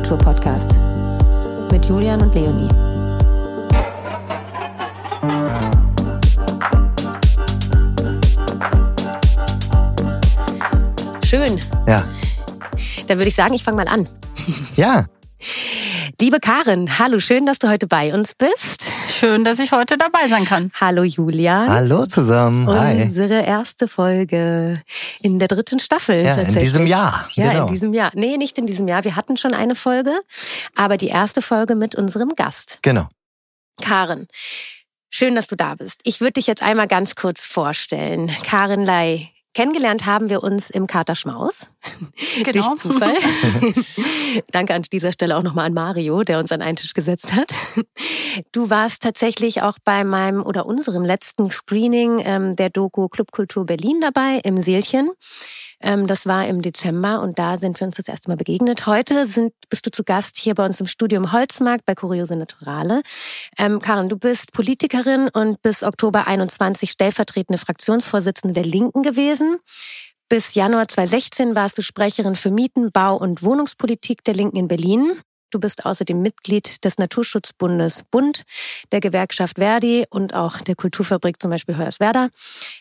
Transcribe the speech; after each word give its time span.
Feierkultur-Podcast 0.00 0.80
mit 1.70 1.84
Julian 1.86 2.22
und 2.22 2.34
Leonie. 2.34 2.68
Schön. 11.24 11.60
Ja. 11.86 12.04
Dann 13.08 13.18
würde 13.18 13.28
ich 13.28 13.34
sagen, 13.34 13.54
ich 13.54 13.62
fange 13.62 13.76
mal 13.76 13.88
an. 13.88 14.08
Ja. 14.76 15.06
Liebe 16.20 16.38
Karin, 16.40 16.98
hallo, 16.98 17.18
schön, 17.18 17.46
dass 17.46 17.58
du 17.58 17.68
heute 17.68 17.86
bei 17.86 18.12
uns 18.12 18.34
bist. 18.34 18.92
Schön, 19.20 19.44
dass 19.44 19.58
ich 19.58 19.72
heute 19.72 19.98
dabei 19.98 20.28
sein 20.28 20.46
kann. 20.46 20.72
Hallo 20.80 21.02
Julian. 21.02 21.68
Hallo 21.68 22.06
zusammen. 22.06 22.66
Hi. 22.66 23.02
Unsere 23.02 23.42
erste 23.42 23.86
Folge 23.86 24.82
in 25.20 25.38
der 25.38 25.46
dritten 25.46 25.78
Staffel. 25.78 26.24
Ja, 26.24 26.36
in 26.36 26.54
diesem 26.54 26.86
Jahr. 26.86 27.28
Ja, 27.34 27.50
genau. 27.50 27.66
in 27.66 27.72
diesem 27.74 27.92
Jahr. 27.92 28.12
Nee, 28.14 28.38
nicht 28.38 28.56
in 28.56 28.66
diesem 28.66 28.88
Jahr. 28.88 29.04
Wir 29.04 29.16
hatten 29.16 29.36
schon 29.36 29.52
eine 29.52 29.74
Folge, 29.74 30.18
aber 30.74 30.96
die 30.96 31.08
erste 31.08 31.42
Folge 31.42 31.74
mit 31.74 31.96
unserem 31.96 32.30
Gast. 32.34 32.78
Genau. 32.80 33.08
Karin. 33.82 34.26
Schön, 35.10 35.34
dass 35.34 35.48
du 35.48 35.54
da 35.54 35.74
bist. 35.74 36.00
Ich 36.04 36.22
würde 36.22 36.32
dich 36.32 36.46
jetzt 36.46 36.62
einmal 36.62 36.88
ganz 36.88 37.14
kurz 37.14 37.44
vorstellen. 37.44 38.32
Karin 38.44 38.86
Lei. 38.86 39.30
Kennengelernt 39.52 40.06
haben 40.06 40.30
wir 40.30 40.42
uns 40.44 40.70
im 40.70 40.86
Kater 40.86 41.14
Schmaus. 41.14 41.70
Genau. 42.42 42.52
Durch 42.52 42.74
Zufall. 42.80 43.14
Danke 44.52 44.74
an 44.74 44.82
dieser 44.82 45.12
Stelle 45.12 45.36
auch 45.36 45.42
nochmal 45.42 45.66
an 45.66 45.74
Mario, 45.74 46.22
der 46.22 46.38
uns 46.38 46.52
an 46.52 46.62
einen 46.62 46.76
Tisch 46.76 46.94
gesetzt 46.94 47.32
hat. 47.32 47.52
Du 48.52 48.70
warst 48.70 49.02
tatsächlich 49.02 49.62
auch 49.62 49.78
bei 49.84 50.04
meinem 50.04 50.42
oder 50.42 50.66
unserem 50.66 51.04
letzten 51.04 51.50
Screening 51.50 52.22
ähm, 52.24 52.56
der 52.56 52.70
Doku 52.70 53.08
Clubkultur 53.08 53.66
Berlin 53.66 54.00
dabei 54.00 54.40
im 54.44 54.60
Seelchen. 54.60 55.10
Ähm, 55.80 56.06
das 56.06 56.26
war 56.26 56.46
im 56.46 56.62
Dezember 56.62 57.20
und 57.20 57.38
da 57.38 57.58
sind 57.58 57.80
wir 57.80 57.86
uns 57.86 57.96
das 57.96 58.08
erste 58.08 58.28
Mal 58.28 58.36
begegnet. 58.36 58.86
Heute 58.86 59.26
sind, 59.26 59.52
bist 59.68 59.86
du 59.86 59.90
zu 59.90 60.04
Gast 60.04 60.36
hier 60.36 60.54
bei 60.54 60.64
uns 60.64 60.80
im 60.80 60.86
Studium 60.86 61.32
Holzmarkt 61.32 61.84
bei 61.86 61.94
Kuriose 61.94 62.36
Naturale. 62.36 63.02
Ähm, 63.58 63.80
Karin, 63.80 64.08
du 64.08 64.16
bist 64.16 64.52
Politikerin 64.52 65.28
und 65.28 65.62
bis 65.62 65.82
Oktober 65.82 66.26
21 66.26 66.90
stellvertretende 66.90 67.58
Fraktionsvorsitzende 67.58 68.54
der 68.54 68.64
Linken 68.64 69.02
gewesen. 69.02 69.56
Bis 70.28 70.54
Januar 70.54 70.86
2016 70.86 71.56
warst 71.56 71.76
du 71.76 71.82
Sprecherin 71.82 72.36
für 72.36 72.50
Mieten, 72.50 72.92
Bau 72.92 73.16
und 73.16 73.42
Wohnungspolitik 73.42 74.22
der 74.22 74.34
Linken 74.34 74.58
in 74.58 74.68
Berlin. 74.68 75.20
Du 75.50 75.58
bist 75.58 75.84
außerdem 75.84 76.20
Mitglied 76.20 76.84
des 76.84 76.98
Naturschutzbundes 76.98 78.04
Bund, 78.10 78.44
der 78.92 79.00
Gewerkschaft 79.00 79.58
Verdi 79.58 80.06
und 80.10 80.34
auch 80.34 80.60
der 80.60 80.76
Kulturfabrik 80.76 81.40
zum 81.40 81.50
Beispiel 81.50 81.76
Hoyerswerda. 81.76 82.28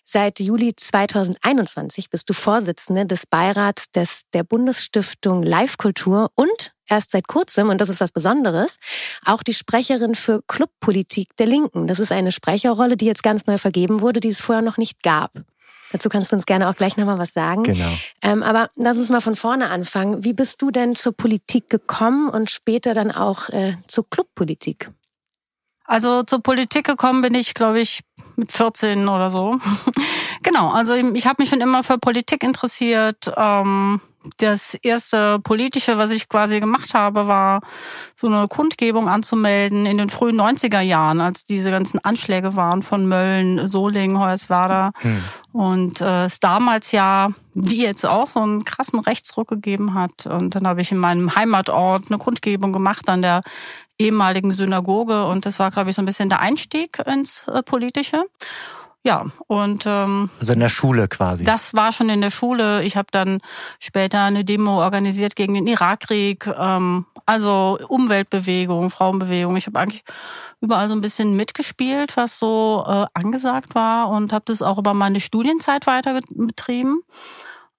Seit 0.06 0.40
Juli 0.40 0.76
2021 0.76 2.10
bist 2.10 2.30
du 2.30 2.34
Vorsitzende 2.34 3.06
des 3.06 3.26
Beirats 3.26 3.90
des, 3.92 4.24
der 4.34 4.44
Bundesstiftung 4.44 5.44
Live 5.44 5.78
Kultur 5.78 6.32
und 6.36 6.74
erst 6.88 7.12
seit 7.12 7.28
kurzem, 7.28 7.70
und 7.70 7.80
das 7.80 7.90
ist 7.90 8.02
was 8.02 8.12
Besonderes, 8.12 8.80
auch 9.26 9.44
die 9.44 9.54
Sprecherin 9.54 10.16
für 10.16 10.42
Clubpolitik 10.48 11.36
der 11.38 11.48
Linken. 11.48 11.88
Das 11.88 12.00
ist 12.00 12.12
eine 12.12 12.32
Sprecherrolle, 12.32 12.98
die 12.98 13.06
jetzt 13.06 13.24
ganz 13.24 13.46
neu 13.48 13.58
vergeben 13.58 14.02
wurde, 14.02 14.20
die 14.20 14.30
es 14.30 14.42
vorher 14.42 14.64
noch 14.64 14.78
nicht 14.78 15.04
gab. 15.04 15.32
Dazu 15.92 16.10
kannst 16.10 16.32
du 16.32 16.36
uns 16.36 16.46
gerne 16.46 16.70
auch 16.70 16.76
gleich 16.76 16.98
nochmal 16.98 17.18
was 17.18 17.34
sagen. 17.34 17.64
Genau. 17.64 17.92
Ähm, 18.22 18.44
aber 18.44 18.70
lass 18.76 18.98
uns 18.98 19.10
mal 19.10 19.22
von 19.22 19.36
vorne 19.36 19.70
anfangen. 19.70 20.24
Wie 20.24 20.34
bist 20.34 20.62
du 20.62 20.72
denn 20.72 20.96
zur 20.96 21.14
Politik 21.14 21.70
gekommen 21.70 22.30
und 22.30 22.50
später 22.50 22.94
dann 22.94 23.12
auch 23.12 23.50
äh, 23.50 23.76
zur 23.88 24.10
Clubpolitik? 24.10 24.92
Also 25.86 26.22
zur 26.22 26.44
Politik 26.44 26.86
gekommen 26.86 27.24
bin 27.24 27.34
ich, 27.34 27.56
glaube 27.56 27.80
ich, 27.80 28.02
mit 28.36 28.52
14 28.52 29.08
oder 29.08 29.32
so. 29.32 29.58
genau, 30.44 30.70
also 30.70 30.94
ich 30.94 31.26
habe 31.26 31.42
mich 31.42 31.50
schon 31.50 31.62
immer 31.62 31.82
für 31.82 31.98
Politik 31.98 32.44
interessiert. 32.44 33.32
Ähm, 33.36 34.00
das 34.38 34.74
erste 34.76 35.40
politische, 35.40 35.98
was 35.98 36.12
ich 36.12 36.28
quasi 36.28 36.60
gemacht 36.60 36.94
habe, 36.94 37.28
war 37.28 37.62
so 38.16 38.28
eine 38.28 38.48
Kundgebung 38.48 39.08
anzumelden 39.08 39.86
in 39.86 39.98
den 39.98 40.10
frühen 40.10 40.40
90er 40.40 40.82
Jahren, 40.82 41.22
als 41.22 41.46
diese 41.46 41.72
ganzen 41.72 42.00
Anschläge 42.04 42.56
waren 42.56 42.82
von 42.82 43.08
Mölln, 43.08 43.68
Solingen, 43.68 44.20
Hoyerswerda. 44.20 44.92
Hm. 44.98 45.24
Und 45.54 46.02
äh, 46.02 46.26
es 46.26 46.40
damals 46.40 46.92
ja, 46.92 47.30
wie 47.54 47.84
jetzt 47.84 48.06
auch, 48.06 48.28
so 48.28 48.42
einen 48.42 48.66
krassen 48.66 49.00
Rechtsruck 49.00 49.48
gegeben 49.48 49.94
hat. 49.94 50.26
Und 50.26 50.56
dann 50.56 50.68
habe 50.68 50.82
ich 50.82 50.92
in 50.92 50.98
meinem 50.98 51.36
Heimatort 51.36 52.06
eine 52.10 52.18
Kundgebung 52.18 52.74
gemacht 52.74 53.08
an 53.08 53.22
der 53.22 53.42
ehemaligen 53.98 54.52
Synagoge. 54.52 55.26
Und 55.26 55.46
das 55.46 55.60
war, 55.60 55.72
glaube 55.72 55.90
ich, 55.90 55.96
so 55.96 56.02
ein 56.02 56.06
bisschen 56.06 56.30
der 56.30 56.40
Einstieg 56.40 57.00
ins 57.06 57.48
äh, 57.48 57.64
Politische. 57.64 58.26
Ja, 59.06 59.28
und 59.48 59.86
ähm, 59.86 60.30
Also 60.42 60.52
in 60.54 60.60
der 60.60 60.68
Schule 60.70 61.08
quasi. 61.08 61.46
das 61.46 61.74
war 61.74 61.94
schon 61.94 62.10
in 62.10 62.20
der 62.20 62.32
Schule. 62.32 62.84
Ich 62.84 62.98
habe 62.98 63.08
dann 63.12 63.40
später 63.80 64.24
eine 64.24 64.44
Demo 64.44 64.84
organisiert 64.84 65.38
gegen 65.38 65.54
den 65.54 65.68
Irakkrieg, 65.68 66.46
ähm, 66.48 67.06
also 67.26 67.80
Umweltbewegung, 67.88 68.90
Frauenbewegung. 68.90 69.56
Ich 69.56 69.68
habe 69.68 69.80
eigentlich 69.80 70.04
überall 70.60 70.90
so 70.90 70.96
ein 70.96 71.02
bisschen 71.02 71.36
mitgespielt, 71.38 72.18
was 72.18 72.40
so 72.40 72.84
äh, 72.86 73.06
angesagt 73.14 73.74
war 73.74 74.10
und 74.10 74.34
habe 74.34 74.44
das 74.48 74.62
auch 74.62 74.78
über 74.78 74.94
meine 74.94 75.22
Studienzeit 75.22 75.88
weiter 75.88 76.20
betrieben. 76.36 77.02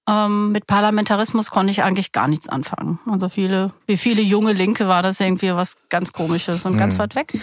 Ähm, 0.09 0.53
mit 0.53 0.67
Parlamentarismus 0.67 1.51
konnte 1.51 1.71
ich 1.71 1.83
eigentlich 1.83 2.13
gar 2.13 2.29
nichts 2.29 2.49
anfangen. 2.49 2.99
Also 3.07 3.29
viele, 3.29 3.73
wie 3.87 3.99
viele 3.99 4.23
junge 4.23 4.55
Linke 4.55 4.89
war 4.89 5.03
das 5.03 5.21
irgendwie 5.21 5.55
was 5.55 5.77
ganz 5.91 6.15
Komisches 6.15 6.65
und 6.65 6.79
ganz 6.79 6.95
Mhm. 6.95 6.99
weit 7.01 7.15
weg. 7.15 7.39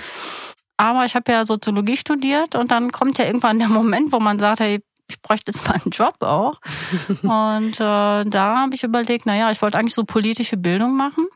Aber 0.78 1.06
ich 1.06 1.16
habe 1.16 1.32
ja 1.32 1.44
Soziologie 1.44 1.98
studiert 1.98 2.56
und 2.56 2.72
dann 2.72 2.92
kommt 2.92 3.18
ja 3.18 3.26
irgendwann 3.26 3.60
der 3.60 3.68
Moment, 3.70 4.12
wo 4.12 4.20
man 4.20 4.40
sagt, 4.40 4.60
hey, 4.60 4.82
ich 5.10 5.22
bräuchte 5.22 5.52
jetzt 5.52 5.68
mal 5.68 5.74
einen 5.74 5.92
Job 5.92 6.16
auch. 6.22 6.60
und 7.24 7.80
äh, 7.80 8.26
da 8.26 8.58
habe 8.58 8.76
ich 8.76 8.84
überlegt, 8.84 9.26
naja, 9.26 9.52
ich 9.52 9.62
wollte 9.62 9.78
eigentlich 9.78 9.96
so 9.96 10.04
politische 10.04 10.58
Bildung 10.58 10.96
machen. 10.96 11.28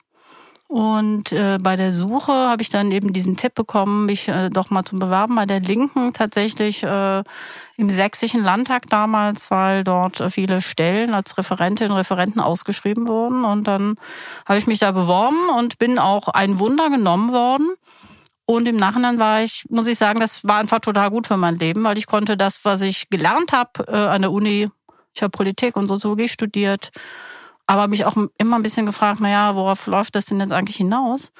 Und 0.71 1.33
äh, 1.33 1.57
bei 1.61 1.75
der 1.75 1.91
Suche 1.91 2.31
habe 2.31 2.61
ich 2.61 2.69
dann 2.69 2.91
eben 2.91 3.11
diesen 3.11 3.35
Tipp 3.35 3.55
bekommen, 3.55 4.05
mich 4.05 4.29
äh, 4.29 4.49
doch 4.49 4.69
mal 4.69 4.85
zu 4.85 4.95
bewerben 4.95 5.35
bei 5.35 5.45
der 5.45 5.59
Linken 5.59 6.13
tatsächlich 6.13 6.81
äh, 6.83 7.23
im 7.75 7.89
sächsischen 7.89 8.41
Landtag 8.41 8.89
damals, 8.89 9.51
weil 9.51 9.83
dort 9.83 10.23
viele 10.31 10.61
Stellen 10.61 11.13
als 11.13 11.37
Referentin 11.37 11.91
und 11.91 11.97
Referenten 11.97 12.39
ausgeschrieben 12.39 13.09
wurden. 13.09 13.43
Und 13.43 13.67
dann 13.67 13.97
habe 14.45 14.59
ich 14.59 14.67
mich 14.67 14.79
da 14.79 14.93
beworben 14.93 15.49
und 15.57 15.77
bin 15.77 15.99
auch 15.99 16.29
ein 16.29 16.57
Wunder 16.57 16.89
genommen 16.89 17.33
worden. 17.33 17.71
Und 18.45 18.67
im 18.67 18.75
Nachhinein 18.75 19.19
war 19.19 19.41
ich, 19.41 19.65
muss 19.69 19.87
ich 19.87 19.97
sagen, 19.97 20.19
das 20.19 20.43
war 20.43 20.57
einfach 20.57 20.79
total 20.79 21.09
gut 21.09 21.27
für 21.27 21.37
mein 21.37 21.57
Leben, 21.57 21.83
weil 21.83 21.97
ich 21.97 22.07
konnte 22.07 22.35
das, 22.35 22.65
was 22.65 22.81
ich 22.81 23.09
gelernt 23.09 23.53
habe 23.53 23.85
äh, 23.87 23.95
an 23.95 24.21
der 24.21 24.31
Uni, 24.31 24.69
ich 25.13 25.21
habe 25.21 25.31
Politik 25.31 25.75
und 25.75 25.87
Soziologie 25.87 26.27
studiert, 26.27 26.89
aber 27.67 27.87
mich 27.87 28.05
auch 28.05 28.17
immer 28.37 28.57
ein 28.57 28.61
bisschen 28.63 28.85
gefragt, 28.85 29.21
naja, 29.21 29.55
worauf 29.55 29.87
läuft 29.87 30.15
das 30.15 30.25
denn 30.25 30.39
jetzt 30.39 30.51
eigentlich 30.51 30.77
hinaus? 30.77 31.31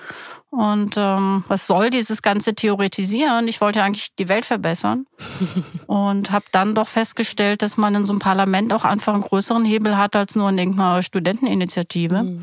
Und 0.49 0.95
ähm, 0.97 1.43
was 1.47 1.67
soll 1.67 1.89
dieses 1.89 2.21
ganze 2.21 2.53
Theoretisieren? 2.53 3.47
Ich 3.47 3.59
wollte 3.61 3.83
eigentlich 3.83 4.15
die 4.15 4.29
Welt 4.29 4.45
verbessern 4.45 5.05
und 5.87 6.31
habe 6.31 6.45
dann 6.51 6.75
doch 6.75 6.87
festgestellt, 6.87 7.61
dass 7.61 7.77
man 7.77 7.95
in 7.95 8.05
so 8.05 8.13
einem 8.13 8.19
Parlament 8.19 8.73
auch 8.73 8.85
einfach 8.85 9.13
einen 9.13 9.23
größeren 9.23 9.65
Hebel 9.65 9.97
hat 9.97 10.15
als 10.15 10.35
nur 10.35 10.49
in 10.49 10.57
irgendeiner 10.57 11.01
Studenteninitiative 11.01 12.41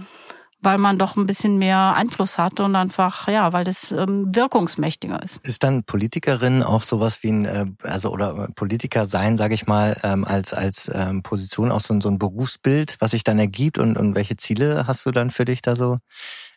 weil 0.61 0.79
man 0.79 0.99
doch 0.99 1.17
ein 1.17 1.27
bisschen 1.27 1.59
mehr 1.59 1.95
Einfluss 1.95 2.37
hat 2.39 2.59
und 2.61 2.75
einfach, 2.75 3.29
ja, 3.29 3.53
weil 3.53 3.65
das 3.65 3.93
ähm, 3.93 4.35
wirkungsmächtiger 4.35 5.23
ist. 5.23 5.39
Ist 5.45 5.63
dann 5.63 5.85
Politikerin 5.85 6.63
auch 6.63 6.83
sowas 6.83 7.23
wie 7.23 7.29
ein, 7.31 7.45
äh, 7.45 7.67
also 7.83 8.11
oder 8.11 8.49
Politiker 8.57 9.07
sein, 9.07 9.37
sage 9.37 9.55
ich 9.55 9.67
mal, 9.67 9.97
ähm, 10.03 10.25
als 10.25 10.53
als 10.53 10.91
ähm, 10.93 11.23
Position 11.23 11.71
auch 11.71 11.81
so, 11.81 11.95
ein- 11.95 12.01
so 12.01 12.09
ein 12.09 12.19
Berufsbild, 12.19 12.97
was 13.01 13.13
sich 13.13 13.23
dann 13.25 13.39
ergibt 13.39 13.79
und 13.79 13.97
und 13.97 14.15
welche 14.17 14.37
Ziele 14.37 14.87
hast 14.87 15.07
du 15.07 15.11
dann 15.13 15.31
für 15.31 15.45
dich 15.45 15.63
da 15.63 15.77
so 15.77 15.99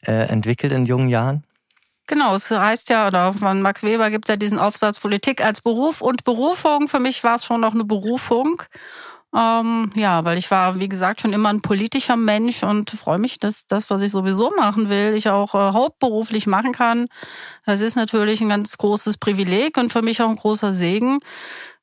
äh, 0.05 0.27
entwickelt 0.29 0.73
in 0.73 0.85
jungen 0.85 1.09
Jahren? 1.09 1.43
Genau, 2.07 2.33
es 2.35 2.49
heißt 2.51 2.89
ja, 2.89 3.07
oder 3.07 3.31
von 3.31 3.61
Max 3.61 3.83
Weber 3.83 4.09
gibt 4.09 4.27
es 4.27 4.33
ja 4.33 4.35
diesen 4.35 4.59
Aufsatz 4.59 4.99
Politik 4.99 5.45
als 5.45 5.61
Beruf 5.61 6.01
und 6.01 6.23
Berufung. 6.25 6.87
Für 6.89 6.99
mich 6.99 7.23
war 7.23 7.35
es 7.35 7.45
schon 7.45 7.61
noch 7.61 7.73
eine 7.73 7.85
Berufung. 7.85 8.63
Ähm, 9.33 9.91
ja, 9.95 10.25
weil 10.25 10.37
ich 10.37 10.51
war, 10.51 10.79
wie 10.79 10.89
gesagt, 10.89 11.21
schon 11.21 11.31
immer 11.31 11.49
ein 11.49 11.61
politischer 11.61 12.17
Mensch 12.17 12.63
und 12.63 12.89
freue 12.91 13.17
mich, 13.19 13.39
dass 13.39 13.65
das, 13.65 13.89
was 13.89 14.01
ich 14.01 14.11
sowieso 14.11 14.51
machen 14.57 14.89
will, 14.89 15.13
ich 15.15 15.29
auch 15.29 15.55
äh, 15.55 15.73
hauptberuflich 15.73 16.47
machen 16.47 16.73
kann. 16.73 17.07
Das 17.65 17.79
ist 17.81 17.95
natürlich 17.95 18.41
ein 18.41 18.49
ganz 18.49 18.77
großes 18.77 19.17
Privileg 19.17 19.77
und 19.77 19.93
für 19.93 20.01
mich 20.01 20.21
auch 20.21 20.29
ein 20.29 20.35
großer 20.35 20.73
Segen. 20.73 21.19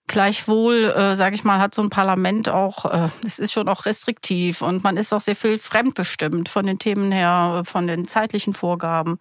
Gleichwohl, 0.06 0.84
äh, 0.84 1.16
sage 1.16 1.34
ich 1.34 1.44
mal, 1.44 1.58
hat 1.58 1.74
so 1.74 1.82
ein 1.82 1.90
Parlament 1.90 2.48
auch, 2.48 2.84
äh, 2.86 3.08
es 3.26 3.38
ist 3.38 3.52
schon 3.52 3.68
auch 3.68 3.84
restriktiv 3.84 4.62
und 4.62 4.82
man 4.82 4.96
ist 4.96 5.12
auch 5.12 5.20
sehr 5.20 5.36
viel 5.36 5.58
fremdbestimmt 5.58 6.48
von 6.48 6.66
den 6.66 6.78
Themen 6.78 7.12
her, 7.12 7.62
von 7.66 7.86
den 7.86 8.06
zeitlichen 8.06 8.54
Vorgaben. 8.54 9.18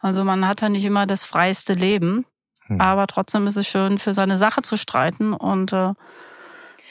Also 0.00 0.24
man 0.24 0.46
hat 0.46 0.60
ja 0.60 0.68
nicht 0.68 0.84
immer 0.84 1.06
das 1.06 1.24
freiste 1.24 1.74
Leben, 1.74 2.26
Hm. 2.66 2.78
aber 2.80 3.06
trotzdem 3.06 3.46
ist 3.46 3.56
es 3.56 3.66
schön, 3.66 3.96
für 3.96 4.12
seine 4.12 4.36
Sache 4.36 4.60
zu 4.60 4.76
streiten 4.76 5.32
und 5.32 5.72
äh, 5.72 5.94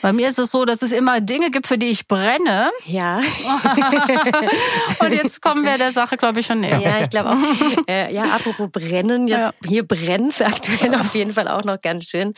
Bei 0.08 0.14
mir 0.14 0.30
ist 0.30 0.40
es 0.40 0.52
so, 0.52 0.64
dass 0.64 0.84
es 0.84 0.94
immer 0.94 1.20
Dinge 1.20 1.52
gibt, 1.52 1.68
für 1.68 1.78
die 1.78 1.88
ich 1.88 2.08
brenne. 2.08 2.72
Ja. 2.86 3.20
Und 5.00 5.14
jetzt 5.14 5.42
kommen 5.42 5.66
wir 5.66 5.78
der 5.78 5.92
Sache, 5.92 6.16
glaube 6.16 6.40
ich, 6.40 6.46
schon 6.46 6.62
näher. 6.62 6.80
Ja, 6.80 7.00
ich 7.04 7.10
glaube 7.10 7.32
auch. 7.32 7.38
Äh, 7.88 8.14
ja, 8.14 8.24
apropos 8.26 8.70
brennen, 8.70 9.28
jetzt 9.28 9.44
ja. 9.44 9.52
hier 9.66 9.88
brennt 9.88 10.42
aktuell 10.42 10.94
auf 10.96 11.16
jeden 11.16 11.32
Fall 11.32 11.48
auch 11.48 11.64
noch 11.64 11.80
ganz 11.80 12.10
schön. 12.10 12.34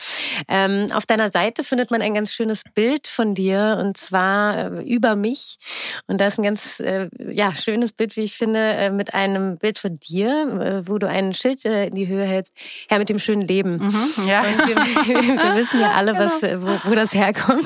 Ähm, 0.48 0.88
auf 0.92 1.06
deiner 1.06 1.30
Seite 1.30 1.64
findet 1.64 1.90
man 1.90 2.02
ein 2.02 2.14
ganz 2.14 2.32
schönes 2.32 2.62
Bild 2.74 3.08
von 3.08 3.34
dir 3.34 3.78
und 3.80 3.96
zwar 3.96 4.76
äh, 4.76 4.82
über 4.84 5.16
mich. 5.16 5.58
Und 6.06 6.20
da 6.20 6.28
ist 6.28 6.38
ein 6.38 6.44
ganz 6.44 6.78
äh, 6.80 7.08
ja 7.30 7.52
schönes 7.54 7.92
Bild, 7.92 8.16
wie 8.16 8.20
ich 8.20 8.36
finde, 8.36 8.60
äh, 8.60 8.90
mit 8.90 9.14
einem 9.14 9.58
Bild 9.58 9.78
von 9.78 9.98
dir, 9.98 10.82
äh, 10.84 10.88
wo 10.88 10.98
du 10.98 11.08
ein 11.08 11.34
Schild 11.34 11.64
äh, 11.64 11.86
in 11.86 11.94
die 11.94 12.06
Höhe 12.06 12.24
hältst. 12.24 12.52
Ja, 12.90 12.98
mit 12.98 13.08
dem 13.08 13.18
schönen 13.18 13.42
Leben. 13.42 13.78
Mhm, 13.78 14.28
ja. 14.28 14.44
Wir, 14.44 14.76
wir, 14.76 15.56
wissen 15.56 15.80
ja 15.80 15.92
alle, 15.92 16.12
was, 16.18 16.40
genau. 16.40 16.62
wo, 16.84 16.90
wo 16.90 16.94
das 16.94 17.12
herkommt. 17.12 17.59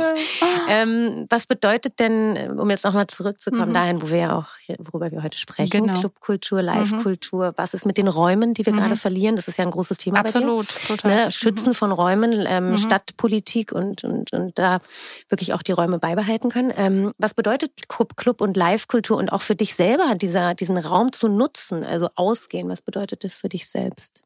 Ähm, 0.69 1.27
was 1.29 1.47
bedeutet 1.47 1.99
denn, 1.99 2.59
um 2.59 2.71
jetzt 2.71 2.85
nochmal 2.85 3.07
zurückzukommen, 3.07 3.71
mhm. 3.71 3.75
dahin, 3.75 4.03
wo 4.03 4.09
wir 4.09 4.19
ja 4.19 4.39
auch, 4.39 4.49
worüber 4.79 5.11
wir 5.11 5.23
heute 5.23 5.39
sprechen, 5.39 5.87
genau. 5.87 5.99
Clubkultur, 5.99 6.63
Livekultur, 6.63 7.49
mhm. 7.49 7.53
was 7.57 7.75
ist 7.75 7.87
mit 7.87 7.99
den 7.99 8.09
Räumen, 8.09 8.55
die 8.55 8.65
wir 8.65 8.73
mhm. 8.73 8.79
gerade 8.79 8.97
verlieren? 8.97 9.37
Das 9.37 9.49
ist 9.49 9.57
ja 9.59 9.65
ein 9.65 9.71
großes 9.71 9.99
Thema 9.99 10.21
Absolut, 10.21 10.67
total. 10.87 11.27
Ne? 11.27 11.31
Schützen 11.33 11.71
mhm. 11.71 11.75
von 11.75 11.93
Räumen, 11.93 12.45
ähm, 12.47 12.71
mhm. 12.71 12.79
Stadtpolitik 12.79 13.73
und, 13.73 14.05
und, 14.05 14.33
und 14.33 14.59
da 14.59 14.81
wirklich 15.29 15.53
auch 15.53 15.63
die 15.63 15.73
Räume 15.73 15.99
beibehalten 15.99 16.51
können. 16.51 16.73
Ähm, 16.77 17.13
was 17.19 17.35
bedeutet 17.35 17.89
Club 17.89 18.41
und 18.41 18.57
Livekultur 18.57 19.17
und 19.17 19.31
auch 19.31 19.43
für 19.43 19.55
dich 19.55 19.75
selber, 19.75 20.15
dieser, 20.15 20.55
diesen 20.55 20.79
Raum 20.79 21.13
zu 21.13 21.29
nutzen, 21.29 21.85
also 21.85 22.09
ausgehen? 22.15 22.69
Was 22.69 22.83
bedeutet 22.83 23.25
das 23.25 23.35
für 23.35 23.49
dich 23.49 23.69
selbst? 23.69 24.23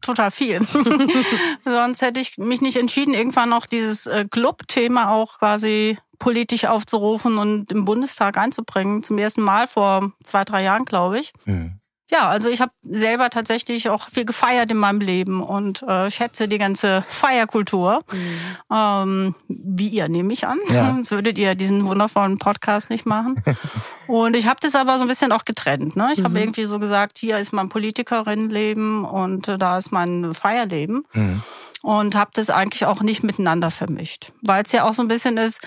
Total 0.00 0.30
viel. 0.30 0.60
Sonst 1.64 2.02
hätte 2.02 2.20
ich 2.20 2.38
mich 2.38 2.60
nicht 2.60 2.76
entschieden, 2.76 3.14
irgendwann 3.14 3.48
noch 3.50 3.66
dieses 3.66 4.06
äh, 4.06 4.26
Club-Thema 4.30 5.10
auch 5.10 5.38
quasi 5.38 5.98
politisch 6.18 6.66
aufzurufen 6.66 7.38
und 7.38 7.72
im 7.72 7.84
Bundestag 7.84 8.36
einzubringen. 8.36 9.02
Zum 9.02 9.18
ersten 9.18 9.42
Mal 9.42 9.66
vor 9.66 10.12
zwei, 10.22 10.44
drei 10.44 10.62
Jahren, 10.62 10.84
glaube 10.84 11.18
ich. 11.18 11.32
Mhm. 11.46 11.79
Ja, 12.10 12.28
also 12.28 12.48
ich 12.48 12.60
habe 12.60 12.72
selber 12.82 13.30
tatsächlich 13.30 13.88
auch 13.88 14.08
viel 14.10 14.24
gefeiert 14.24 14.70
in 14.70 14.76
meinem 14.76 15.00
Leben 15.00 15.42
und 15.42 15.82
äh, 15.82 16.10
schätze 16.10 16.48
die 16.48 16.58
ganze 16.58 17.04
Feierkultur. 17.08 18.00
Mhm. 18.12 18.76
Ähm, 18.76 19.34
wie 19.48 19.88
ihr, 19.88 20.08
nehme 20.08 20.32
ich 20.32 20.46
an. 20.46 20.58
Ja. 20.68 20.86
Sonst 20.90 21.12
würdet 21.12 21.38
ihr 21.38 21.54
diesen 21.54 21.86
wundervollen 21.86 22.38
Podcast 22.38 22.90
nicht 22.90 23.06
machen. 23.06 23.42
und 24.08 24.34
ich 24.34 24.48
habe 24.48 24.58
das 24.60 24.74
aber 24.74 24.98
so 24.98 25.04
ein 25.04 25.08
bisschen 25.08 25.30
auch 25.30 25.44
getrennt. 25.44 25.94
Ne? 25.94 26.10
Ich 26.12 26.20
mhm. 26.20 26.24
habe 26.24 26.40
irgendwie 26.40 26.64
so 26.64 26.78
gesagt, 26.80 27.18
hier 27.18 27.38
ist 27.38 27.52
mein 27.52 27.68
Politikerinnenleben 27.68 29.04
und 29.04 29.46
äh, 29.46 29.56
da 29.56 29.78
ist 29.78 29.92
mein 29.92 30.34
Feierleben. 30.34 31.06
Mhm. 31.12 31.42
Und 31.82 32.14
habe 32.14 32.30
das 32.34 32.50
eigentlich 32.50 32.84
auch 32.84 33.00
nicht 33.00 33.22
miteinander 33.22 33.70
vermischt. 33.70 34.32
Weil 34.42 34.64
es 34.64 34.72
ja 34.72 34.84
auch 34.84 34.92
so 34.92 35.00
ein 35.00 35.08
bisschen 35.08 35.38
ist, 35.38 35.66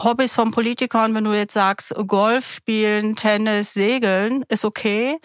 Hobbys 0.00 0.34
von 0.34 0.50
Politikern, 0.50 1.14
wenn 1.14 1.24
du 1.24 1.32
jetzt 1.32 1.54
sagst, 1.54 1.94
Golf 2.06 2.52
spielen, 2.52 3.16
Tennis, 3.16 3.74
Segeln, 3.74 4.44
ist 4.48 4.64
okay. 4.64 5.18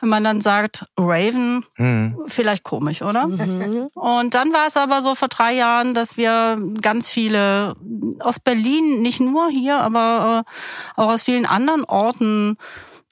Wenn 0.00 0.08
man 0.10 0.24
dann 0.24 0.40
sagt, 0.40 0.84
Raven, 0.98 1.64
mhm. 1.76 2.16
vielleicht 2.26 2.64
komisch, 2.64 3.02
oder? 3.02 3.26
Mhm. 3.28 3.86
Und 3.94 4.34
dann 4.34 4.52
war 4.52 4.66
es 4.66 4.76
aber 4.76 5.00
so 5.00 5.14
vor 5.14 5.28
drei 5.28 5.54
Jahren, 5.54 5.94
dass 5.94 6.16
wir 6.16 6.58
ganz 6.82 7.08
viele 7.08 7.74
aus 8.20 8.38
Berlin, 8.38 9.00
nicht 9.00 9.20
nur 9.20 9.48
hier, 9.48 9.78
aber 9.78 10.44
äh, 10.46 11.00
auch 11.00 11.08
aus 11.08 11.22
vielen 11.22 11.46
anderen 11.46 11.84
Orten 11.84 12.58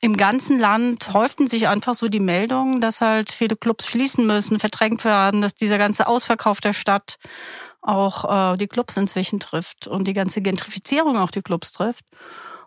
im 0.05 0.19
ganzen 0.19 0.59
Land 0.59 1.15
häuften 1.15 1.47
sich 1.47 1.69
einfach 1.69 1.95
so 1.95 2.09
die 2.09 2.21
Meldungen, 2.21 2.83
dass 2.83 3.01
halt 3.01 3.33
viele 3.33 3.57
Clubs 3.57 3.87
schließen 3.87 4.27
müssen, 4.27 4.59
verdrängt 4.59 5.03
werden, 5.07 5.41
dass 5.41 5.55
dieser 5.55 5.79
ganze 5.79 6.07
Ausverkauf 6.07 6.61
der 6.61 6.75
Stadt 6.75 7.17
auch 7.81 8.53
äh, 8.53 8.57
die 8.59 8.67
Clubs 8.67 8.99
inzwischen 8.99 9.41
trifft 9.41 9.87
und 9.87 10.07
die 10.07 10.13
ganze 10.13 10.43
Gentrifizierung 10.43 11.17
auch 11.17 11.31
die 11.31 11.41
Clubs 11.41 11.73
trifft. 11.73 12.05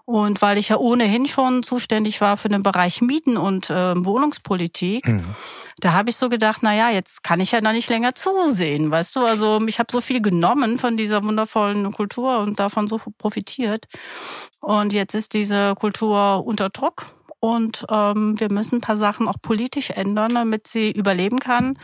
Und 0.07 0.41
weil 0.41 0.57
ich 0.57 0.69
ja 0.69 0.77
ohnehin 0.77 1.25
schon 1.25 1.63
zuständig 1.63 2.21
war 2.21 2.37
für 2.37 2.47
den 2.47 2.63
Bereich 2.63 3.01
Mieten 3.01 3.35
und 3.35 3.69
äh, 3.69 3.93
Wohnungspolitik, 3.93 5.05
mhm. 5.05 5.35
da 5.81 5.91
habe 5.91 6.09
ich 6.09 6.15
so 6.15 6.29
gedacht, 6.29 6.59
na 6.61 6.73
ja, 6.73 6.89
jetzt 6.89 7.25
kann 7.25 7.41
ich 7.41 7.51
ja 7.51 7.59
da 7.59 7.73
nicht 7.73 7.89
länger 7.89 8.15
zusehen, 8.15 8.89
weißt 8.89 9.17
du? 9.17 9.25
Also 9.25 9.59
ich 9.67 9.79
habe 9.79 9.91
so 9.91 9.99
viel 9.99 10.21
genommen 10.21 10.77
von 10.77 10.95
dieser 10.95 11.25
wundervollen 11.25 11.91
Kultur 11.91 12.39
und 12.39 12.57
davon 12.57 12.87
so 12.87 13.01
profitiert. 13.17 13.85
Und 14.61 14.93
jetzt 14.93 15.13
ist 15.13 15.33
diese 15.33 15.75
Kultur 15.75 16.41
unter 16.45 16.69
Druck 16.69 17.07
und 17.39 17.85
ähm, 17.91 18.39
wir 18.39 18.51
müssen 18.51 18.75
ein 18.75 18.81
paar 18.81 18.97
Sachen 18.97 19.27
auch 19.27 19.41
politisch 19.41 19.91
ändern, 19.91 20.33
damit 20.33 20.67
sie 20.67 20.91
überleben 20.91 21.39
kann, 21.39 21.77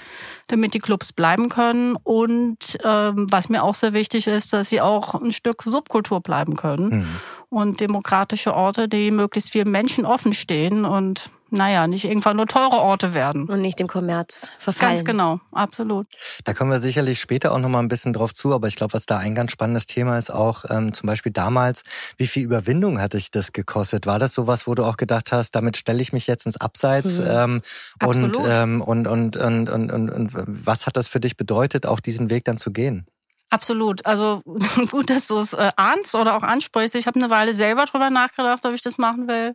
damit 0.48 0.74
die 0.74 0.80
Clubs 0.80 1.14
bleiben 1.14 1.50
können 1.50 1.96
und 2.04 2.78
ähm, 2.84 3.28
was 3.30 3.50
mir 3.50 3.64
auch 3.64 3.76
sehr 3.76 3.94
wichtig 3.94 4.28
ist, 4.28 4.52
dass 4.54 4.70
sie 4.70 4.82
auch 4.82 5.14
ein 5.14 5.32
Stück 5.32 5.62
Subkultur 5.62 6.22
bleiben 6.22 6.56
können 6.56 6.90
mhm. 6.90 7.08
Und 7.54 7.80
demokratische 7.80 8.54
Orte, 8.54 8.90
die 8.90 9.12
möglichst 9.12 9.52
vielen 9.52 9.72
Menschen 9.72 10.06
offen 10.06 10.34
stehen 10.34 10.86
und 10.86 11.30
naja, 11.54 11.86
nicht 11.86 12.06
irgendwann 12.06 12.38
nur 12.38 12.48
teure 12.48 12.78
Orte 12.78 13.14
werden. 13.14 13.46
Und 13.46 13.62
nicht 13.62 13.80
dem 13.80 13.88
Kommerz 13.88 14.50
verfallen. 14.58 14.96
Ganz 14.96 15.06
genau, 15.06 15.40
absolut. 15.52 16.08
Da 16.46 16.54
kommen 16.56 16.72
wir 16.72 16.80
sicherlich 16.80 17.20
später 17.20 17.52
auch 17.52 17.60
nochmal 17.60 17.84
ein 17.84 17.90
bisschen 17.90 18.12
drauf 18.12 18.34
zu, 18.34 18.56
aber 18.56 18.68
ich 18.68 18.76
glaube, 18.76 18.94
was 18.94 19.06
da 19.06 19.20
ein 19.20 19.36
ganz 19.36 19.52
spannendes 19.52 19.86
Thema 19.86 20.18
ist, 20.18 20.32
auch 20.32 20.66
ähm, 20.70 20.94
zum 20.94 21.06
Beispiel 21.06 21.32
damals, 21.32 21.84
wie 22.18 22.26
viel 22.26 22.44
Überwindung 22.44 23.00
hatte 23.00 23.20
ich 23.20 23.30
das 23.30 23.52
gekostet? 23.52 24.08
War 24.08 24.18
das 24.18 24.34
sowas, 24.34 24.66
wo 24.66 24.74
du 24.74 24.84
auch 24.84 24.98
gedacht 24.98 25.32
hast, 25.32 25.52
damit 25.52 25.78
stelle 25.78 26.02
ich 26.02 26.12
mich 26.12 26.26
jetzt 26.26 26.48
ins 26.48 26.58
Abseits? 26.58 27.20
Mhm. 27.20 27.26
Ähm, 27.28 27.62
und, 28.04 28.40
ähm, 28.48 28.82
und, 28.82 29.08
und, 29.08 29.38
und, 29.38 29.70
und, 29.70 29.92
und, 29.92 30.10
und 30.10 30.32
was 30.34 30.88
hat 30.88 30.98
das 30.98 31.08
für 31.08 31.20
dich 31.20 31.38
bedeutet, 31.38 31.86
auch 31.86 32.00
diesen 32.00 32.32
Weg 32.32 32.46
dann 32.46 32.58
zu 32.58 32.72
gehen? 32.72 33.06
Absolut. 33.54 34.06
Also 34.06 34.42
gut, 34.92 35.10
dass 35.10 35.28
du 35.28 35.38
es 35.38 35.54
äh, 35.54 35.72
ahnst 35.76 36.16
oder 36.16 36.36
auch 36.36 36.44
ansprichst. 36.44 36.96
Ich 36.96 37.08
habe 37.08 37.20
eine 37.20 37.30
Weile 37.30 37.54
selber 37.54 37.86
drüber 37.86 38.10
nachgedacht, 38.10 38.66
ob 38.66 38.74
ich 38.74 38.82
das 38.82 38.98
machen 38.98 39.28
will. 39.28 39.50
Äh, 39.50 39.54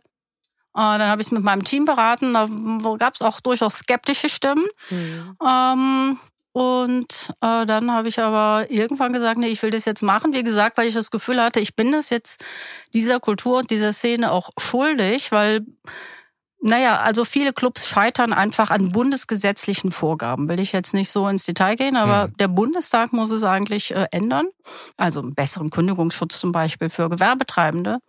dann 0.73 1.09
habe 1.09 1.21
ich 1.21 1.27
es 1.27 1.31
mit 1.31 1.43
meinem 1.43 1.63
Team 1.63 1.85
beraten. 1.85 2.33
Da 2.33 2.47
gab 2.97 3.15
es 3.15 3.21
auch 3.21 3.39
durchaus 3.39 3.79
skeptische 3.79 4.29
Stimmen. 4.29 4.65
Mhm. 4.89 5.35
Ähm, 5.45 6.19
und 6.51 7.29
äh, 7.41 7.65
dann 7.65 7.91
habe 7.91 8.07
ich 8.07 8.19
aber 8.19 8.71
irgendwann 8.71 9.13
gesagt, 9.13 9.37
nee, 9.37 9.47
ich 9.47 9.61
will 9.61 9.69
das 9.69 9.85
jetzt 9.85 10.01
machen. 10.01 10.33
Wie 10.33 10.43
gesagt, 10.43 10.77
weil 10.77 10.87
ich 10.87 10.93
das 10.93 11.11
Gefühl 11.11 11.41
hatte, 11.41 11.59
ich 11.59 11.75
bin 11.75 11.91
das 11.91 12.09
jetzt 12.09 12.43
dieser 12.93 13.19
Kultur 13.19 13.59
und 13.59 13.69
dieser 13.69 13.93
Szene 13.93 14.31
auch 14.31 14.49
schuldig, 14.57 15.31
weil 15.31 15.65
naja, 16.61 16.99
also 16.99 17.23
viele 17.23 17.53
Clubs 17.53 17.87
scheitern 17.87 18.33
einfach 18.33 18.69
an 18.69 18.89
bundesgesetzlichen 18.89 19.91
Vorgaben. 19.91 20.49
Will 20.49 20.59
ich 20.59 20.73
jetzt 20.73 20.93
nicht 20.93 21.09
so 21.09 21.27
ins 21.27 21.45
Detail 21.45 21.75
gehen, 21.75 21.95
aber 21.95 22.27
mhm. 22.27 22.37
der 22.37 22.47
Bundestag 22.49 23.13
muss 23.13 23.31
es 23.31 23.43
eigentlich 23.43 23.95
äh, 23.95 24.07
ändern. 24.11 24.47
Also 24.97 25.21
einen 25.21 25.35
besseren 25.35 25.69
Kündigungsschutz 25.69 26.39
zum 26.39 26.51
Beispiel 26.51 26.89
für 26.89 27.09
Gewerbetreibende 27.09 27.99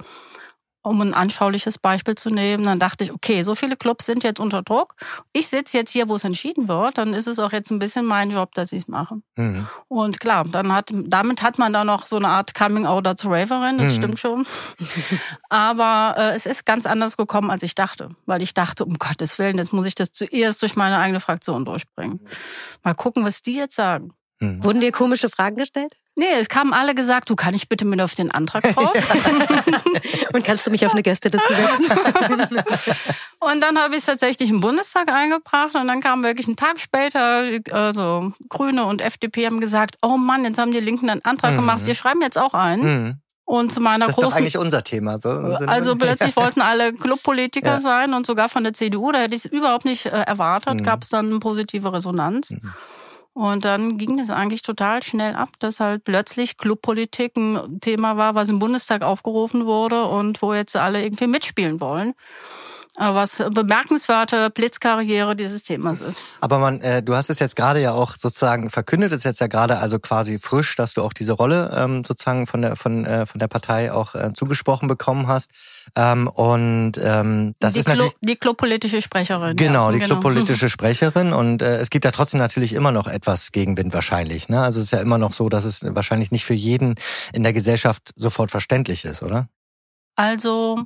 um 0.83 1.01
ein 1.03 1.13
anschauliches 1.15 1.79
Beispiel 1.79 2.15
zu 2.15 2.31
nehmen, 2.31 2.65
dann 2.65 2.79
dachte 2.79 3.05
ich, 3.05 3.13
okay, 3.13 3.43
so 3.43 3.55
viele 3.55 3.77
Clubs 3.77 4.07
sind 4.07 4.25
jetzt 4.25 4.41
unter 4.41 4.63
Druck. 4.63 4.95
Ich 5.33 5.49
sitze 5.49 5.77
jetzt 5.77 5.91
hier, 5.91 6.09
wo 6.09 6.15
es 6.15 6.25
entschieden 6.25 6.69
wird, 6.69 6.97
dann 6.97 7.13
ist 7.13 7.27
es 7.27 7.39
auch 7.39 7.53
jetzt 7.53 7.71
ein 7.71 7.79
bisschen 7.79 8.07
mein 8.07 8.31
Job, 8.31 8.55
dass 8.55 8.73
ich 8.73 8.83
es 8.83 8.89
mache. 8.89 9.17
Mhm. 9.37 9.67
Und 9.89 10.21
klar, 10.21 10.45
dann 10.45 10.73
hat, 10.73 10.91
damit 10.93 11.43
hat 11.43 11.59
man 11.59 11.73
dann 11.73 11.87
noch 11.87 12.07
so 12.07 12.17
eine 12.17 12.29
Art 12.29 12.55
Coming 12.55 12.87
Out 12.87 13.19
zu 13.19 13.29
Raverin, 13.29 13.79
das 13.79 13.93
mhm. 13.93 13.97
stimmt 13.97 14.19
schon. 14.19 14.47
Aber 15.51 16.15
äh, 16.17 16.35
es 16.35 16.47
ist 16.47 16.65
ganz 16.65 16.87
anders 16.87 17.17
gekommen, 17.17 17.51
als 17.51 17.63
ich 17.63 17.75
dachte. 17.75 18.09
Weil 18.25 18.41
ich 18.41 18.55
dachte, 18.55 18.85
um 18.85 18.99
Gottes 18.99 19.39
Willen, 19.39 19.59
jetzt 19.59 19.73
muss 19.73 19.87
ich 19.87 19.95
das 19.95 20.13
zuerst 20.13 20.63
durch 20.63 20.77
meine 20.77 20.99
eigene 20.99 21.21
Fraktion 21.21 21.65
durchbringen. 21.65 22.21
Mal 22.83 22.95
gucken, 22.95 23.25
was 23.25 23.43
die 23.43 23.55
jetzt 23.55 23.77
sagen. 23.77 24.13
Mhm. 24.41 24.65
Wurden 24.65 24.81
dir 24.81 24.93
komische 24.93 25.29
Fragen 25.29 25.57
gestellt? 25.57 25.97
Nee, 26.21 26.39
es 26.39 26.51
kamen 26.51 26.75
alle 26.75 26.95
gesagt, 26.95 27.31
du 27.31 27.35
kann 27.35 27.55
ich 27.55 27.67
bitte 27.71 27.87
mit 27.87 27.99
auf 28.03 28.15
den 28.15 28.31
Antrag 28.31 28.63
drauf? 28.75 28.93
und 30.35 30.45
kannst 30.45 30.67
du 30.67 30.71
mich 30.71 30.85
auf 30.85 30.93
eine 30.93 31.03
Gästeliste 31.03 31.49
setzen? 31.49 31.87
und 33.39 33.63
dann 33.63 33.79
habe 33.79 33.95
ich 33.95 34.01
es 34.01 34.05
tatsächlich 34.05 34.51
im 34.51 34.61
Bundestag 34.61 35.11
eingebracht 35.11 35.75
und 35.77 35.89
dann 35.89 36.03
kam 36.03 36.23
wirklich 36.23 36.47
ein 36.47 36.57
Tag 36.57 36.79
später, 36.79 37.45
also 37.71 38.35
Grüne 38.51 38.85
und 38.85 39.01
FDP 39.01 39.47
haben 39.47 39.63
gesagt, 39.63 39.97
oh 40.03 40.19
Mann, 40.19 40.45
jetzt 40.45 40.59
haben 40.59 40.73
die 40.73 40.81
Linken 40.81 41.09
einen 41.09 41.25
Antrag 41.25 41.53
mhm. 41.53 41.57
gemacht, 41.57 41.87
wir 41.87 41.95
schreiben 41.95 42.21
jetzt 42.21 42.37
auch 42.37 42.53
ein. 42.53 42.81
Mhm. 42.83 43.15
Und 43.47 43.73
zu 43.73 43.81
meiner 43.81 44.07
das 44.07 44.17
großen. 44.17 44.29
Das 44.29 44.29
ist 44.29 44.37
doch 44.37 44.41
eigentlich 44.41 44.59
unser 44.59 44.85
Thema. 44.85 45.19
So 45.19 45.31
also 45.31 45.97
plötzlich 45.97 46.37
wollten 46.37 46.61
alle 46.61 46.93
Clubpolitiker 46.93 47.67
ja. 47.67 47.81
sein 47.81 48.13
und 48.13 48.27
sogar 48.27 48.51
von 48.51 48.63
der 48.63 48.75
CDU, 48.75 49.11
da 49.11 49.21
hätte 49.21 49.35
ich 49.35 49.47
es 49.47 49.51
überhaupt 49.51 49.87
nicht 49.87 50.05
äh, 50.05 50.11
erwartet, 50.11 50.75
mhm. 50.75 50.83
gab 50.83 51.03
es 51.03 51.09
dann 51.09 51.31
eine 51.31 51.39
positive 51.39 51.91
Resonanz. 51.95 52.51
Mhm. 52.51 52.75
Und 53.41 53.65
dann 53.65 53.97
ging 53.97 54.19
es 54.19 54.29
eigentlich 54.29 54.61
total 54.61 55.03
schnell 55.03 55.35
ab, 55.35 55.49
dass 55.61 55.81
halt 55.81 56.05
plötzlich 56.05 56.59
Clubpolitik 56.59 57.39
ein 57.39 57.81
Thema 57.81 58.19
war, 58.19 58.35
was 58.35 58.51
im 58.51 58.59
Bundestag 58.59 59.01
aufgerufen 59.01 59.65
wurde 59.65 60.05
und 60.05 60.43
wo 60.43 60.53
jetzt 60.53 60.77
alle 60.77 61.03
irgendwie 61.03 61.27
mitspielen 61.27 61.81
wollen. 61.81 62.13
Was 63.01 63.43
bemerkenswerte 63.53 64.51
Blitzkarriere 64.51 65.35
dieses 65.35 65.63
Themas 65.63 66.01
ist. 66.01 66.21
Aber 66.41 66.59
man, 66.59 66.81
äh, 66.83 67.03
du 67.03 67.15
hast 67.15 67.31
es 67.31 67.39
jetzt 67.39 67.57
gerade 67.57 67.81
ja 67.81 67.93
auch 67.93 68.15
sozusagen 68.17 68.71
verkündet, 68.71 69.13
es 69.13 69.25
jetzt 69.25 69.41
ja 69.41 69.47
gerade 69.47 69.79
also 69.79 69.99
quasi 69.99 70.39
frisch, 70.39 70.77
dass 70.77 70.95
du 70.95 71.03
auch 71.03 71.13
diese 71.13 71.33
Rolle 71.33 71.73
ähm, 71.75 72.05
sozusagen 72.05 72.47
von 72.47 72.63
der 72.63 72.77
von 72.77 73.05
äh, 73.05 73.27
von 73.27 73.39
der 73.39 73.49
Partei 73.49 73.93
auch 73.93 74.15
äh, 74.15 74.33
zugesprochen 74.35 74.87
bekommen 74.87 75.27
hast. 75.27 75.51
Ähm, 75.97 76.29
und 76.29 76.93
ähm, 77.03 77.55
das 77.59 77.73
die 77.73 77.81
ist 77.81 77.89
natürlich 77.89 78.13
die 78.21 78.37
clubpolitische 78.37 79.01
Sprecherin. 79.01 79.57
genau 79.57 79.87
ja, 79.87 79.93
die 79.93 79.99
genau. 80.01 80.21
clubpolitische 80.21 80.69
Sprecherin 80.71 81.33
und 81.33 81.63
äh, 81.63 81.79
es 81.79 81.91
gibt 81.91 82.05
ja 82.05 82.11
trotzdem 82.11 82.39
natürlich 82.39 82.75
immer 82.75 82.93
noch 82.93 83.07
etwas 83.07 83.53
Gegenwind 83.53 83.95
wahrscheinlich. 83.95 84.49
Ne? 84.49 84.63
Also 84.63 84.79
es 84.79 84.87
ist 84.87 84.93
ja 84.93 85.01
immer 85.01 85.19
noch 85.19 85.33
so, 85.33 85.49
dass 85.49 85.65
es 85.65 85.83
wahrscheinlich 85.85 86.31
nicht 86.31 86.45
für 86.45 86.55
jeden 86.55 86.97
in 87.33 87.43
der 87.43 87.53
Gesellschaft 87.53 88.13
sofort 88.17 88.51
verständlich 88.51 89.05
ist, 89.05 89.23
oder? 89.23 89.49
Also 90.17 90.85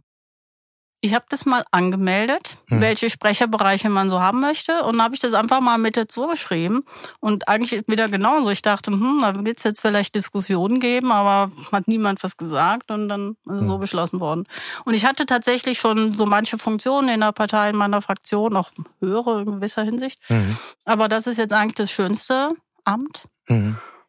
ich 1.05 1.15
habe 1.15 1.27
das 1.29 1.45
mal 1.45 1.65
angemeldet, 1.71 2.57
Hm. 2.69 2.81
welche 2.81 3.11
Sprecherbereiche 3.11 3.91
man 3.91 4.09
so 4.09 4.21
haben 4.21 4.41
möchte. 4.41 4.83
Und 4.85 4.95
dann 4.95 5.03
habe 5.03 5.15
ich 5.15 5.21
das 5.21 5.35
einfach 5.35 5.61
mal 5.61 5.77
mit 5.79 5.97
dazu 5.97 6.27
geschrieben. 6.27 6.85
Und 7.21 7.47
eigentlich 7.49 7.85
wieder 7.87 8.09
genauso. 8.09 8.49
Ich 8.51 8.63
dachte, 8.63 8.91
hm, 8.91 9.19
da 9.21 9.45
wird 9.45 9.59
es 9.59 9.65
jetzt 9.65 9.81
vielleicht 9.81 10.15
Diskussionen 10.15 10.81
geben, 10.81 11.13
aber 11.13 11.53
hat 11.73 11.89
niemand 11.89 12.23
was 12.25 12.37
gesagt 12.37 12.91
und 12.91 13.09
dann 13.09 13.37
ist 13.47 13.61
es 13.61 13.67
so 13.67 13.75
Hm. 13.75 13.81
beschlossen 13.81 14.21
worden. 14.21 14.45
Und 14.87 14.95
ich 14.95 15.05
hatte 15.05 15.27
tatsächlich 15.27 15.79
schon 15.79 16.15
so 16.15 16.25
manche 16.27 16.57
Funktionen 16.59 17.09
in 17.11 17.21
der 17.21 17.33
Partei, 17.33 17.71
in 17.71 17.77
meiner 17.77 18.01
Fraktion, 18.01 18.57
auch 18.57 18.71
höhere 19.01 19.43
in 19.43 19.47
gewisser 19.57 19.83
Hinsicht. 19.85 20.19
Mhm. 20.31 20.57
Aber 20.87 21.09
das 21.09 21.27
ist 21.27 21.37
jetzt 21.37 21.53
eigentlich 21.53 21.75
das 21.75 21.91
schönste 21.91 22.51
Amt. 22.85 23.23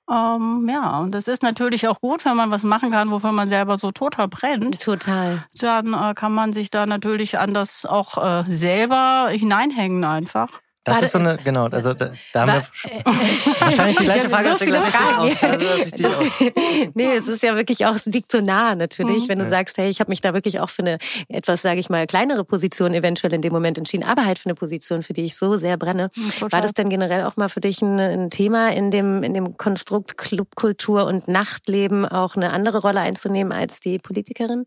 Ähm, 0.09 0.67
ja, 0.69 0.99
und 0.99 1.11
das 1.15 1.27
ist 1.27 1.41
natürlich 1.41 1.87
auch 1.87 1.99
gut, 1.99 2.25
wenn 2.25 2.35
man 2.35 2.51
was 2.51 2.63
machen 2.63 2.91
kann, 2.91 3.09
wofür 3.09 3.31
man 3.31 3.49
selber 3.49 3.75
so 3.75 3.91
total 3.91 4.27
brennt 4.27 4.81
Total. 4.83 5.43
dann 5.59 5.93
äh, 5.93 6.13
kann 6.13 6.31
man 6.31 6.53
sich 6.53 6.69
da 6.69 6.85
natürlich 6.85 7.39
an 7.39 7.53
das 7.53 7.85
auch 7.85 8.17
äh, 8.23 8.43
selber 8.47 9.29
hineinhängen 9.31 10.03
einfach. 10.03 10.61
Das 10.85 10.95
War 10.97 11.03
ist 11.03 11.11
so 11.13 11.19
eine, 11.19 11.37
genau, 11.43 11.65
also 11.65 11.93
da, 11.93 12.11
da 12.31 12.41
haben 12.41 12.47
War- 12.47 12.61
wir 12.61 12.67
schon- 12.71 12.91
wahrscheinlich 13.59 13.97
die 13.97 14.03
gleiche 14.03 14.29
Frage, 14.29 14.45
so 14.45 14.51
deswegen 14.53 14.71
lasse 14.71 14.87
ich 14.89 14.93
Fragen. 14.95 15.17
aus. 15.17 15.43
Also 15.43 15.65
lasse 15.65 15.83
ich 15.83 15.91
dich 15.95 16.05
aus. 16.05 16.89
nee, 16.93 17.13
es 17.15 17.27
ist 17.27 17.41
ja 17.43 17.55
wirklich 17.55 17.85
auch, 17.87 17.95
es 17.95 18.05
liegt 18.05 18.31
so 18.31 18.39
nah 18.39 18.75
natürlich, 18.75 19.23
Mhm. 19.23 19.29
wenn 19.29 19.39
du 19.39 19.45
Ja. 19.45 19.49
sagst, 19.49 19.77
hey, 19.79 19.89
ich 19.89 19.99
habe 19.99 20.11
mich 20.11 20.21
da 20.21 20.35
wirklich 20.35 20.59
auch 20.59 20.69
für 20.69 20.83
eine 20.83 20.97
etwas, 21.27 21.63
sage 21.63 21.79
ich 21.79 21.89
mal, 21.89 22.05
kleinere 22.05 22.45
Position 22.45 22.93
eventuell 22.93 23.33
in 23.33 23.41
dem 23.41 23.51
Moment 23.51 23.79
entschieden, 23.79 24.03
aber 24.03 24.25
halt 24.25 24.37
für 24.37 24.45
eine 24.45 24.53
Position, 24.55 25.01
für 25.01 25.13
die 25.13 25.25
ich 25.25 25.35
so 25.35 25.57
sehr 25.57 25.75
brenne. 25.77 26.11
Total. 26.39 26.51
War 26.51 26.61
das 26.61 26.73
denn 26.73 26.89
generell 26.89 27.23
auch 27.25 27.35
mal 27.35 27.49
für 27.49 27.61
dich 27.61 27.81
ein, 27.81 27.99
ein 27.99 28.29
Thema 28.29 28.71
in 28.71 28.91
dem, 28.91 29.23
in 29.23 29.33
dem 29.33 29.57
Konstrukt 29.57 30.19
Clubkultur 30.19 31.07
und 31.07 31.27
Nachtleben 31.27 32.05
auch 32.05 32.35
eine 32.35 32.51
andere 32.53 32.77
Rolle 32.81 32.99
einzunehmen 32.99 33.51
als 33.51 33.79
die 33.79 33.97
Politikerin, 33.97 34.65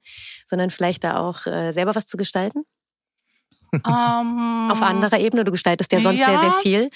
sondern 0.51 0.71
vielleicht 0.71 1.05
da 1.05 1.19
auch 1.21 1.47
äh, 1.47 1.71
selber 1.71 1.95
was 1.95 2.07
zu 2.07 2.17
gestalten? 2.17 2.65
Ähm, 3.73 4.69
Auf 4.71 4.83
anderer 4.83 5.19
Ebene? 5.19 5.45
Du 5.45 5.51
gestaltest 5.53 5.93
ja 5.93 6.01
sonst 6.01 6.19
Ja. 6.21 6.27
sehr, 6.29 6.39
sehr 6.39 6.53
viel. 6.53 6.91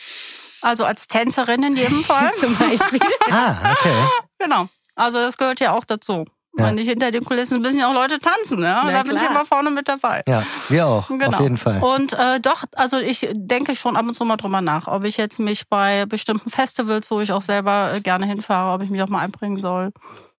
Also 0.62 0.85
als 0.85 1.09
Tänzerin 1.09 1.62
in 1.62 1.76
jedem 1.76 2.02
Fall. 2.05 2.31
Zum 2.41 2.55
Beispiel. 2.57 3.00
Ah, 3.31 3.73
okay. 3.73 3.95
genau. 4.38 4.69
Also 4.95 5.19
das 5.19 5.37
gehört 5.38 5.61
ja 5.61 5.73
auch 5.76 5.85
dazu. 5.85 6.25
Ja. 6.59 6.67
Wenn 6.67 6.75
nicht 6.75 6.87
hinter 6.88 7.11
den 7.11 7.25
Kulissen 7.25 7.62
müssen 7.62 7.81
ja 7.81 7.88
auch 7.88 7.95
Leute 7.95 8.19
tanzen, 8.19 8.62
ja. 8.62 8.83
Na 8.85 8.93
Da 8.93 9.02
bin 9.05 9.12
ich 9.17 9.19
klar. 9.23 9.31
immer 9.31 9.47
vorne 9.47 9.71
mit 9.71 9.88
dabei. 9.88 10.23
Ja, 10.29 10.43
wir 10.69 10.87
auch, 10.87 11.09
Genau. 11.09 11.29
auf 11.29 11.41
jeden 11.41 11.57
Fall. 11.57 11.83
Und 11.83 12.12
äh, 12.12 12.41
doch, 12.41 12.64
also 12.76 12.99
ich 12.99 13.26
denke 13.33 13.75
schon 13.75 13.97
ab 13.97 14.05
und 14.07 14.12
zu 14.12 14.25
mal 14.26 14.37
drüber 14.37 14.61
nach, 14.61 14.87
ob 14.87 15.05
ich 15.05 15.17
jetzt 15.17 15.38
mich 15.41 15.67
bei 15.71 16.05
bestimmten 16.05 16.50
Festivals, 16.50 17.11
wo 17.11 17.21
ich 17.21 17.33
auch 17.33 17.41
selber 17.41 17.95
äh, 17.97 18.00
gerne 18.02 18.26
hinfahre, 18.26 18.75
ob 18.75 18.83
ich 18.83 18.91
mich 18.91 19.02
auch 19.02 19.09
mal 19.09 19.21
einbringen 19.21 19.61
soll. 19.62 19.93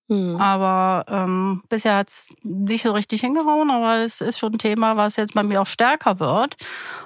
Hm. 0.10 0.36
Aber 0.36 1.06
ähm, 1.08 1.64
bisher 1.70 1.96
hat's 1.96 2.36
nicht 2.44 2.84
so 2.84 2.92
richtig 2.92 3.22
hingehauen, 3.22 3.72
aber 3.72 3.98
es 3.98 4.22
ist 4.22 4.40
schon 4.40 4.54
ein 4.54 4.60
Thema, 4.60 4.98
was 4.98 5.16
jetzt 5.16 5.34
bei 5.34 5.44
mir 5.44 5.62
auch 5.62 5.68
stärker 5.68 6.20
wird, 6.20 6.58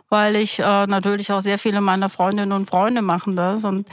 weil 0.09 0.35
ich 0.35 0.59
äh, 0.59 0.87
natürlich 0.87 1.31
auch 1.31 1.41
sehr 1.41 1.59
viele 1.59 1.81
meiner 1.81 2.09
Freundinnen 2.09 2.51
und 2.51 2.65
Freunde 2.65 3.01
machen 3.01 3.35
das 3.35 3.65
und 3.65 3.87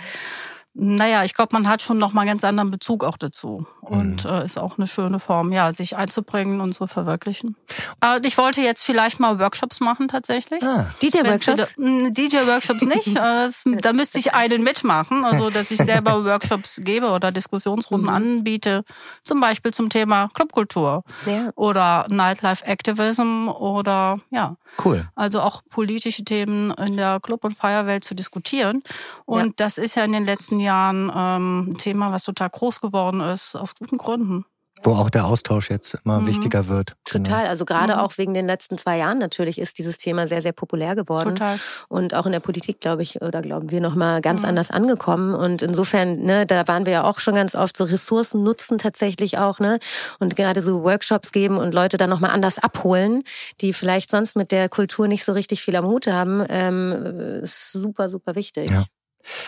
naja, 0.74 1.22
ich 1.24 1.34
glaube, 1.34 1.50
man 1.52 1.68
hat 1.68 1.82
schon 1.82 1.98
noch 1.98 2.12
mal 2.12 2.22
einen 2.22 2.30
ganz 2.30 2.42
anderen 2.44 2.70
Bezug 2.70 3.04
auch 3.04 3.16
dazu. 3.16 3.66
Und 3.80 4.24
äh, 4.24 4.44
ist 4.44 4.58
auch 4.58 4.78
eine 4.78 4.86
schöne 4.86 5.18
Form, 5.20 5.52
ja, 5.52 5.72
sich 5.72 5.94
einzubringen 5.96 6.60
und 6.62 6.72
zu 6.72 6.86
verwirklichen. 6.86 7.54
Aber 8.00 8.24
ich 8.24 8.38
wollte 8.38 8.62
jetzt 8.62 8.82
vielleicht 8.82 9.20
mal 9.20 9.38
Workshops 9.38 9.78
machen 9.80 10.08
tatsächlich. 10.08 10.62
Ah, 10.62 10.90
DJ-Workshops? 11.02 11.74
DJ-Workshops 11.76 12.82
nicht. 12.82 13.08
Äh, 13.14 13.44
das, 13.44 13.62
da 13.82 13.92
müsste 13.92 14.18
ich 14.18 14.34
einen 14.34 14.62
mitmachen, 14.64 15.24
also 15.24 15.50
dass 15.50 15.70
ich 15.70 15.78
selber 15.78 16.24
Workshops 16.24 16.80
gebe 16.82 17.10
oder 17.10 17.30
Diskussionsrunden 17.30 18.08
anbiete, 18.08 18.84
zum 19.22 19.40
Beispiel 19.40 19.72
zum 19.72 19.88
Thema 19.90 20.28
Clubkultur 20.34 21.04
Ja. 21.26 21.50
oder 21.54 22.06
Nightlife 22.08 22.64
Activism 22.64 23.48
oder 23.48 24.18
ja, 24.30 24.56
cool. 24.84 25.06
also 25.14 25.42
auch 25.42 25.62
politische 25.70 26.24
Themen 26.24 26.70
in 26.72 26.96
der 26.96 27.20
Club- 27.20 27.44
und 27.44 27.54
Feierwelt 27.54 28.02
zu 28.04 28.14
diskutieren. 28.14 28.82
Und 29.26 29.46
Ja. 29.46 29.52
das 29.56 29.78
ist 29.78 29.94
ja 29.94 30.04
in 30.04 30.12
den 30.12 30.24
letzten 30.24 30.58
Jahren 30.58 30.63
ähm, 30.68 31.70
ein 31.70 31.76
Thema, 31.78 32.12
was 32.12 32.24
total 32.24 32.50
groß 32.50 32.80
geworden 32.80 33.20
ist, 33.20 33.54
aus 33.56 33.74
guten 33.74 33.98
Gründen. 33.98 34.44
Wo 34.82 34.90
auch 34.96 35.08
der 35.08 35.24
Austausch 35.24 35.70
jetzt 35.70 35.94
immer 36.04 36.20
Mhm. 36.20 36.26
wichtiger 36.26 36.68
wird. 36.68 36.94
Genau. 37.10 37.24
Total. 37.24 37.46
Also 37.46 37.64
gerade 37.64 37.94
Mhm. 37.94 37.98
auch 38.00 38.18
wegen 38.18 38.34
den 38.34 38.46
letzten 38.46 38.76
zwei 38.76 38.98
Jahren 38.98 39.16
natürlich 39.18 39.58
ist 39.58 39.78
dieses 39.78 39.96
Thema 39.96 40.26
sehr, 40.26 40.42
sehr 40.42 40.52
populär 40.52 40.94
geworden. 40.94 41.30
Total. 41.36 41.58
Und 41.88 42.12
auch 42.12 42.26
in 42.26 42.32
der 42.32 42.40
Politik, 42.40 42.80
glaube 42.80 43.02
ich, 43.02 43.22
oder 43.22 43.40
glauben 43.40 43.70
wir 43.70 43.80
nochmal 43.80 44.20
ganz 44.20 44.42
Mhm. 44.42 44.48
anders 44.50 44.70
angekommen. 44.70 45.32
Und 45.34 45.62
insofern, 45.62 46.18
ne, 46.24 46.44
da 46.44 46.68
waren 46.68 46.84
wir 46.84 46.92
ja 46.92 47.04
auch 47.04 47.18
schon 47.20 47.34
ganz 47.34 47.54
oft 47.54 47.76
so 47.78 47.84
Ressourcen 47.84 48.42
nutzen 48.42 48.76
tatsächlich 48.76 49.38
auch, 49.38 49.58
ne? 49.58 49.78
Und 50.18 50.36
gerade 50.36 50.60
so 50.60 50.82
Workshops 50.82 51.32
geben 51.32 51.56
und 51.56 51.72
Leute 51.72 51.96
dann 51.96 52.10
nochmal 52.10 52.32
anders 52.32 52.58
abholen, 52.58 53.22
die 53.62 53.72
vielleicht 53.72 54.10
sonst 54.10 54.36
mit 54.36 54.52
der 54.52 54.68
Kultur 54.68 55.08
nicht 55.08 55.24
so 55.24 55.32
richtig 55.32 55.62
viel 55.62 55.76
am 55.76 55.86
Hut 55.86 56.08
haben, 56.08 56.44
ähm, 56.50 57.40
ist 57.42 57.72
super, 57.72 58.10
super 58.10 58.34
wichtig. 58.34 58.70
Ja. 58.70 58.84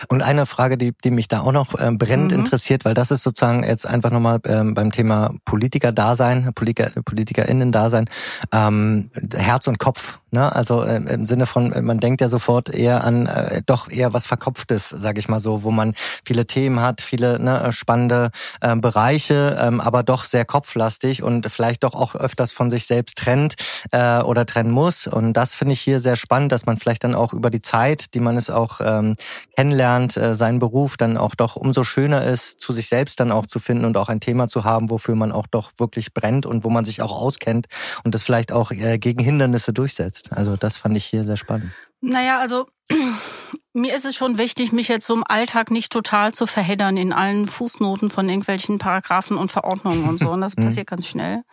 Und 0.07 0.21
eine 0.21 0.45
Frage, 0.45 0.77
die, 0.77 0.93
die 1.03 1.11
mich 1.11 1.27
da 1.27 1.41
auch 1.41 1.51
noch 1.51 1.79
ähm, 1.79 1.97
brennend 1.97 2.31
Mhm. 2.31 2.39
interessiert, 2.39 2.85
weil 2.85 2.93
das 2.93 3.11
ist 3.11 3.23
sozusagen 3.23 3.63
jetzt 3.63 3.85
einfach 3.85 4.11
nochmal 4.11 4.39
ähm, 4.45 4.73
beim 4.73 4.91
Thema 4.91 5.33
Politiker-Dasein, 5.45 6.51
Politiker, 6.53 6.91
PolitikerInnen-Dasein, 7.03 8.09
ähm, 8.51 9.09
Herz 9.35 9.67
und 9.67 9.79
Kopf. 9.79 10.19
Ne? 10.31 10.53
Also 10.53 10.85
ähm, 10.85 11.07
im 11.07 11.25
Sinne 11.25 11.45
von, 11.45 11.73
man 11.85 11.99
denkt 11.99 12.19
ja 12.19 12.27
sofort 12.27 12.69
eher 12.69 13.05
an 13.05 13.27
äh, 13.27 13.61
doch 13.65 13.89
eher 13.89 14.13
was 14.13 14.27
Verkopftes, 14.27 14.89
sage 14.89 15.19
ich 15.19 15.29
mal 15.29 15.39
so, 15.39 15.63
wo 15.63 15.71
man 15.71 15.93
viele 16.25 16.45
Themen 16.45 16.81
hat, 16.81 16.99
viele 16.99 17.39
ne, 17.39 17.71
spannende 17.71 18.31
äh, 18.59 18.75
Bereiche, 18.75 19.57
ähm, 19.61 19.79
aber 19.79 20.03
doch 20.03 20.25
sehr 20.25 20.43
kopflastig 20.43 21.23
und 21.23 21.49
vielleicht 21.49 21.83
doch 21.83 21.93
auch 21.93 22.13
öfters 22.15 22.51
von 22.51 22.69
sich 22.69 22.87
selbst 22.87 23.17
trennt 23.17 23.55
äh, 23.91 24.19
oder 24.19 24.45
trennen 24.45 24.71
muss. 24.71 25.07
Und 25.07 25.33
das 25.33 25.55
finde 25.55 25.73
ich 25.73 25.81
hier 25.81 26.01
sehr 26.01 26.17
spannend, 26.17 26.51
dass 26.51 26.65
man 26.65 26.75
vielleicht 26.75 27.05
dann 27.05 27.15
auch 27.15 27.31
über 27.31 27.49
die 27.49 27.61
Zeit, 27.61 28.13
die 28.13 28.19
man 28.19 28.35
es 28.35 28.49
auch 28.49 28.81
ähm, 28.83 29.15
kennenlernt, 29.55 30.17
äh, 30.17 30.35
seinen 30.35 30.59
Beruf 30.59 30.97
dann 30.97 31.15
auch 31.15 31.35
doch 31.35 31.55
umso 31.55 31.85
schöner 31.85 32.23
ist, 32.23 32.59
zu 32.59 32.73
sich 32.73 32.89
selbst 32.89 33.21
dann 33.21 33.31
auch 33.31 33.45
zu 33.45 33.59
finden 33.59 33.85
und 33.85 33.95
auch 33.95 34.09
ein 34.09 34.19
Thema 34.19 34.49
zu 34.49 34.65
haben, 34.65 34.89
wofür 34.89 35.15
man 35.15 35.31
auch 35.31 35.47
doch 35.47 35.71
wirklich 35.77 36.13
brennt 36.13 36.45
und 36.45 36.65
wo 36.65 36.69
man 36.69 36.83
sich 36.83 37.01
auch 37.01 37.13
auskennt 37.13 37.67
und 38.03 38.13
das 38.13 38.23
vielleicht 38.23 38.51
auch 38.51 38.71
äh, 38.71 38.97
gegen 38.97 39.23
Hindernisse 39.23 39.71
durchsetzt. 39.71 40.16
Also 40.31 40.55
das 40.55 40.77
fand 40.77 40.97
ich 40.97 41.05
hier 41.05 41.23
sehr 41.23 41.37
spannend. 41.37 41.71
Naja, 42.01 42.39
also 42.39 42.67
mir 43.73 43.95
ist 43.95 44.05
es 44.05 44.15
schon 44.15 44.37
wichtig, 44.37 44.71
mich 44.71 44.87
jetzt 44.87 45.07
so 45.07 45.15
im 45.15 45.23
Alltag 45.27 45.71
nicht 45.71 45.91
total 45.91 46.33
zu 46.33 46.45
verheddern 46.47 46.95
in 46.97 47.11
allen 47.13 47.47
Fußnoten 47.47 48.09
von 48.09 48.29
irgendwelchen 48.29 48.77
Paragraphen 48.77 49.37
und 49.37 49.51
Verordnungen 49.51 50.07
und 50.07 50.19
so. 50.19 50.29
Und 50.29 50.41
das 50.41 50.55
Mhm. 50.57 50.65
passiert 50.65 50.87
ganz 50.87 51.07
schnell. 51.07 51.43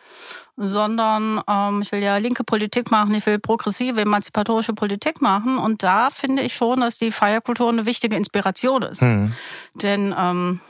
Sondern 0.56 1.40
ähm, 1.48 1.82
ich 1.82 1.92
will 1.92 2.02
ja 2.02 2.16
linke 2.18 2.44
Politik 2.44 2.90
machen, 2.90 3.14
ich 3.14 3.26
will 3.26 3.38
progressive, 3.38 4.00
emanzipatorische 4.00 4.74
Politik 4.74 5.20
machen. 5.20 5.58
Und 5.58 5.82
da 5.82 6.10
finde 6.10 6.42
ich 6.42 6.54
schon, 6.54 6.80
dass 6.80 6.98
die 6.98 7.10
Feierkultur 7.10 7.68
eine 7.68 7.86
wichtige 7.86 8.16
Inspiration 8.16 8.82
ist. 8.82 9.02
Mhm. 9.02 9.32
Denn 9.74 10.14
ähm, 10.16 10.60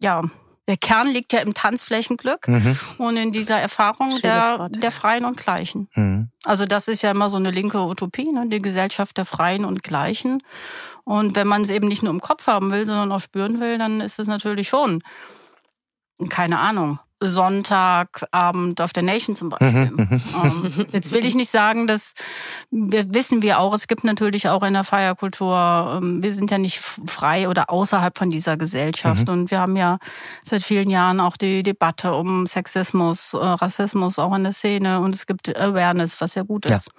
ja, 0.00 0.22
der 0.66 0.76
Kern 0.76 1.08
liegt 1.08 1.32
ja 1.32 1.40
im 1.40 1.52
Tanzflächenglück 1.54 2.48
Mhm. 2.48 2.76
und 2.98 3.16
in 3.16 3.32
dieser 3.32 3.58
Erfahrung 3.60 4.08
Schönes 4.10 4.22
der, 4.22 4.58
Wort. 4.58 4.82
der 4.82 4.90
Freien 4.90 5.24
und 5.24 5.36
Gleichen. 5.36 5.88
Mhm. 5.94 6.30
Also 6.44 6.64
das 6.66 6.88
ist 6.88 7.02
ja 7.02 7.10
immer 7.10 7.28
so 7.28 7.36
eine 7.36 7.50
linke 7.50 7.78
Utopie, 7.80 8.30
ne? 8.32 8.46
die 8.48 8.60
Gesellschaft 8.60 9.16
der 9.18 9.24
Freien 9.26 9.64
und 9.64 9.82
Gleichen. 9.82 10.42
Und 11.04 11.36
wenn 11.36 11.46
man 11.46 11.62
es 11.62 11.70
eben 11.70 11.88
nicht 11.88 12.02
nur 12.02 12.12
im 12.12 12.20
Kopf 12.20 12.46
haben 12.46 12.70
will, 12.70 12.86
sondern 12.86 13.12
auch 13.12 13.20
spüren 13.20 13.60
will, 13.60 13.76
dann 13.78 14.00
ist 14.00 14.18
es 14.18 14.26
natürlich 14.26 14.68
schon, 14.68 15.02
keine 16.30 16.58
Ahnung, 16.60 16.98
Sonntagabend 17.22 18.80
auf 18.80 18.92
der 18.92 19.02
Nation 19.02 19.34
zum 19.36 19.48
Beispiel. 19.48 19.90
Mhm. 19.90 20.08
Mhm. 20.10 20.22
Ähm, 20.44 20.86
jetzt 20.92 21.12
will 21.12 21.24
ich 21.24 21.34
nicht 21.34 21.50
sagen, 21.50 21.86
dass 21.86 22.14
wir 22.70 23.12
wissen 23.14 23.42
wir 23.42 23.58
auch, 23.60 23.72
es 23.74 23.86
gibt 23.86 24.04
natürlich 24.04 24.48
auch 24.48 24.62
in 24.62 24.74
der 24.74 24.84
Feierkultur, 24.84 26.00
ähm, 26.02 26.22
wir 26.22 26.34
sind 26.34 26.50
ja 26.50 26.58
nicht 26.58 26.78
frei 27.06 27.48
oder 27.48 27.70
außerhalb 27.70 28.16
von 28.18 28.30
dieser 28.30 28.56
Gesellschaft. 28.56 29.28
Und 29.28 29.50
wir 29.50 29.60
haben 29.60 29.76
ja 29.76 29.98
seit 30.44 30.62
vielen 30.62 30.90
Jahren 30.90 31.20
auch 31.20 31.36
die 31.36 31.62
Debatte 31.62 32.14
um 32.14 32.46
Sexismus, 32.46 33.34
äh, 33.34 33.38
Rassismus 33.38 34.18
auch 34.18 34.34
in 34.36 34.44
der 34.44 34.52
Szene 34.52 35.00
und 35.00 35.14
es 35.14 35.26
gibt 35.26 35.56
Awareness, 35.56 36.20
was 36.20 36.34
ja 36.34 36.42
gut 36.42 36.68
Ja. 36.68 36.76
ist. 36.76 36.90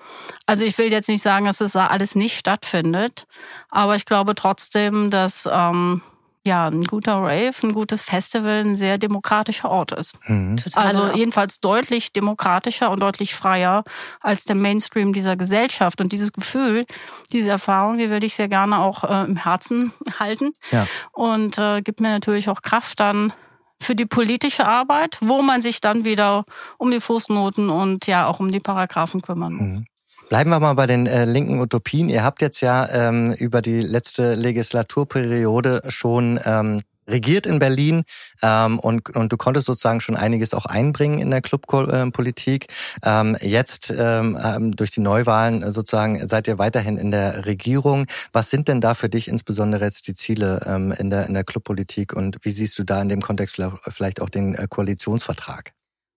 Also 0.45 0.63
ich 0.63 0.77
will 0.77 0.91
jetzt 0.91 1.10
nicht 1.10 1.22
sagen, 1.22 1.45
dass 1.45 1.57
das 1.57 1.74
da 1.74 1.88
alles 1.88 2.15
nicht 2.15 2.38
stattfindet, 2.38 3.25
aber 3.69 3.95
ich 3.95 4.05
glaube 4.05 4.36
trotzdem, 4.36 5.10
dass 5.10 5.48
ähm, 5.51 6.01
ja 6.45 6.67
ein 6.67 6.83
guter 6.83 7.15
Rave, 7.15 7.53
ein 7.63 7.73
gutes 7.73 8.01
Festival 8.01 8.63
ein 8.63 8.75
sehr 8.75 8.97
demokratischer 8.97 9.69
Ort 9.69 9.91
ist. 9.91 10.17
Mhm. 10.27 10.57
Also 10.75 11.11
jedenfalls 11.13 11.59
deutlich 11.59 12.13
demokratischer 12.13 12.91
und 12.91 12.99
deutlich 12.99 13.35
freier 13.35 13.83
als 14.21 14.43
der 14.45 14.55
Mainstream 14.55 15.13
dieser 15.13 15.35
Gesellschaft. 15.35 16.01
Und 16.01 16.11
dieses 16.11 16.31
Gefühl, 16.33 16.85
diese 17.31 17.51
Erfahrung, 17.51 17.97
die 17.97 18.09
würde 18.09 18.25
ich 18.25 18.35
sehr 18.35 18.47
gerne 18.47 18.79
auch 18.79 19.03
äh, 19.03 19.25
im 19.25 19.37
Herzen 19.37 19.91
halten. 20.19 20.53
Ja. 20.71 20.87
Und 21.11 21.57
äh, 21.57 21.81
gibt 21.81 21.99
mir 21.99 22.09
natürlich 22.09 22.49
auch 22.49 22.61
Kraft 22.61 22.99
dann 22.99 23.33
für 23.79 23.95
die 23.95 24.05
politische 24.05 24.65
Arbeit, 24.65 25.17
wo 25.21 25.41
man 25.41 25.61
sich 25.61 25.81
dann 25.81 26.05
wieder 26.05 26.45
um 26.77 26.91
die 26.91 27.01
Fußnoten 27.01 27.69
und 27.69 28.07
ja 28.07 28.27
auch 28.27 28.39
um 28.39 28.49
die 28.49 28.59
Paragraphen 28.59 29.21
kümmern 29.21 29.53
muss. 29.53 29.75
Mhm. 29.77 29.85
Bleiben 30.29 30.50
wir 30.50 30.60
mal 30.60 30.74
bei 30.74 30.88
den 30.88 31.05
äh, 31.05 31.25
linken 31.25 31.62
Utopien. 31.62 32.10
Ihr 32.10 32.24
habt 32.24 32.41
jetzt 32.41 32.62
ja 32.62 32.89
ähm, 32.89 33.32
über 33.34 33.62
die 33.62 33.82
letzte 33.82 34.34
Legislaturperiode 34.34 35.82
schon 35.88 36.39
ähm, 36.44 36.82
regiert 37.08 37.46
in 37.46 37.60
Berlin 37.60 38.03
ähm, 38.41 38.79
und, 38.79 39.15
und 39.15 39.32
du 39.32 39.38
konntest 39.38 39.67
sozusagen 39.67 40.01
schon 40.01 40.15
einiges 40.15 40.55
auch 40.55 40.65
einbringen 40.65 41.20
in 41.20 41.29
der 41.29 41.41
Clubpolitik. 41.41 42.67
Ähm, 43.03 43.38
jetzt 43.39 43.94
ähm, 43.96 44.38
ähm, 44.44 44.75
durch 44.75 44.89
die 44.89 45.01
Neuwahlen 45.01 45.72
sozusagen 45.72 46.27
seid 46.27 46.48
ihr 46.48 46.58
weiterhin 46.58 46.98
in 46.98 47.12
der 47.12 47.46
Regierung. 47.46 48.08
Was 48.34 48.50
sind 48.50 48.67
denn 48.67 48.82
da 48.82 48.96
für 48.96 49.10
dich 49.10 49.27
insbesondere 49.27 49.86
jetzt 49.86 50.08
die 50.08 50.15
Ziele 50.15 50.62
ähm, 50.65 50.91
in 50.91 51.12
der 51.12 51.27
in 51.27 51.36
der 51.36 51.44
Clubpolitik 51.44 52.13
und 52.13 52.38
wie 52.41 52.50
siehst 52.50 52.79
du 52.79 52.84
da 52.84 53.01
in 53.01 53.10
dem 53.10 53.22
Kontext 53.22 53.62
vielleicht 53.89 54.22
auch 54.22 54.29
den 54.29 54.55
äh, 54.55 54.65
Koalitionsvertrag? 54.67 55.74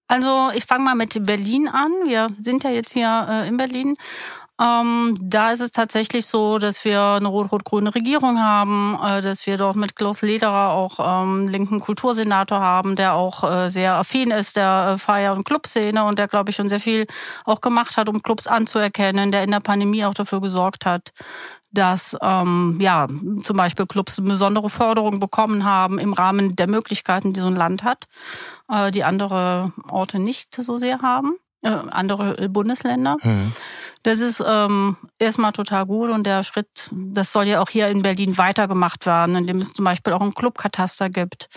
Also 0.09 0.51
ich 0.55 0.65
fange 0.65 0.85
mal 0.85 0.95
mit 0.95 1.25
Berlin 1.25 1.69
an. 1.69 1.93
Wir 2.07 2.29
sind 2.41 2.65
ja 2.65 2.71
jetzt 2.71 2.93
hier 2.93 3.27
äh, 3.29 3.49
in 3.49 3.59
Berlin. 3.59 3.97
Ähm, 4.61 5.15
da 5.21 5.53
ist 5.53 5.61
es 5.61 5.71
tatsächlich 5.71 6.27
so, 6.27 6.59
dass 6.59 6.85
wir 6.85 7.01
eine 7.01 7.29
rot-rot-grüne 7.29 7.95
Regierung 7.95 8.41
haben, 8.41 8.99
äh, 9.01 9.23
dass 9.23 9.47
wir 9.47 9.57
dort 9.57 9.77
mit 9.77 9.95
Klaus 9.95 10.23
Lederer 10.23 10.73
auch 10.73 10.99
ähm, 10.99 11.47
linken 11.47 11.79
Kultursenator 11.79 12.59
haben, 12.59 12.97
der 12.97 13.15
auch 13.15 13.45
äh, 13.45 13.69
sehr 13.69 13.95
affin 13.95 14.33
ist 14.33 14.57
der 14.57 14.95
äh, 14.95 14.99
Feier- 14.99 15.35
und 15.35 15.45
Clubszene 15.45 16.03
und 16.03 16.19
der, 16.19 16.27
glaube 16.27 16.51
ich, 16.51 16.57
schon 16.57 16.69
sehr 16.69 16.81
viel 16.81 17.07
auch 17.45 17.61
gemacht 17.61 17.97
hat, 17.97 18.09
um 18.09 18.21
Clubs 18.21 18.49
anzuerkennen, 18.49 19.31
der 19.31 19.45
in 19.45 19.53
der 19.53 19.61
Pandemie 19.61 20.05
auch 20.05 20.15
dafür 20.15 20.41
gesorgt 20.41 20.87
hat, 20.87 21.13
dass 21.71 22.17
ähm, 22.23 22.79
ja 22.81 23.07
zum 23.43 23.57
Beispiel 23.57 23.87
Clubs 23.87 24.21
besondere 24.23 24.71
Förderung 24.71 25.21
bekommen 25.21 25.65
haben 25.65 25.99
im 25.99 26.13
Rahmen 26.13 26.57
der 26.57 26.69
Möglichkeiten, 26.69 27.33
die 27.33 27.41
so 27.41 27.47
ein 27.47 27.57
Land 27.57 27.85
hat, 27.85 28.07
äh, 28.69 28.91
die 28.91 29.05
andere 29.05 29.73
Orte 29.91 30.19
nicht 30.19 30.55
so 30.55 30.77
sehr 30.79 31.01
haben, 31.01 31.37
äh, 31.63 31.69
andere 31.69 32.49
Bundesländer. 32.49 33.17
Mhm. 33.23 33.53
Das 34.03 34.21
ist 34.21 34.43
ähm, 34.47 34.97
erstmal 35.19 35.53
total 35.53 35.87
gut 35.87 36.11
und 36.11 36.25
der 36.25 36.43
Schritt, 36.43 36.91
das 36.93 37.33
soll 37.33 37.47
ja 37.47 37.61
auch 37.61 37.69
hier 37.69 37.89
in 37.89 38.03
Berlin 38.03 38.39
weitergemacht 38.39 39.07
werden, 39.07 39.35
indem 39.35 39.59
es 39.59 39.73
zum 39.73 39.85
Beispiel 39.85 40.13
auch 40.13 40.21
ein 40.21 40.35
Clubkataster 40.35 41.11
gibt, 41.11 41.49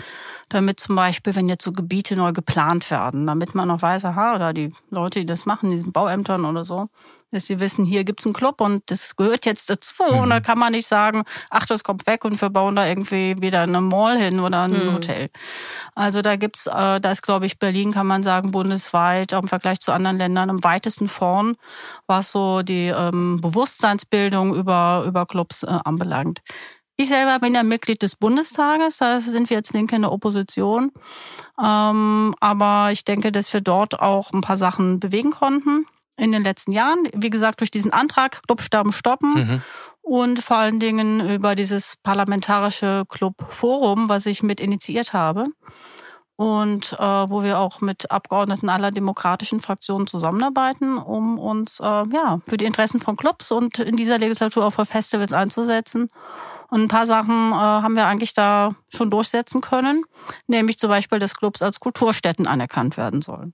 damit 0.50 0.80
zum 0.80 0.96
Beispiel, 0.96 1.36
wenn 1.36 1.50
jetzt 1.50 1.64
so 1.64 1.72
Gebiete 1.72 2.16
neu 2.16 2.34
geplant 2.34 2.90
werden, 2.92 3.28
damit 3.28 3.56
man 3.56 3.68
noch 3.68 3.82
weiß, 3.82 4.06
aha, 4.06 4.36
oder 4.36 4.54
die 4.54 4.74
Leute, 4.90 5.20
die 5.20 5.26
das 5.26 5.46
machen, 5.46 5.70
diesen 5.70 5.92
Bauämtern 5.92 6.46
oder 6.46 6.66
so, 6.66 6.90
dass 7.32 7.48
sie 7.48 7.60
wissen, 7.60 7.86
hier 7.86 8.04
gibt's 8.04 8.26
einen 8.26 8.34
Club 8.34 8.60
und 8.62 8.84
das 8.88 9.16
gehört 9.16 9.46
jetzt 9.46 9.70
dazu. 9.70 10.04
Mhm. 10.04 10.20
Und 10.20 10.30
da 10.30 10.40
kann 10.42 10.60
man 10.60 10.74
nicht 10.74 10.88
sagen, 10.88 11.24
ach, 11.50 11.66
das 11.66 11.84
kommt 11.84 12.06
weg 12.06 12.26
und 12.26 12.40
wir 12.42 12.50
bauen 12.50 12.76
da 12.76 12.86
irgendwie 12.86 13.36
wieder 13.40 13.62
eine 13.62 13.82
Mall 13.82 14.18
hin 14.18 14.40
oder 14.40 14.64
ein 14.64 14.88
mhm. 14.88 14.94
Hotel. 14.94 15.30
Also 15.96 16.22
da 16.22 16.36
gibt's, 16.36 16.68
äh, 16.68 17.00
da 17.00 17.12
ist, 17.12 17.22
glaube 17.22 17.46
ich, 17.46 17.58
Berlin, 17.58 17.94
kann 17.94 18.08
man 18.08 18.24
sagen, 18.24 18.52
bundesweit 18.52 19.32
im 19.32 19.48
Vergleich 19.48 19.80
zu 19.80 19.94
anderen 19.94 20.18
Ländern 20.18 20.50
am 20.50 20.64
weitesten 20.64 21.08
vorn, 21.08 21.56
was 22.08 22.32
so 22.32 22.62
die 22.62 22.88
ähm, 22.88 23.40
Bewusstseinsbildung 23.52 24.56
über, 24.56 25.04
über 25.06 25.26
Clubs 25.26 25.64
äh, 25.64 25.68
anbelangt. 25.84 26.42
Ich 26.98 27.08
selber 27.08 27.40
bin 27.40 27.56
ja 27.56 27.64
Mitglied 27.64 28.02
des 28.02 28.16
Bundestages, 28.16 28.98
da 28.98 29.20
sind 29.20 29.50
wir 29.50 29.58
jetzt 29.58 29.74
Linke 29.74 29.96
in 29.96 30.04
der 30.04 30.12
Opposition. 30.12 30.92
Ähm, 31.60 32.36
aber 32.40 32.90
ich 32.92 33.06
denke, 33.06 33.32
dass 33.32 33.52
wir 33.54 33.62
dort 33.62 34.00
auch 34.00 34.32
ein 34.34 34.42
paar 34.42 34.58
Sachen 34.58 35.00
bewegen 35.00 35.32
konnten 35.32 35.86
in 36.18 36.32
den 36.32 36.44
letzten 36.44 36.72
Jahren. 36.72 37.08
Wie 37.16 37.30
gesagt, 37.30 37.62
durch 37.62 37.72
diesen 37.72 37.92
Antrag 37.92 38.44
Clubsterben 38.44 38.92
stoppen. 38.92 39.34
Mhm. 39.34 39.62
Und 40.04 40.40
vor 40.40 40.58
allen 40.58 40.80
Dingen 40.80 41.28
über 41.28 41.56
dieses 41.56 41.96
parlamentarische 42.04 43.04
Clubforum, 43.08 44.10
was 44.10 44.26
ich 44.26 44.44
mit 44.44 44.60
initiiert 44.60 45.14
habe 45.14 45.46
und 46.36 46.94
äh, 46.94 46.98
wo 47.30 47.44
wir 47.44 47.60
auch 47.60 47.82
mit 47.82 48.10
Abgeordneten 48.12 48.70
aller 48.70 48.92
demokratischen 48.92 49.60
Fraktionen 49.60 50.08
zusammenarbeiten, 50.08 50.98
um 50.98 51.38
uns 51.38 51.80
äh, 51.80 51.84
ja 51.86 52.40
für 52.48 52.58
die 52.58 52.66
Interessen 52.66 53.00
von 53.00 53.16
Clubs 53.16 53.52
und 53.52 53.80
in 53.80 53.96
dieser 53.96 54.18
Legislatur 54.18 54.66
auch 54.66 54.72
für 54.72 54.86
Festivals 54.86 55.34
einzusetzen. 55.34 56.08
Und 56.70 56.84
ein 56.84 56.88
paar 56.88 57.06
Sachen 57.06 57.52
äh, 57.52 57.56
haben 57.56 57.96
wir 57.96 58.08
eigentlich 58.08 58.34
da 58.34 58.72
schon 58.88 59.10
durchsetzen 59.10 59.62
können, 59.62 60.04
nämlich 60.48 60.78
zum 60.78 60.90
Beispiel, 60.90 61.20
dass 61.20 61.36
Clubs 61.36 61.62
als 61.62 61.80
Kulturstätten 61.80 62.48
anerkannt 62.48 62.98
werden 62.98 63.22
sollen. 63.22 63.54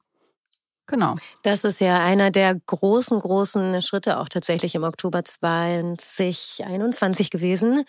Genau. 0.87 1.15
Das 1.43 1.65
ist 1.65 1.81
ja 1.81 2.03
einer 2.03 2.31
der 2.31 2.55
großen, 2.55 3.19
großen 3.19 3.81
Schritte 3.81 4.19
auch 4.19 4.29
tatsächlich 4.29 4.73
im 4.73 4.83
Oktober 4.83 5.25
2021 5.25 7.29
gewesen. 7.29 7.83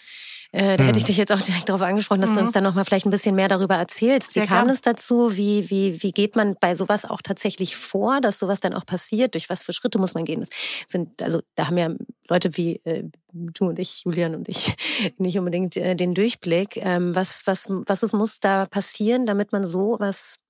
Äh, 0.51 0.77
da 0.77 0.79
hm. 0.79 0.87
hätte 0.87 0.99
ich 0.99 1.05
dich 1.05 1.17
jetzt 1.17 1.31
auch 1.31 1.41
direkt 1.41 1.69
darauf 1.69 1.83
angesprochen, 1.83 2.21
dass 2.21 2.31
mhm. 2.31 2.35
du 2.35 2.41
uns 2.41 2.53
dann 2.53 2.65
noch 2.65 2.75
mal 2.75 2.85
vielleicht 2.85 3.07
ein 3.07 3.11
bisschen 3.11 3.37
mehr 3.37 3.49
darüber 3.49 3.77
erzählst. 3.77 4.31
Wie 4.31 4.41
Sehr 4.41 4.49
kam 4.49 4.69
es 4.69 4.81
dazu? 4.81 5.37
Wie, 5.37 5.71
wie, 5.71 6.03
wie 6.03 6.11
geht 6.11 6.35
man 6.35 6.57
bei 6.59 6.75
sowas 6.75 7.05
auch 7.05 7.23
tatsächlich 7.23 7.77
vor, 7.77 8.21
dass 8.21 8.39
sowas 8.39 8.59
dann 8.59 8.75
auch 8.75 8.85
passiert? 8.85 9.35
Durch 9.35 9.49
was 9.49 9.63
für 9.63 9.73
Schritte 9.73 9.99
muss 9.99 10.15
man 10.15 10.25
gehen? 10.25 10.41
Das 10.41 10.51
sind, 10.89 11.23
also 11.23 11.41
da 11.55 11.69
haben 11.69 11.79
ja 11.79 11.91
Leute 12.29 12.57
wie 12.57 12.81
äh, 12.85 13.05
du 13.33 13.69
und 13.69 13.79
ich, 13.79 14.03
Julian 14.05 14.35
und 14.35 14.49
ich, 14.49 14.75
nicht 15.19 15.39
unbedingt 15.39 15.77
äh, 15.77 15.95
den 15.95 16.15
Durchblick. 16.15 16.79
Ähm, 16.79 17.15
was, 17.15 17.47
was, 17.47 17.69
was 17.69 18.13
muss 18.13 18.41
da 18.41 18.67
passieren, 18.67 19.27
damit 19.27 19.53
man 19.53 19.67
so 19.67 19.97
was 20.01 20.41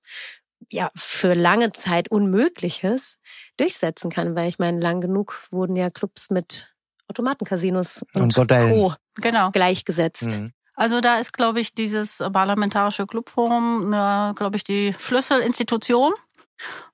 ja 0.69 0.91
für 0.95 1.33
lange 1.33 1.71
Zeit 1.71 2.09
Unmögliches 2.11 3.17
durchsetzen 3.57 4.09
kann, 4.09 4.35
weil 4.35 4.49
ich 4.49 4.59
meine, 4.59 4.79
lang 4.79 5.01
genug 5.01 5.47
wurden 5.51 5.75
ja 5.75 5.89
Clubs 5.89 6.29
mit 6.29 6.67
Automatencasinos 7.07 8.05
und, 8.13 8.37
und 8.37 8.49
Co. 8.49 8.93
Genau. 9.15 9.51
gleichgesetzt. 9.51 10.39
Mhm. 10.39 10.53
Also 10.75 11.01
da 11.01 11.17
ist, 11.17 11.33
glaube 11.33 11.59
ich, 11.59 11.73
dieses 11.73 12.23
parlamentarische 12.31 13.05
Clubforum, 13.05 13.89
glaube 13.89 14.55
ich, 14.55 14.63
die 14.63 14.95
Schlüsselinstitution. 14.97 16.13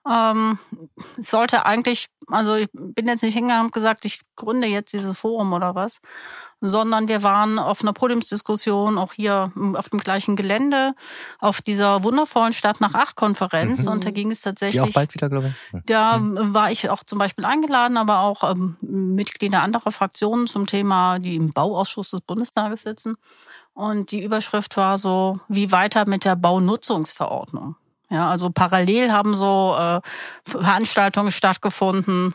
Ähm, 0.09 0.59
sollte 1.17 1.65
eigentlich, 1.65 2.07
also 2.27 2.55
ich 2.55 2.67
bin 2.73 3.07
jetzt 3.07 3.23
nicht 3.23 3.33
hingegangen 3.33 3.65
und 3.65 3.73
gesagt, 3.73 4.05
ich 4.05 4.21
gründe 4.35 4.67
jetzt 4.67 4.93
dieses 4.93 5.17
Forum 5.17 5.53
oder 5.53 5.73
was, 5.73 6.01
sondern 6.61 7.07
wir 7.07 7.23
waren 7.23 7.59
auf 7.59 7.81
einer 7.81 7.93
Podiumsdiskussion, 7.93 8.97
auch 8.97 9.13
hier 9.13 9.51
auf 9.73 9.89
dem 9.89 9.99
gleichen 9.99 10.35
Gelände, 10.35 10.93
auf 11.39 11.61
dieser 11.61 12.03
wundervollen 12.03 12.53
Stadt 12.53 12.81
nach 12.81 12.93
acht 12.93 13.15
Konferenz. 13.15 13.85
Mhm. 13.85 13.91
Und 13.91 14.05
da 14.05 14.11
ging 14.11 14.31
es 14.31 14.41
tatsächlich. 14.41 14.81
Die 14.81 14.89
auch 14.89 14.93
bald 14.93 15.13
wieder, 15.13 15.29
glaube 15.29 15.47
ich. 15.47 15.81
Da 15.85 16.17
mhm. 16.17 16.53
war 16.53 16.71
ich 16.71 16.89
auch 16.89 17.03
zum 17.03 17.17
Beispiel 17.17 17.45
eingeladen, 17.45 17.97
aber 17.97 18.19
auch 18.19 18.49
ähm, 18.49 18.77
Mitglieder 18.81 19.61
anderer 19.61 19.91
Fraktionen 19.91 20.47
zum 20.47 20.65
Thema, 20.65 21.19
die 21.19 21.35
im 21.35 21.51
Bauausschuss 21.51 22.11
des 22.11 22.21
Bundestages 22.21 22.83
sitzen. 22.83 23.15
Und 23.73 24.11
die 24.11 24.23
Überschrift 24.23 24.77
war 24.77 24.97
so, 24.97 25.39
wie 25.49 25.71
weiter 25.71 26.07
mit 26.07 26.23
der 26.23 26.37
Baunutzungsverordnung. 26.37 27.75
Ja, 28.11 28.29
also 28.29 28.49
parallel 28.49 29.11
haben 29.11 29.35
so 29.35 29.75
äh, 29.77 30.01
Veranstaltungen 30.45 31.31
stattgefunden, 31.31 32.33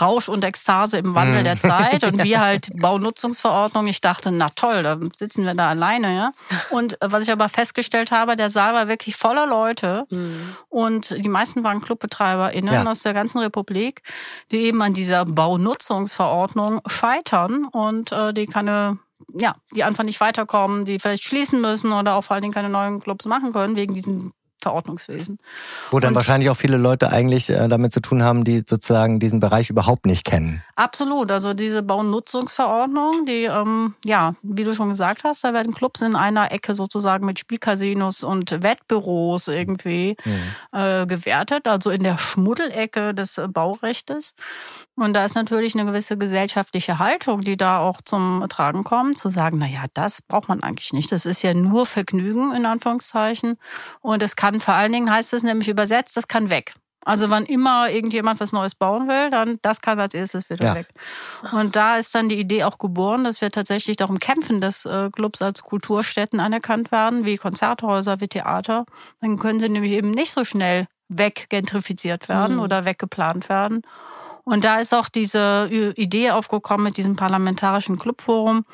Rausch 0.00 0.28
und 0.28 0.42
Ekstase 0.42 0.98
im 0.98 1.14
Wandel 1.14 1.42
mm. 1.42 1.44
der 1.44 1.60
Zeit 1.60 2.04
und 2.04 2.24
wir 2.24 2.40
halt 2.44 2.70
Baunutzungsverordnung. 2.80 3.86
Ich 3.88 4.00
dachte, 4.00 4.32
na 4.32 4.48
toll, 4.48 4.82
da 4.82 4.98
sitzen 5.14 5.44
wir 5.44 5.54
da 5.54 5.68
alleine, 5.68 6.16
ja. 6.16 6.32
Und 6.70 7.00
äh, 7.02 7.12
was 7.12 7.24
ich 7.24 7.32
aber 7.32 7.48
festgestellt 7.48 8.10
habe, 8.10 8.36
der 8.36 8.48
Saal 8.48 8.72
war 8.72 8.88
wirklich 8.88 9.16
voller 9.16 9.46
Leute 9.46 10.06
mm. 10.08 10.56
und 10.70 11.22
die 11.22 11.28
meisten 11.28 11.62
waren 11.62 11.82
ClubbetreiberInnen 11.82 12.72
ja. 12.72 12.86
aus 12.86 13.02
der 13.02 13.12
ganzen 13.12 13.40
Republik, 13.40 14.02
die 14.50 14.62
eben 14.62 14.80
an 14.80 14.94
dieser 14.94 15.26
Baunutzungsverordnung 15.26 16.80
scheitern 16.86 17.66
und 17.66 18.12
äh, 18.12 18.32
die 18.32 18.46
keine 18.46 18.98
ja, 19.34 19.54
die 19.74 19.84
einfach 19.84 20.02
nicht 20.02 20.20
weiterkommen, 20.20 20.84
die 20.84 20.98
vielleicht 20.98 21.22
schließen 21.22 21.60
müssen 21.60 21.92
oder 21.92 22.16
auch 22.16 22.22
vor 22.22 22.34
allen 22.34 22.42
Dingen 22.42 22.54
keine 22.54 22.68
neuen 22.68 23.00
Clubs 23.00 23.24
machen 23.26 23.52
können 23.52 23.76
wegen 23.76 23.94
diesen 23.94 24.32
Verordnungswesen. 24.62 25.38
Wo 25.90 26.00
dann 26.00 26.10
und 26.10 26.14
wahrscheinlich 26.14 26.48
auch 26.48 26.56
viele 26.56 26.76
Leute 26.76 27.10
eigentlich 27.10 27.50
äh, 27.50 27.68
damit 27.68 27.92
zu 27.92 28.00
tun 28.00 28.22
haben, 28.22 28.44
die 28.44 28.62
sozusagen 28.66 29.18
diesen 29.18 29.40
Bereich 29.40 29.70
überhaupt 29.70 30.06
nicht 30.06 30.24
kennen. 30.24 30.62
Absolut. 30.76 31.30
Also 31.30 31.52
diese 31.52 31.82
Baunutzungsverordnung, 31.82 33.26
die, 33.26 33.44
ähm, 33.44 33.94
ja, 34.04 34.34
wie 34.42 34.64
du 34.64 34.72
schon 34.74 34.88
gesagt 34.88 35.24
hast, 35.24 35.44
da 35.44 35.52
werden 35.52 35.74
Clubs 35.74 36.00
in 36.00 36.16
einer 36.16 36.52
Ecke 36.52 36.74
sozusagen 36.74 37.26
mit 37.26 37.38
Spielcasinos 37.38 38.22
und 38.24 38.62
Wettbüros 38.62 39.48
irgendwie 39.48 40.16
mhm. 40.24 40.78
äh, 40.78 41.06
gewertet, 41.06 41.66
also 41.66 41.90
in 41.90 42.02
der 42.02 42.18
Schmuddelecke 42.18 43.14
des 43.14 43.38
äh, 43.38 43.48
Baurechtes. 43.48 44.34
Und 44.94 45.14
da 45.14 45.24
ist 45.24 45.34
natürlich 45.34 45.74
eine 45.74 45.86
gewisse 45.86 46.18
gesellschaftliche 46.18 46.98
Haltung, 46.98 47.40
die 47.40 47.56
da 47.56 47.78
auch 47.78 48.00
zum 48.02 48.44
Tragen 48.48 48.84
kommt, 48.84 49.16
zu 49.16 49.30
sagen, 49.30 49.56
na 49.58 49.66
ja, 49.66 49.84
das 49.94 50.20
braucht 50.20 50.48
man 50.48 50.62
eigentlich 50.62 50.92
nicht. 50.92 51.10
Das 51.10 51.24
ist 51.24 51.42
ja 51.42 51.54
nur 51.54 51.86
Vergnügen, 51.86 52.54
in 52.54 52.66
Anführungszeichen. 52.66 53.56
Und 54.00 54.22
es 54.22 54.36
kann 54.36 54.51
vor 54.60 54.74
allen 54.74 54.92
Dingen, 54.92 55.10
heißt 55.10 55.32
es 55.32 55.42
nämlich 55.42 55.68
übersetzt, 55.68 56.16
das 56.16 56.28
kann 56.28 56.50
weg. 56.50 56.74
Also 57.04 57.30
wann 57.30 57.44
immer 57.46 57.90
irgendjemand 57.90 58.38
was 58.38 58.52
Neues 58.52 58.76
bauen 58.76 59.08
will, 59.08 59.30
dann 59.30 59.58
das 59.62 59.80
kann 59.80 59.98
als 59.98 60.14
erstes 60.14 60.48
wieder 60.48 60.68
ja. 60.68 60.74
weg. 60.76 60.88
Und 61.50 61.74
da 61.74 61.96
ist 61.96 62.14
dann 62.14 62.28
die 62.28 62.38
Idee 62.38 62.62
auch 62.62 62.78
geboren, 62.78 63.24
dass 63.24 63.40
wir 63.40 63.50
tatsächlich 63.50 63.96
darum 63.96 64.20
kämpfen, 64.20 64.60
dass 64.60 64.84
äh, 64.84 65.10
Clubs 65.10 65.42
als 65.42 65.62
Kulturstätten 65.62 66.38
anerkannt 66.38 66.92
werden, 66.92 67.24
wie 67.24 67.36
Konzerthäuser, 67.36 68.20
wie 68.20 68.28
Theater. 68.28 68.84
Dann 69.20 69.36
können 69.36 69.58
sie 69.58 69.68
nämlich 69.68 69.92
eben 69.92 70.12
nicht 70.12 70.32
so 70.32 70.44
schnell 70.44 70.86
weggentrifiziert 71.08 72.28
werden 72.28 72.56
mhm. 72.56 72.62
oder 72.62 72.84
weggeplant 72.84 73.48
werden. 73.48 73.82
Und 74.44 74.64
da 74.64 74.78
ist 74.78 74.94
auch 74.94 75.08
diese 75.08 75.68
Idee 75.96 76.30
aufgekommen 76.30 76.84
mit 76.84 76.96
diesem 76.96 77.16
parlamentarischen 77.16 77.98
Clubforum. 77.98 78.64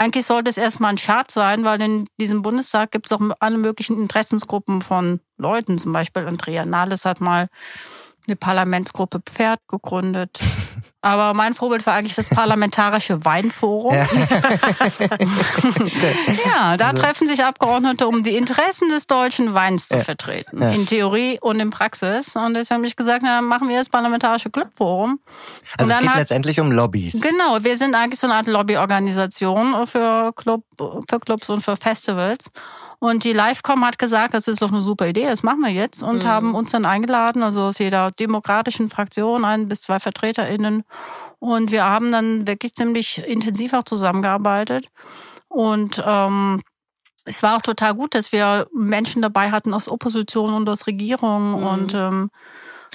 Eigentlich 0.00 0.24
sollte 0.24 0.48
es 0.48 0.56
erstmal 0.56 0.92
ein 0.92 0.96
Scherz 0.96 1.34
sein, 1.34 1.62
weil 1.62 1.78
in 1.82 2.06
diesem 2.18 2.40
Bundestag 2.40 2.90
gibt 2.90 3.04
es 3.04 3.12
auch 3.12 3.20
alle 3.38 3.58
möglichen 3.58 4.00
Interessensgruppen 4.00 4.80
von 4.80 5.20
Leuten. 5.36 5.76
Zum 5.76 5.92
Beispiel 5.92 6.26
Andrea 6.26 6.64
Nahles 6.64 7.04
hat 7.04 7.20
mal 7.20 7.48
eine 8.30 8.36
Parlamentsgruppe 8.36 9.20
Pferd 9.20 9.60
gegründet. 9.68 10.38
Aber 11.02 11.32
mein 11.32 11.54
Vorbild 11.54 11.86
war 11.86 11.94
eigentlich 11.94 12.14
das 12.14 12.28
Parlamentarische 12.28 13.24
Weinforum. 13.24 13.94
Ja, 13.94 14.06
ja 16.44 16.76
da 16.76 16.88
also. 16.88 17.02
treffen 17.02 17.26
sich 17.26 17.42
Abgeordnete, 17.42 18.06
um 18.06 18.22
die 18.22 18.36
Interessen 18.36 18.90
des 18.90 19.06
deutschen 19.06 19.54
Weins 19.54 19.88
zu 19.88 19.98
vertreten. 19.98 20.60
Ja. 20.60 20.68
In 20.68 20.84
Theorie 20.84 21.38
und 21.40 21.58
in 21.58 21.70
Praxis. 21.70 22.36
Und 22.36 22.52
deswegen 22.52 22.80
habe 22.80 22.86
ich 22.86 22.96
gesagt, 22.96 23.22
na, 23.22 23.40
machen 23.40 23.70
wir 23.70 23.78
das 23.78 23.88
Parlamentarische 23.88 24.50
Clubforum. 24.50 25.20
Also 25.78 25.90
es 25.90 25.98
geht 25.98 26.08
hat, 26.10 26.18
letztendlich 26.18 26.60
um 26.60 26.70
Lobbys. 26.70 27.18
Genau, 27.22 27.64
wir 27.64 27.78
sind 27.78 27.94
eigentlich 27.94 28.20
so 28.20 28.26
eine 28.26 28.36
Art 28.36 28.46
Lobbyorganisation 28.46 29.86
für, 29.86 30.34
Club, 30.34 30.64
für 30.76 31.18
Clubs 31.18 31.48
und 31.48 31.62
für 31.62 31.76
Festivals. 31.76 32.50
Und 33.00 33.24
die 33.24 33.32
Livecom 33.32 33.84
hat 33.84 33.98
gesagt, 33.98 34.34
das 34.34 34.46
ist 34.46 34.60
doch 34.60 34.70
eine 34.70 34.82
super 34.82 35.08
Idee, 35.08 35.24
das 35.26 35.42
machen 35.42 35.60
wir 35.60 35.70
jetzt 35.70 36.02
und 36.02 36.24
mhm. 36.24 36.28
haben 36.28 36.54
uns 36.54 36.70
dann 36.70 36.84
eingeladen, 36.84 37.42
also 37.42 37.62
aus 37.62 37.78
jeder 37.78 38.10
demokratischen 38.10 38.90
Fraktion 38.90 39.46
ein 39.46 39.68
bis 39.68 39.80
zwei 39.80 39.98
VertreterInnen. 39.98 40.84
Und 41.38 41.72
wir 41.72 41.84
haben 41.84 42.12
dann 42.12 42.46
wirklich 42.46 42.74
ziemlich 42.74 43.26
intensiv 43.26 43.72
auch 43.72 43.84
zusammengearbeitet. 43.84 44.90
Und 45.48 46.02
ähm, 46.06 46.60
es 47.24 47.42
war 47.42 47.56
auch 47.56 47.62
total 47.62 47.94
gut, 47.94 48.14
dass 48.14 48.32
wir 48.32 48.68
Menschen 48.74 49.22
dabei 49.22 49.50
hatten 49.50 49.72
aus 49.72 49.88
Opposition 49.88 50.52
und 50.52 50.68
aus 50.68 50.86
Regierung 50.86 51.58
mhm. 51.58 51.66
und 51.66 51.94
ähm, 51.94 52.30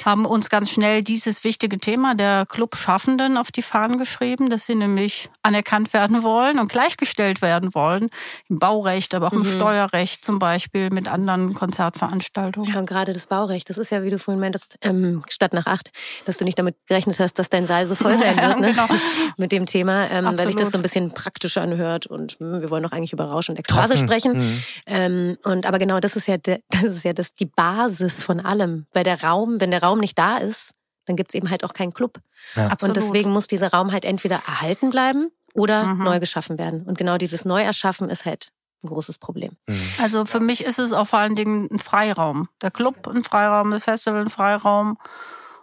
haben 0.03 0.25
uns 0.25 0.49
ganz 0.49 0.71
schnell 0.71 1.03
dieses 1.03 1.43
wichtige 1.43 1.77
Thema 1.77 2.15
der 2.15 2.45
Clubschaffenden 2.47 3.37
auf 3.37 3.51
die 3.51 3.61
Fahnen 3.61 3.97
geschrieben, 3.97 4.49
dass 4.49 4.65
sie 4.65 4.75
nämlich 4.75 5.29
anerkannt 5.43 5.93
werden 5.93 6.23
wollen 6.23 6.59
und 6.59 6.69
gleichgestellt 6.69 7.41
werden 7.41 7.73
wollen. 7.75 8.09
Im 8.49 8.59
Baurecht, 8.59 9.13
aber 9.13 9.27
auch 9.27 9.33
im 9.33 9.39
mhm. 9.39 9.45
Steuerrecht 9.45 10.25
zum 10.25 10.39
Beispiel 10.39 10.89
mit 10.89 11.07
anderen 11.07 11.53
Konzertveranstaltungen. 11.53 12.73
Ja, 12.73 12.79
und 12.79 12.87
gerade 12.87 13.13
das 13.13 13.27
Baurecht, 13.27 13.69
das 13.69 13.77
ist 13.77 13.91
ja, 13.91 14.03
wie 14.03 14.09
du 14.09 14.19
vorhin 14.19 14.41
meintest, 14.41 14.77
ähm, 14.81 15.23
statt 15.29 15.53
nach 15.53 15.67
acht, 15.67 15.91
dass 16.25 16.37
du 16.37 16.43
nicht 16.43 16.57
damit 16.59 16.75
gerechnet 16.87 17.19
hast, 17.19 17.39
dass 17.39 17.49
dein 17.49 17.67
Saal 17.67 17.85
so 17.85 17.95
voll 17.95 18.17
sein 18.17 18.37
wird 18.37 18.59
ne? 18.59 18.71
genau. 18.71 18.87
mit 19.37 19.51
dem 19.51 19.65
Thema, 19.65 20.09
ähm, 20.11 20.25
weil 20.25 20.47
sich 20.47 20.55
das 20.55 20.71
so 20.71 20.77
ein 20.77 20.81
bisschen 20.81 21.11
praktisch 21.11 21.57
anhört 21.57 22.05
und 22.07 22.39
mh, 22.39 22.55
hm, 22.55 22.61
wir 22.61 22.69
wollen 22.69 22.83
doch 22.83 22.91
eigentlich 22.91 23.13
über 23.13 23.25
Rausch 23.25 23.49
und 23.49 23.59
Ekstase 23.59 23.97
sprechen. 23.97 24.39
Mhm. 24.39 24.61
Ähm, 24.87 25.37
und 25.43 25.65
aber 25.65 25.79
genau, 25.79 25.99
das 25.99 26.15
ist 26.15 26.27
ja, 26.27 26.37
de, 26.37 26.59
das 26.69 26.83
ist 26.83 27.03
ja 27.03 27.13
das 27.13 27.33
die 27.33 27.45
Basis 27.45 28.23
von 28.23 28.39
allem, 28.39 28.85
weil 28.93 29.03
der 29.03 29.21
Raum, 29.23 29.59
wenn 29.59 29.71
der 29.71 29.83
Raum 29.85 29.99
nicht 29.99 30.17
da 30.17 30.37
ist, 30.37 30.73
dann 31.05 31.15
gibt 31.15 31.31
es 31.31 31.35
eben 31.35 31.49
halt 31.49 31.63
auch 31.63 31.73
keinen 31.73 31.93
Club. 31.93 32.19
Ja. 32.55 32.75
Und 32.81 32.95
deswegen 32.95 33.31
muss 33.31 33.47
dieser 33.47 33.71
Raum 33.71 33.91
halt 33.91 34.05
entweder 34.05 34.41
erhalten 34.47 34.89
bleiben 34.89 35.31
oder 35.53 35.85
mhm. 35.85 36.03
neu 36.03 36.19
geschaffen 36.19 36.57
werden. 36.57 36.83
Und 36.83 36.97
genau 36.97 37.17
dieses 37.17 37.45
Neuerschaffen 37.45 38.09
ist 38.09 38.25
halt 38.25 38.49
ein 38.83 38.89
großes 38.89 39.19
Problem. 39.19 39.57
Mhm. 39.67 39.81
Also 40.01 40.25
für 40.25 40.39
mich 40.39 40.63
ist 40.63 40.79
es 40.79 40.93
auch 40.93 41.07
vor 41.07 41.19
allen 41.19 41.35
Dingen 41.35 41.67
ein 41.71 41.79
Freiraum. 41.79 42.49
Der 42.61 42.71
Club 42.71 43.07
ein 43.07 43.23
Freiraum, 43.23 43.71
das 43.71 43.83
Festival 43.83 44.21
ein 44.21 44.29
Freiraum. 44.29 44.97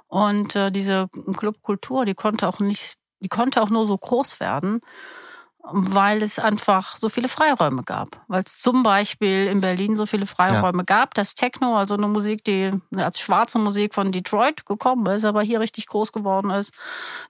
Und 0.08 0.56
äh, 0.56 0.70
diese 0.70 1.08
Clubkultur, 1.36 2.04
die 2.04 2.14
konnte 2.14 2.46
auch 2.48 2.58
nicht, 2.58 2.96
die 3.20 3.28
konnte 3.28 3.62
auch 3.62 3.70
nur 3.70 3.86
so 3.86 3.96
groß 3.96 4.40
werden, 4.40 4.80
weil 5.64 6.22
es 6.22 6.40
einfach 6.40 6.96
so 6.96 7.08
viele 7.08 7.28
Freiräume 7.28 7.84
gab. 7.84 8.20
Weil 8.26 8.42
es 8.44 8.60
zum 8.60 8.82
Beispiel 8.82 9.46
in 9.46 9.60
Berlin 9.60 9.96
so 9.96 10.06
viele 10.06 10.26
Freiräume 10.26 10.78
ja. 10.78 10.84
gab, 10.84 11.14
dass 11.14 11.36
Techno, 11.36 11.76
also 11.76 11.94
eine 11.94 12.08
Musik, 12.08 12.42
die 12.44 12.72
als 12.96 13.20
schwarze 13.20 13.60
Musik 13.60 13.94
von 13.94 14.10
Detroit 14.10 14.66
gekommen 14.66 15.06
ist, 15.06 15.24
aber 15.24 15.42
hier 15.42 15.60
richtig 15.60 15.86
groß 15.86 16.12
geworden 16.12 16.50
ist. 16.50 16.74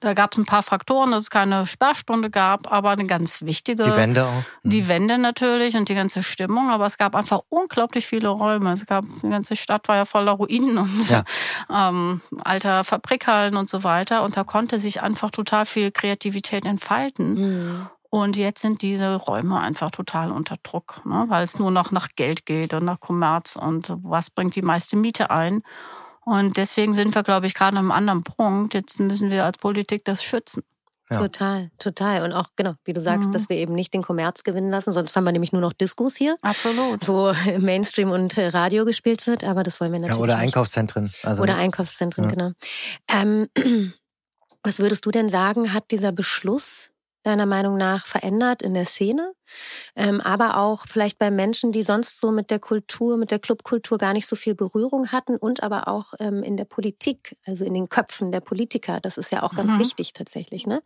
Da 0.00 0.14
gab 0.14 0.32
es 0.32 0.38
ein 0.38 0.46
paar 0.46 0.62
Faktoren, 0.62 1.10
dass 1.10 1.24
es 1.24 1.30
keine 1.30 1.66
Sperrstunde 1.66 2.30
gab, 2.30 2.72
aber 2.72 2.90
eine 2.90 3.06
ganz 3.06 3.42
wichtige. 3.42 3.82
Die 3.82 3.96
Wände 3.96 4.24
auch. 4.24 4.42
Mhm. 4.62 4.70
Die 4.70 4.88
Wände 4.88 5.18
natürlich 5.18 5.76
und 5.76 5.90
die 5.90 5.94
ganze 5.94 6.22
Stimmung, 6.22 6.70
aber 6.70 6.86
es 6.86 6.96
gab 6.96 7.14
einfach 7.14 7.40
unglaublich 7.50 8.06
viele 8.06 8.28
Räume. 8.28 8.72
Es 8.72 8.86
gab, 8.86 9.04
die 9.22 9.28
ganze 9.28 9.56
Stadt 9.56 9.88
war 9.88 9.96
ja 9.96 10.04
voller 10.06 10.32
Ruinen 10.32 10.78
und 10.78 11.10
ja. 11.10 11.22
ähm, 11.70 12.22
alter 12.42 12.82
Fabrikhallen 12.84 13.56
und 13.56 13.68
so 13.68 13.84
weiter. 13.84 14.22
Und 14.22 14.38
da 14.38 14.44
konnte 14.44 14.78
sich 14.78 15.02
einfach 15.02 15.30
total 15.30 15.66
viel 15.66 15.90
Kreativität 15.90 16.64
entfalten. 16.64 17.34
Mhm. 17.34 17.88
Und 18.14 18.36
jetzt 18.36 18.60
sind 18.60 18.82
diese 18.82 19.14
Räume 19.14 19.58
einfach 19.58 19.88
total 19.88 20.32
unter 20.32 20.56
Druck, 20.62 21.00
ne? 21.06 21.24
weil 21.28 21.44
es 21.44 21.58
nur 21.58 21.70
noch 21.70 21.92
nach 21.92 22.08
Geld 22.14 22.44
geht 22.44 22.74
und 22.74 22.84
nach 22.84 23.00
Kommerz 23.00 23.56
und 23.56 23.90
was 24.02 24.28
bringt 24.28 24.54
die 24.54 24.60
meiste 24.60 24.96
Miete 24.96 25.30
ein. 25.30 25.62
Und 26.20 26.58
deswegen 26.58 26.92
sind 26.92 27.14
wir, 27.14 27.22
glaube 27.22 27.46
ich, 27.46 27.54
gerade 27.54 27.78
an 27.78 27.78
einem 27.78 27.90
anderen 27.90 28.22
Punkt. 28.22 28.74
Jetzt 28.74 29.00
müssen 29.00 29.30
wir 29.30 29.46
als 29.46 29.56
Politik 29.56 30.04
das 30.04 30.22
schützen. 30.22 30.62
Ja. 31.10 31.20
Total, 31.20 31.70
total. 31.78 32.22
Und 32.22 32.34
auch, 32.34 32.48
genau, 32.54 32.74
wie 32.84 32.92
du 32.92 33.00
sagst, 33.00 33.30
mhm. 33.30 33.32
dass 33.32 33.48
wir 33.48 33.56
eben 33.56 33.72
nicht 33.72 33.94
den 33.94 34.02
Kommerz 34.02 34.44
gewinnen 34.44 34.68
lassen, 34.68 34.92
sonst 34.92 35.16
haben 35.16 35.24
wir 35.24 35.32
nämlich 35.32 35.52
nur 35.52 35.62
noch 35.62 35.72
Diskos 35.72 36.14
hier. 36.14 36.36
Absolut. 36.42 37.08
Wo 37.08 37.32
Mainstream 37.58 38.10
und 38.10 38.36
Radio 38.36 38.84
gespielt 38.84 39.26
wird, 39.26 39.42
aber 39.42 39.62
das 39.62 39.80
wollen 39.80 39.90
wir 39.90 40.00
natürlich. 40.00 40.18
Ja, 40.18 40.22
oder 40.22 40.34
nicht. 40.34 40.48
Einkaufszentren. 40.48 41.10
Also 41.22 41.42
oder 41.44 41.56
Einkaufszentren, 41.56 42.24
ja. 42.24 42.30
genau. 42.30 42.50
Ähm, 43.08 43.48
was 44.62 44.80
würdest 44.80 45.06
du 45.06 45.10
denn 45.10 45.30
sagen, 45.30 45.72
hat 45.72 45.90
dieser 45.90 46.12
Beschluss 46.12 46.91
deiner 47.22 47.46
Meinung 47.46 47.76
nach 47.76 48.06
verändert 48.06 48.62
in 48.62 48.74
der 48.74 48.86
Szene, 48.86 49.32
ähm, 49.96 50.20
aber 50.20 50.56
auch 50.56 50.86
vielleicht 50.86 51.18
bei 51.18 51.30
Menschen, 51.30 51.72
die 51.72 51.82
sonst 51.82 52.18
so 52.18 52.32
mit 52.32 52.50
der 52.50 52.58
Kultur, 52.58 53.16
mit 53.16 53.30
der 53.30 53.38
Clubkultur 53.38 53.98
gar 53.98 54.12
nicht 54.12 54.26
so 54.26 54.36
viel 54.36 54.54
Berührung 54.54 55.12
hatten 55.12 55.36
und 55.36 55.62
aber 55.62 55.88
auch 55.88 56.14
ähm, 56.18 56.42
in 56.42 56.56
der 56.56 56.64
Politik, 56.64 57.36
also 57.46 57.64
in 57.64 57.74
den 57.74 57.88
Köpfen 57.88 58.32
der 58.32 58.40
Politiker. 58.40 59.00
Das 59.00 59.18
ist 59.18 59.30
ja 59.30 59.42
auch 59.42 59.54
ganz 59.54 59.74
mhm. 59.74 59.80
wichtig 59.80 60.12
tatsächlich, 60.12 60.66
ne? 60.66 60.82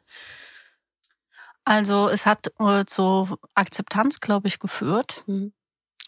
Also 1.64 2.09
es 2.09 2.27
hat 2.27 2.53
äh, 2.61 2.85
zur 2.85 3.38
Akzeptanz, 3.55 4.20
glaube 4.20 4.46
ich, 4.46 4.61
geführt. 4.61 5.25
Mhm. 5.27 5.53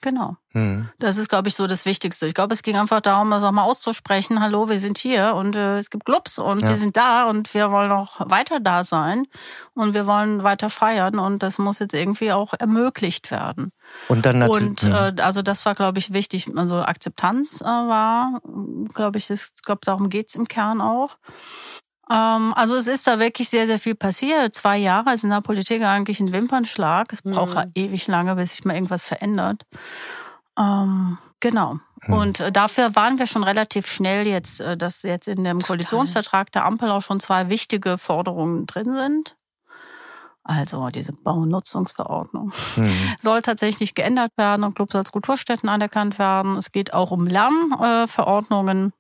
Genau. 0.00 0.36
Mhm. 0.52 0.88
Das 0.98 1.16
ist, 1.16 1.28
glaube 1.28 1.48
ich, 1.48 1.54
so 1.54 1.66
das 1.66 1.84
Wichtigste. 1.84 2.26
Ich 2.26 2.34
glaube, 2.34 2.54
es 2.54 2.62
ging 2.62 2.76
einfach 2.76 3.00
darum, 3.00 3.30
das 3.30 3.42
auch 3.42 3.52
mal 3.52 3.64
auszusprechen. 3.64 4.40
Hallo, 4.40 4.68
wir 4.68 4.78
sind 4.78 4.98
hier 4.98 5.34
und 5.34 5.56
äh, 5.56 5.76
es 5.76 5.90
gibt 5.90 6.04
Clubs 6.04 6.38
und 6.38 6.62
ja. 6.62 6.68
wir 6.68 6.76
sind 6.76 6.96
da 6.96 7.28
und 7.28 7.52
wir 7.54 7.70
wollen 7.70 7.90
auch 7.90 8.20
weiter 8.30 8.60
da 8.60 8.84
sein 8.84 9.26
und 9.74 9.94
wir 9.94 10.06
wollen 10.06 10.42
weiter 10.42 10.70
feiern 10.70 11.18
und 11.18 11.42
das 11.42 11.58
muss 11.58 11.80
jetzt 11.80 11.94
irgendwie 11.94 12.32
auch 12.32 12.54
ermöglicht 12.58 13.30
werden. 13.30 13.72
Und 14.08 14.24
dann 14.24 14.38
natürlich. 14.38 14.84
Und 14.84 14.84
äh, 14.84 15.22
also 15.22 15.42
das 15.42 15.66
war, 15.66 15.74
glaube 15.74 15.98
ich, 15.98 16.12
wichtig. 16.12 16.46
Also 16.56 16.76
Akzeptanz 16.76 17.60
äh, 17.60 17.64
war, 17.64 18.40
glaube 18.94 19.18
ich, 19.18 19.26
das, 19.26 19.52
glaube 19.64 19.80
darum 19.84 20.10
geht's 20.10 20.34
im 20.34 20.46
Kern 20.46 20.80
auch. 20.80 21.16
Ähm, 22.10 22.54
also 22.54 22.76
es 22.76 22.86
ist 22.86 23.06
da 23.06 23.18
wirklich 23.18 23.48
sehr, 23.48 23.66
sehr 23.66 23.78
viel 23.78 23.94
passiert. 23.94 24.54
Zwei 24.54 24.78
Jahre 24.78 25.12
ist 25.12 25.24
in 25.24 25.30
der 25.30 25.40
Politik 25.40 25.82
eigentlich 25.82 26.20
ein 26.20 26.32
Wimpernschlag. 26.32 27.12
Es 27.12 27.22
braucht 27.22 27.54
mhm. 27.54 27.72
ewig 27.74 28.06
lange, 28.06 28.34
bis 28.36 28.52
sich 28.52 28.64
mal 28.64 28.74
irgendwas 28.74 29.04
verändert. 29.04 29.64
Ähm, 30.58 31.18
genau. 31.40 31.78
Mhm. 32.06 32.14
Und 32.14 32.40
äh, 32.40 32.52
dafür 32.52 32.94
waren 32.96 33.18
wir 33.18 33.26
schon 33.26 33.44
relativ 33.44 33.86
schnell 33.86 34.26
jetzt, 34.26 34.60
äh, 34.60 34.76
dass 34.76 35.02
jetzt 35.02 35.28
in 35.28 35.44
dem 35.44 35.60
Total. 35.60 35.76
Koalitionsvertrag 35.76 36.52
der 36.52 36.64
Ampel 36.64 36.90
auch 36.90 37.02
schon 37.02 37.20
zwei 37.20 37.50
wichtige 37.50 37.98
Forderungen 37.98 38.66
drin 38.66 38.96
sind. 38.96 39.36
Also 40.48 40.88
diese 40.88 41.12
Baunutzungsverordnung 41.12 42.52
mhm. 42.76 43.14
soll 43.20 43.42
tatsächlich 43.42 43.94
geändert 43.94 44.32
werden 44.38 44.64
und 44.64 44.74
Clubs 44.74 44.94
als 44.94 45.12
Kulturstätten 45.12 45.68
anerkannt 45.68 46.18
werden. 46.18 46.56
Es 46.56 46.72
geht 46.72 46.94
auch 46.94 47.10
um 47.10 47.26
Lärmverordnungen. 47.26 48.94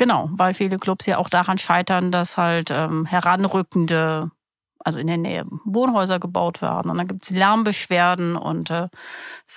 Genau, 0.00 0.30
weil 0.32 0.54
viele 0.54 0.78
Clubs 0.78 1.04
ja 1.04 1.18
auch 1.18 1.28
daran 1.28 1.58
scheitern, 1.58 2.10
dass 2.10 2.38
halt 2.38 2.70
ähm, 2.70 3.04
heranrückende, 3.04 4.30
also 4.78 4.98
in 4.98 5.08
der 5.08 5.18
Nähe 5.18 5.44
Wohnhäuser 5.66 6.18
gebaut 6.18 6.62
werden. 6.62 6.90
Und 6.90 6.96
dann 6.96 7.06
gibt's 7.06 7.28
Lärmbeschwerden 7.28 8.34
und 8.34 8.70
äh, 8.70 8.88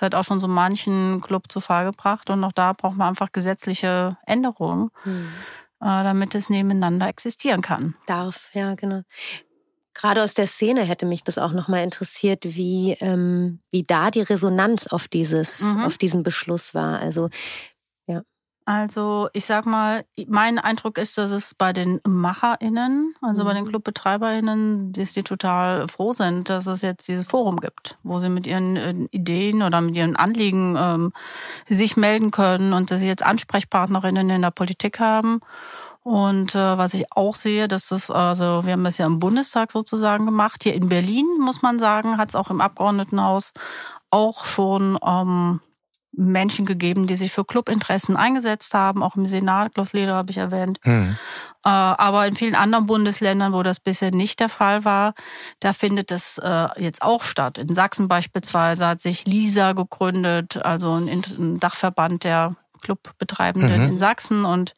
hat 0.02 0.14
auch 0.14 0.24
schon 0.24 0.40
so 0.40 0.46
manchen 0.46 1.22
Club 1.22 1.50
zu 1.50 1.62
Fall 1.62 1.86
gebracht. 1.86 2.28
Und 2.28 2.44
auch 2.44 2.52
da 2.52 2.74
braucht 2.74 2.98
man 2.98 3.08
einfach 3.08 3.32
gesetzliche 3.32 4.18
Änderungen, 4.26 4.90
hm. 5.04 5.28
äh, 5.80 5.86
damit 6.04 6.34
es 6.34 6.50
nebeneinander 6.50 7.08
existieren 7.08 7.62
kann. 7.62 7.94
Darf, 8.06 8.50
ja, 8.52 8.74
genau. 8.74 9.00
Gerade 9.94 10.22
aus 10.22 10.34
der 10.34 10.46
Szene 10.46 10.82
hätte 10.82 11.06
mich 11.06 11.24
das 11.24 11.38
auch 11.38 11.52
nochmal 11.52 11.84
interessiert, 11.84 12.44
wie, 12.44 12.98
ähm, 13.00 13.60
wie 13.70 13.84
da 13.84 14.10
die 14.10 14.20
Resonanz 14.20 14.88
auf 14.88 15.08
dieses, 15.08 15.62
mhm. 15.62 15.84
auf 15.84 15.96
diesen 15.96 16.22
Beschluss 16.22 16.74
war. 16.74 16.98
Also 16.98 17.30
Also 18.66 19.28
ich 19.34 19.44
sag 19.44 19.66
mal, 19.66 20.06
mein 20.26 20.58
Eindruck 20.58 20.96
ist, 20.96 21.18
dass 21.18 21.32
es 21.32 21.54
bei 21.54 21.74
den 21.74 22.00
MacherInnen, 22.06 23.14
also 23.20 23.42
mhm. 23.42 23.46
bei 23.46 23.54
den 23.54 23.64
mhm. 23.64 23.68
ClubbetreiberInnen, 23.68 24.92
dass 24.92 25.12
die 25.12 25.22
total 25.22 25.86
froh 25.86 26.12
sind, 26.12 26.48
dass 26.48 26.66
es 26.66 26.80
jetzt 26.80 27.06
dieses 27.06 27.26
Forum 27.26 27.60
gibt, 27.60 27.98
wo 28.02 28.18
sie 28.20 28.30
mit 28.30 28.46
ihren 28.46 28.76
äh, 28.76 28.94
Ideen 29.10 29.62
oder 29.62 29.82
mit 29.82 29.96
ihren 29.96 30.16
Anliegen 30.16 30.76
ähm, 30.78 31.12
sich 31.68 31.98
melden 31.98 32.30
können 32.30 32.72
und 32.72 32.90
dass 32.90 33.00
sie 33.00 33.06
jetzt 33.06 33.24
AnsprechpartnerInnen 33.24 34.30
in 34.30 34.42
der 34.42 34.50
Politik 34.50 34.98
haben. 34.98 35.40
Und 36.02 36.54
äh, 36.54 36.78
was 36.78 36.94
ich 36.94 37.12
auch 37.12 37.34
sehe, 37.34 37.68
dass 37.68 37.88
das, 37.88 38.10
also 38.10 38.64
wir 38.64 38.72
haben 38.72 38.84
das 38.84 38.98
ja 38.98 39.06
im 39.06 39.18
Bundestag 39.18 39.72
sozusagen 39.72 40.24
gemacht. 40.24 40.62
Hier 40.62 40.74
in 40.74 40.88
Berlin, 40.88 41.26
muss 41.38 41.60
man 41.60 41.78
sagen, 41.78 42.16
hat 42.16 42.30
es 42.30 42.36
auch 42.36 42.50
im 42.50 42.62
Abgeordnetenhaus 42.62 43.52
auch 44.10 44.44
schon 44.44 44.98
ähm, 45.04 45.60
Menschen 46.16 46.66
gegeben, 46.66 47.06
die 47.06 47.16
sich 47.16 47.32
für 47.32 47.44
Clubinteressen 47.44 48.16
eingesetzt 48.16 48.74
haben, 48.74 49.02
auch 49.02 49.16
im 49.16 49.26
Senat, 49.26 49.74
Klaus 49.74 49.92
Leder 49.92 50.14
habe 50.14 50.30
ich 50.30 50.38
erwähnt. 50.38 50.78
Hm. 50.82 51.16
Äh, 51.64 51.68
aber 51.68 52.26
in 52.26 52.34
vielen 52.34 52.54
anderen 52.54 52.86
Bundesländern, 52.86 53.52
wo 53.52 53.62
das 53.62 53.80
bisher 53.80 54.10
nicht 54.10 54.40
der 54.40 54.48
Fall 54.48 54.84
war, 54.84 55.14
da 55.60 55.72
findet 55.72 56.10
es 56.10 56.38
äh, 56.38 56.68
jetzt 56.76 57.02
auch 57.02 57.22
statt. 57.22 57.58
In 57.58 57.74
Sachsen 57.74 58.08
beispielsweise 58.08 58.86
hat 58.86 59.00
sich 59.00 59.26
LISA 59.26 59.72
gegründet, 59.72 60.56
also 60.58 60.94
ein 60.94 61.58
Dachverband 61.58 62.24
der 62.24 62.56
Clubbetreibenden 62.82 63.82
mhm. 63.82 63.88
in 63.88 63.98
Sachsen 63.98 64.44
und 64.44 64.74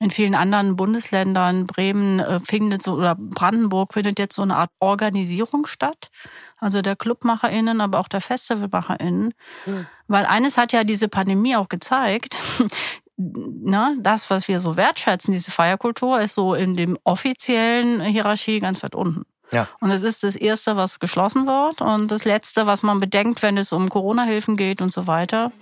in 0.00 0.10
vielen 0.10 0.34
anderen 0.34 0.76
Bundesländern, 0.76 1.66
Bremen 1.66 2.20
äh, 2.20 2.38
findet 2.40 2.82
so 2.82 2.94
oder 2.94 3.16
Brandenburg 3.16 3.92
findet 3.94 4.18
jetzt 4.18 4.36
so 4.36 4.42
eine 4.42 4.56
Art 4.56 4.70
Organisierung 4.78 5.66
statt 5.66 6.10
also 6.58 6.82
der 6.82 6.96
ClubmacherInnen, 6.96 7.80
aber 7.80 7.98
auch 7.98 8.08
der 8.08 8.20
FestivalmacherInnen. 8.20 9.34
Mhm. 9.66 9.86
Weil 10.08 10.26
eines 10.26 10.58
hat 10.58 10.72
ja 10.72 10.84
diese 10.84 11.08
Pandemie 11.08 11.56
auch 11.56 11.68
gezeigt, 11.68 12.36
ne, 13.16 13.96
das, 14.00 14.30
was 14.30 14.48
wir 14.48 14.60
so 14.60 14.76
wertschätzen, 14.76 15.32
diese 15.32 15.50
Feierkultur, 15.50 16.20
ist 16.20 16.34
so 16.34 16.54
in 16.54 16.76
dem 16.76 16.98
offiziellen 17.04 18.00
Hierarchie 18.00 18.60
ganz 18.60 18.82
weit 18.82 18.94
unten. 18.94 19.24
Ja. 19.52 19.68
Und 19.80 19.90
es 19.90 20.02
ist 20.02 20.24
das 20.24 20.36
Erste, 20.36 20.76
was 20.76 20.98
geschlossen 20.98 21.46
wird 21.46 21.80
und 21.80 22.10
das 22.10 22.24
Letzte, 22.24 22.66
was 22.66 22.82
man 22.82 22.98
bedenkt, 22.98 23.42
wenn 23.42 23.56
es 23.56 23.72
um 23.72 23.88
Corona-Hilfen 23.88 24.56
geht 24.56 24.80
und 24.80 24.92
so 24.92 25.06
weiter. 25.06 25.52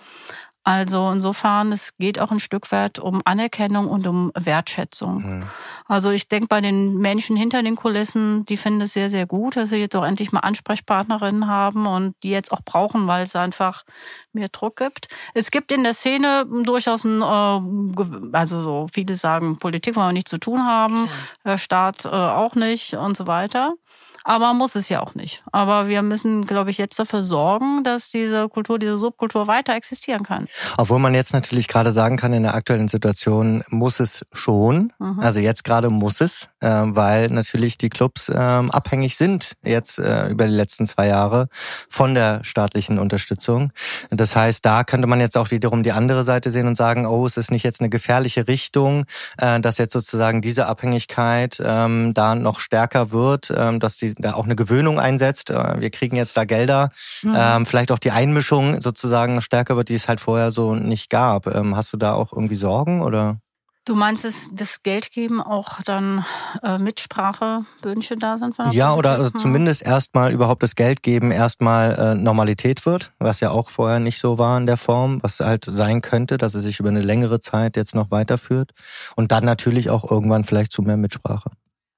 Also 0.64 1.10
insofern, 1.10 1.72
es 1.72 1.96
geht 1.96 2.20
auch 2.20 2.30
ein 2.30 2.38
Stück 2.38 2.70
weit 2.70 3.00
um 3.00 3.20
Anerkennung 3.24 3.88
und 3.88 4.06
um 4.06 4.30
Wertschätzung. 4.38 5.38
Mhm. 5.38 5.42
Also 5.86 6.10
ich 6.10 6.28
denke 6.28 6.46
bei 6.46 6.60
den 6.60 6.98
Menschen 6.98 7.36
hinter 7.36 7.62
den 7.64 7.74
Kulissen, 7.74 8.44
die 8.44 8.56
finden 8.56 8.82
es 8.82 8.92
sehr, 8.92 9.10
sehr 9.10 9.26
gut, 9.26 9.56
dass 9.56 9.70
sie 9.70 9.76
jetzt 9.76 9.96
auch 9.96 10.04
endlich 10.04 10.30
mal 10.30 10.40
Ansprechpartnerinnen 10.40 11.48
haben 11.48 11.86
und 11.86 12.14
die 12.22 12.30
jetzt 12.30 12.52
auch 12.52 12.62
brauchen, 12.64 13.08
weil 13.08 13.24
es 13.24 13.34
einfach 13.34 13.84
mehr 14.32 14.48
Druck 14.48 14.76
gibt. 14.76 15.08
Es 15.34 15.50
gibt 15.50 15.72
in 15.72 15.82
der 15.82 15.94
Szene 15.94 16.46
durchaus 16.62 17.04
ein, 17.04 17.22
äh, 17.22 18.36
also 18.36 18.62
so 18.62 18.86
viele 18.92 19.16
sagen, 19.16 19.58
Politik 19.58 19.96
wollen 19.96 20.08
wir 20.08 20.12
nichts 20.12 20.30
zu 20.30 20.38
tun 20.38 20.64
haben, 20.64 21.08
der 21.44 21.58
Staat 21.58 22.04
äh, 22.04 22.08
auch 22.08 22.54
nicht 22.54 22.94
und 22.94 23.16
so 23.16 23.26
weiter. 23.26 23.74
Aber 24.24 24.54
muss 24.54 24.74
es 24.74 24.88
ja 24.88 25.00
auch 25.00 25.14
nicht. 25.14 25.42
Aber 25.52 25.88
wir 25.88 26.02
müssen, 26.02 26.46
glaube 26.46 26.70
ich, 26.70 26.78
jetzt 26.78 26.98
dafür 26.98 27.22
sorgen, 27.22 27.82
dass 27.84 28.10
diese 28.10 28.48
Kultur, 28.48 28.78
diese 28.78 28.98
Subkultur 28.98 29.46
weiter 29.46 29.74
existieren 29.74 30.22
kann. 30.22 30.48
Obwohl 30.76 30.98
man 30.98 31.14
jetzt 31.14 31.32
natürlich 31.32 31.68
gerade 31.68 31.92
sagen 31.92 32.16
kann, 32.16 32.32
in 32.32 32.42
der 32.42 32.54
aktuellen 32.54 32.88
Situation 32.88 33.64
muss 33.68 34.00
es 34.00 34.24
schon. 34.32 34.92
Mhm. 34.98 35.20
Also 35.20 35.40
jetzt 35.40 35.64
gerade 35.64 35.90
muss 35.90 36.20
es, 36.20 36.48
äh, 36.60 36.68
weil 36.68 37.28
natürlich 37.30 37.78
die 37.78 37.88
Clubs 37.88 38.28
äh, 38.28 38.36
abhängig 38.36 39.16
sind 39.16 39.52
jetzt 39.62 39.98
äh, 39.98 40.28
über 40.28 40.46
die 40.46 40.52
letzten 40.52 40.86
zwei 40.86 41.08
Jahre 41.08 41.48
von 41.88 42.14
der 42.14 42.44
staatlichen 42.44 42.98
Unterstützung. 42.98 43.72
Das 44.10 44.36
heißt, 44.36 44.64
da 44.64 44.84
könnte 44.84 45.06
man 45.06 45.20
jetzt 45.20 45.36
auch 45.36 45.50
wiederum 45.50 45.82
die 45.82 45.92
andere 45.92 46.24
Seite 46.24 46.50
sehen 46.50 46.68
und 46.68 46.76
sagen, 46.76 47.06
oh, 47.06 47.26
es 47.26 47.36
ist 47.36 47.50
nicht 47.50 47.64
jetzt 47.64 47.80
eine 47.80 47.90
gefährliche 47.90 48.48
Richtung, 48.48 49.04
äh, 49.38 49.60
dass 49.60 49.78
jetzt 49.78 49.92
sozusagen 49.92 50.42
diese 50.42 50.66
Abhängigkeit 50.66 51.60
ähm, 51.64 52.14
da 52.14 52.34
noch 52.34 52.60
stärker 52.60 53.10
wird, 53.10 53.52
ähm, 53.56 53.80
dass 53.80 53.96
die 53.96 54.11
da 54.18 54.34
auch 54.34 54.44
eine 54.44 54.56
Gewöhnung 54.56 54.98
einsetzt. 54.98 55.50
Äh, 55.50 55.80
wir 55.80 55.90
kriegen 55.90 56.16
jetzt 56.16 56.36
da 56.36 56.44
Gelder, 56.44 56.90
mhm. 57.22 57.34
ähm, 57.36 57.66
vielleicht 57.66 57.92
auch 57.92 57.98
die 57.98 58.10
Einmischung 58.10 58.80
sozusagen 58.80 59.40
stärker 59.40 59.76
wird, 59.76 59.88
die 59.88 59.94
es 59.94 60.08
halt 60.08 60.20
vorher 60.20 60.50
so 60.50 60.74
nicht 60.74 61.10
gab. 61.10 61.46
Ähm, 61.46 61.76
hast 61.76 61.92
du 61.92 61.96
da 61.96 62.14
auch 62.14 62.32
irgendwie 62.32 62.56
Sorgen 62.56 63.02
oder? 63.02 63.38
Du 63.84 63.96
meinst, 63.96 64.24
dass 64.24 64.48
das 64.52 64.84
Geld 64.84 65.10
geben 65.10 65.40
auch 65.42 65.82
dann 65.82 66.24
äh, 66.62 66.78
Mitsprache, 66.78 67.64
Wünsche 67.82 68.14
da 68.14 68.38
sind? 68.38 68.54
Von 68.54 68.70
ja, 68.70 68.94
oder 68.94 69.18
hm. 69.18 69.38
zumindest 69.38 69.84
erstmal 69.84 70.32
überhaupt 70.32 70.62
das 70.62 70.76
Geld 70.76 71.02
geben 71.02 71.32
erstmal 71.32 71.98
äh, 71.98 72.14
Normalität 72.14 72.86
wird, 72.86 73.12
was 73.18 73.40
ja 73.40 73.50
auch 73.50 73.70
vorher 73.70 73.98
nicht 73.98 74.20
so 74.20 74.38
war 74.38 74.56
in 74.56 74.66
der 74.66 74.76
Form, 74.76 75.20
was 75.22 75.40
halt 75.40 75.64
sein 75.64 76.00
könnte, 76.00 76.36
dass 76.36 76.54
es 76.54 76.62
sich 76.62 76.78
über 76.78 76.90
eine 76.90 77.00
längere 77.00 77.40
Zeit 77.40 77.76
jetzt 77.76 77.96
noch 77.96 78.12
weiterführt 78.12 78.70
und 79.16 79.32
dann 79.32 79.44
natürlich 79.44 79.90
auch 79.90 80.08
irgendwann 80.08 80.44
vielleicht 80.44 80.70
zu 80.70 80.82
mehr 80.82 80.96
Mitsprache. 80.96 81.50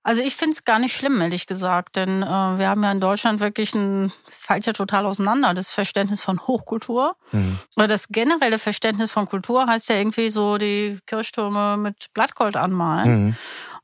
Also 0.05 0.21
ich 0.21 0.37
finde 0.37 0.53
es 0.53 0.65
gar 0.65 0.79
nicht 0.79 0.95
schlimm, 0.95 1.19
ehrlich 1.23 1.47
gesagt, 1.47 1.97
denn 1.97 2.23
äh, 2.23 2.27
wir 2.27 2.69
haben 2.69 2.85
ja 2.85 2.91
in 2.91 3.01
Deutschland 3.01 3.41
wirklich 3.41 3.75
ein, 3.75 4.13
es 4.29 4.37
fällt 4.37 4.67
ja 4.67 4.75
total 4.75 5.07
auseinander, 5.07 5.55
das 5.55 5.71
Verständnis 5.71 6.23
von 6.23 6.47
Hochkultur. 6.47 7.17
Mhm. 7.33 7.59
Oder 7.75 7.89
das 7.89 8.09
generelle 8.09 8.59
Verständnis 8.59 9.11
von 9.11 9.27
Kultur 9.27 9.67
heißt 9.67 9.89
ja 9.89 9.97
irgendwie 9.97 10.29
so 10.29 10.59
die 10.59 10.99
Kirchtürme 11.07 11.79
mit 11.79 12.13
Blattgold 12.13 12.57
anmalen. 12.57 13.25
Mhm. 13.25 13.37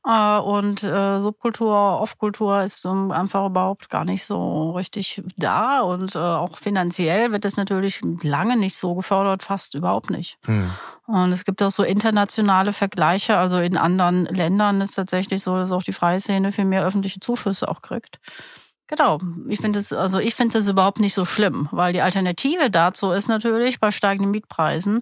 Äh, 0.05 0.39
und 0.39 0.83
äh, 0.83 1.21
Subkultur, 1.21 2.01
Off-Kultur 2.01 2.61
ist 2.61 2.85
einfach 2.85 3.45
überhaupt 3.47 3.89
gar 3.89 4.03
nicht 4.03 4.25
so 4.25 4.71
richtig 4.71 5.21
da. 5.37 5.81
Und 5.81 6.15
äh, 6.15 6.19
auch 6.19 6.57
finanziell 6.57 7.31
wird 7.31 7.45
das 7.45 7.57
natürlich 7.57 8.01
lange 8.23 8.57
nicht 8.57 8.75
so 8.75 8.95
gefördert, 8.95 9.43
fast 9.43 9.75
überhaupt 9.75 10.09
nicht. 10.09 10.37
Hm. 10.45 10.71
Und 11.05 11.31
es 11.31 11.45
gibt 11.45 11.61
auch 11.61 11.71
so 11.71 11.83
internationale 11.83 12.73
Vergleiche. 12.73 13.37
Also 13.37 13.59
in 13.59 13.77
anderen 13.77 14.25
Ländern 14.25 14.81
ist 14.81 14.95
tatsächlich 14.95 15.41
so, 15.43 15.55
dass 15.55 15.71
auch 15.71 15.83
die 15.83 15.93
freie 15.93 16.19
Szene 16.19 16.51
viel 16.51 16.65
mehr 16.65 16.83
öffentliche 16.83 17.19
Zuschüsse 17.19 17.67
auch 17.67 17.81
kriegt. 17.81 18.19
Genau. 18.91 19.19
Ich 19.47 19.61
finde 19.61 19.79
es, 19.79 19.93
also 19.93 20.19
ich 20.19 20.35
finde 20.35 20.57
es 20.57 20.67
überhaupt 20.67 20.99
nicht 20.99 21.13
so 21.13 21.23
schlimm, 21.23 21.69
weil 21.71 21.93
die 21.93 22.01
Alternative 22.01 22.69
dazu 22.69 23.11
ist 23.11 23.29
natürlich 23.29 23.79
bei 23.79 23.89
steigenden 23.89 24.31
Mietpreisen, 24.31 25.01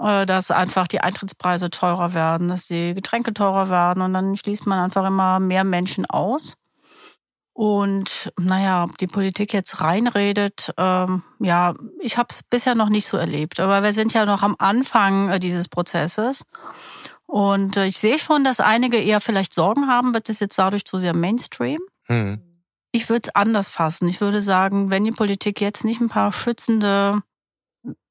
dass 0.00 0.50
einfach 0.50 0.86
die 0.86 1.00
Eintrittspreise 1.00 1.68
teurer 1.68 2.14
werden, 2.14 2.48
dass 2.48 2.68
die 2.68 2.94
Getränke 2.94 3.34
teurer 3.34 3.68
werden 3.68 4.02
und 4.02 4.14
dann 4.14 4.36
schließt 4.36 4.66
man 4.66 4.78
einfach 4.78 5.06
immer 5.06 5.40
mehr 5.40 5.64
Menschen 5.64 6.06
aus. 6.06 6.54
Und 7.52 8.32
naja, 8.38 8.84
ob 8.84 8.96
die 8.96 9.06
Politik 9.06 9.52
jetzt 9.52 9.82
reinredet, 9.82 10.72
ähm, 10.78 11.22
ja, 11.40 11.74
ich 12.00 12.16
habe 12.16 12.28
es 12.30 12.42
bisher 12.42 12.74
noch 12.74 12.88
nicht 12.88 13.06
so 13.06 13.18
erlebt. 13.18 13.60
Aber 13.60 13.82
wir 13.82 13.92
sind 13.92 14.14
ja 14.14 14.24
noch 14.24 14.42
am 14.42 14.56
Anfang 14.58 15.28
äh, 15.28 15.38
dieses 15.38 15.68
Prozesses. 15.68 16.44
Und 17.26 17.76
äh, 17.76 17.84
ich 17.84 17.98
sehe 17.98 18.18
schon, 18.18 18.44
dass 18.44 18.60
einige 18.60 18.98
eher 18.98 19.20
vielleicht 19.20 19.52
Sorgen 19.52 19.88
haben, 19.88 20.14
wird 20.14 20.30
es 20.30 20.40
jetzt 20.40 20.58
dadurch 20.58 20.86
zu 20.86 20.96
sehr 20.96 21.14
Mainstream. 21.14 21.80
Mhm. 22.08 22.40
Ich 22.92 23.10
würde 23.10 23.28
es 23.28 23.34
anders 23.34 23.68
fassen. 23.68 24.08
Ich 24.08 24.22
würde 24.22 24.40
sagen, 24.40 24.88
wenn 24.88 25.04
die 25.04 25.12
Politik 25.12 25.60
jetzt 25.60 25.84
nicht 25.84 26.00
ein 26.00 26.08
paar 26.08 26.32
schützende 26.32 27.20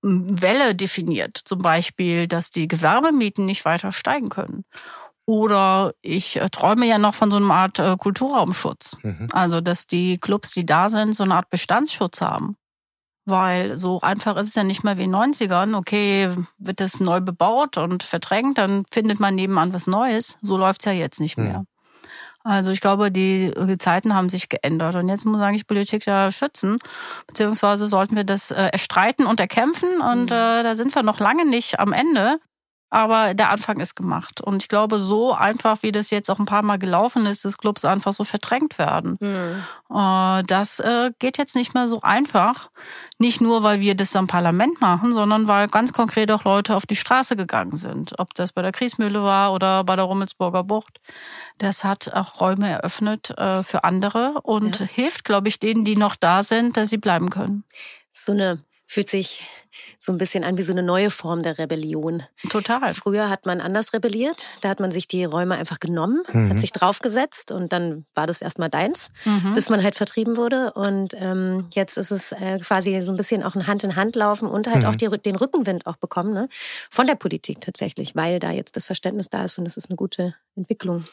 Welle 0.02 0.76
definiert. 0.76 1.38
Zum 1.44 1.60
Beispiel, 1.60 2.28
dass 2.28 2.50
die 2.50 2.68
Gewerbemieten 2.68 3.46
nicht 3.46 3.66
weiter 3.66 3.92
steigen 3.92 4.30
können. 4.30 4.64
Oder 5.26 5.94
ich 6.02 6.38
äh, 6.38 6.50
träume 6.50 6.88
ja 6.88 6.98
noch 6.98 7.14
von 7.14 7.30
so 7.30 7.38
einer 7.38 7.54
Art 7.54 7.78
äh, 7.78 7.96
Kulturraumschutz. 7.98 8.98
Mhm. 9.04 9.28
Also, 9.32 9.62
dass 9.62 9.86
die 9.86 10.18
Clubs, 10.18 10.54
die 10.54 10.66
da 10.66 10.90
sind, 10.90 11.16
so 11.16 11.24
eine 11.24 11.36
Art 11.36 11.50
Bestandsschutz 11.52 12.22
haben. 12.22 12.56
Weil 13.26 13.78
so 13.78 14.02
einfach 14.02 14.38
ist 14.38 14.48
es 14.48 14.56
ja 14.56 14.64
nicht 14.64 14.84
mehr 14.84 14.98
wie 14.98 15.04
in 15.04 15.12
den 15.12 15.34
90ern. 15.34 15.78
Okay, 15.78 16.34
wird 16.58 16.80
das 16.80 17.00
neu 17.00 17.22
bebaut 17.22 17.78
und 17.78 18.02
verdrängt, 18.02 18.58
dann 18.58 18.86
findet 18.92 19.20
man 19.20 19.36
nebenan 19.36 19.72
was 19.72 19.86
Neues. 19.86 20.40
So 20.42 20.58
läuft's 20.58 20.86
ja 20.86 20.94
jetzt 20.94 21.20
nicht 21.20 21.38
mehr. 21.38 21.60
Mhm. 21.60 21.68
Also 22.44 22.72
ich 22.72 22.80
glaube, 22.80 23.12
die 23.12 23.54
Zeiten 23.80 24.16
haben 24.16 24.30
sich 24.30 24.48
geändert 24.50 24.96
und 24.96 25.10
jetzt 25.10 25.26
muss 25.26 25.42
eigentlich 25.42 25.68
Politik 25.68 26.06
da 26.06 26.32
schützen, 26.32 26.80
beziehungsweise 27.28 27.88
sollten 27.88 28.16
wir 28.16 28.24
das 28.24 28.52
äh, 28.52 28.70
erstreiten 28.72 29.26
und 29.26 29.40
erkämpfen 29.40 30.02
und 30.02 30.32
mhm. 30.32 30.38
äh, 30.38 30.64
da 30.64 30.76
sind 30.76 30.94
wir 30.96 31.04
noch 31.04 31.20
lange 31.20 31.46
nicht 31.46 31.80
am 31.80 31.92
Ende. 31.92 32.40
Aber 32.90 33.34
der 33.36 33.52
Anfang 33.52 33.80
ist 33.80 33.96
gemacht. 33.96 34.42
Und 34.42 34.64
ich 34.64 34.68
glaube, 34.68 35.00
so 35.00 35.34
einfach, 35.34 35.84
wie 35.84 35.92
das 35.92 36.10
jetzt 36.10 36.30
auch 36.30 36.40
ein 36.40 36.46
paar 36.46 36.64
Mal 36.64 36.80
gelaufen 36.80 37.26
ist, 37.28 37.46
dass 37.46 37.58
Clubs 37.58 37.86
einfach 37.86 38.14
so 38.14 38.24
verdrängt 38.24 38.80
werden. 38.80 39.18
Mhm. 39.20 39.64
Das 40.48 40.80
äh, 40.80 41.12
geht 41.20 41.38
jetzt 41.38 41.56
nicht 41.56 41.76
mehr 41.76 41.88
so 41.88 42.02
einfach. 42.02 42.72
Nicht 43.20 43.42
nur, 43.42 43.64
weil 43.64 43.80
wir 43.80 43.96
das 43.96 44.16
am 44.16 44.28
Parlament 44.28 44.82
machen, 44.82 45.12
sondern 45.12 45.48
weil 45.48 45.68
ganz 45.68 45.94
konkret 45.94 46.32
auch 46.32 46.46
Leute 46.46 46.76
auf 46.76 46.86
die 46.86 46.96
Straße 46.96 47.36
gegangen 47.36 47.78
sind. 47.78 48.18
Ob 48.18 48.34
das 48.34 48.54
bei 48.54 48.62
der 48.62 48.72
Kriesmühle 48.72 49.22
war 49.22 49.54
oder 49.54 49.84
bei 49.84 49.96
der 49.96 50.06
Rummelsburger 50.06 50.64
Bucht. 50.64 51.00
Das 51.60 51.84
hat 51.84 52.12
auch 52.14 52.42
Räume 52.42 52.70
eröffnet 52.70 53.38
äh, 53.38 53.62
für 53.64 53.84
andere 53.84 54.40
und 54.44 54.80
ja. 54.80 54.86
hilft, 54.86 55.26
glaube 55.26 55.48
ich, 55.50 55.60
denen, 55.60 55.84
die 55.84 55.96
noch 55.96 56.16
da 56.16 56.42
sind, 56.44 56.78
dass 56.78 56.90
sie 56.90 56.98
bleiben 56.98 57.30
können. 57.30 57.66
So 58.12 58.32
eine 58.32 58.64
Fühlt 58.92 59.08
sich 59.08 59.44
so 60.00 60.12
ein 60.12 60.18
bisschen 60.18 60.44
an 60.44 60.58
wie 60.58 60.64
so 60.64 60.72
eine 60.72 60.82
neue 60.82 61.12
Form 61.12 61.44
der 61.44 61.60
Rebellion. 61.60 62.24
Total. 62.50 62.92
Früher 62.92 63.30
hat 63.30 63.46
man 63.46 63.62
anders 63.62 63.94
rebelliert. 63.94 64.48
Da 64.62 64.70
hat 64.70 64.80
man 64.80 64.90
sich 64.90 65.08
die 65.08 65.26
Räume 65.26 65.56
einfach 65.58 65.80
genommen, 65.80 66.24
Mhm. 66.34 66.50
hat 66.50 66.60
sich 66.60 66.72
draufgesetzt 66.72 67.52
und 67.52 67.72
dann 67.72 68.08
war 68.16 68.26
das 68.26 68.42
erstmal 68.42 68.70
deins, 68.70 69.10
Mhm. 69.26 69.54
bis 69.54 69.70
man 69.70 69.84
halt 69.84 69.94
vertrieben 69.94 70.38
wurde. 70.38 70.74
Und 70.74 71.14
ähm, 71.20 71.68
jetzt 71.76 71.98
ist 71.98 72.10
es 72.10 72.32
äh, 72.32 72.58
quasi 72.64 73.00
so 73.04 73.12
ein 73.12 73.18
bisschen 73.18 73.44
auch 73.44 73.54
ein 73.54 73.68
Hand-in-Hand-Laufen 73.68 74.48
und 74.50 74.68
halt 74.68 74.80
Mhm. 74.80 74.86
auch 74.86 74.96
die, 74.96 75.08
den 75.20 75.36
Rückenwind 75.36 75.86
auch 75.86 75.98
bekommen, 75.98 76.34
ne? 76.34 76.50
Von 76.90 77.06
der 77.06 77.16
Politik 77.16 77.62
tatsächlich, 77.62 78.16
weil 78.16 78.40
da 78.40 78.50
jetzt 78.50 78.76
das 78.76 78.88
Verständnis 78.88 79.30
da 79.30 79.46
ist 79.46 79.60
und 79.60 79.66
das 79.66 79.78
ist 79.78 79.92
eine 79.92 79.98
gute 79.98 80.34
Entwicklung. 80.56 81.06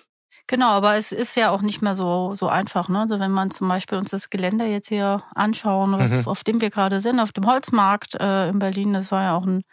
Genau, 0.48 0.68
aber 0.68 0.94
es 0.96 1.10
ist 1.10 1.34
ja 1.34 1.50
auch 1.50 1.60
nicht 1.60 1.82
mehr 1.82 1.94
so, 1.96 2.32
so 2.34 2.46
einfach. 2.48 2.88
Ne? 2.88 3.00
Also 3.00 3.18
wenn 3.18 3.32
man 3.32 3.50
zum 3.50 3.66
Beispiel 3.68 3.98
uns 3.98 4.10
das 4.10 4.30
Gelände 4.30 4.64
jetzt 4.66 4.88
hier 4.88 5.22
anschauen, 5.34 5.98
was, 5.98 6.22
Mhm. 6.22 6.28
auf 6.28 6.44
dem 6.44 6.60
wir 6.60 6.70
gerade 6.70 7.00
sind, 7.00 7.18
auf 7.18 7.32
dem 7.32 7.46
Holzmarkt 7.46 8.14
äh, 8.14 8.48
in 8.50 8.58
Berlin, 8.60 8.92
das 8.92 9.10
war 9.10 9.22
ja 9.22 9.36
auch 9.36 9.44
ein 9.44 9.64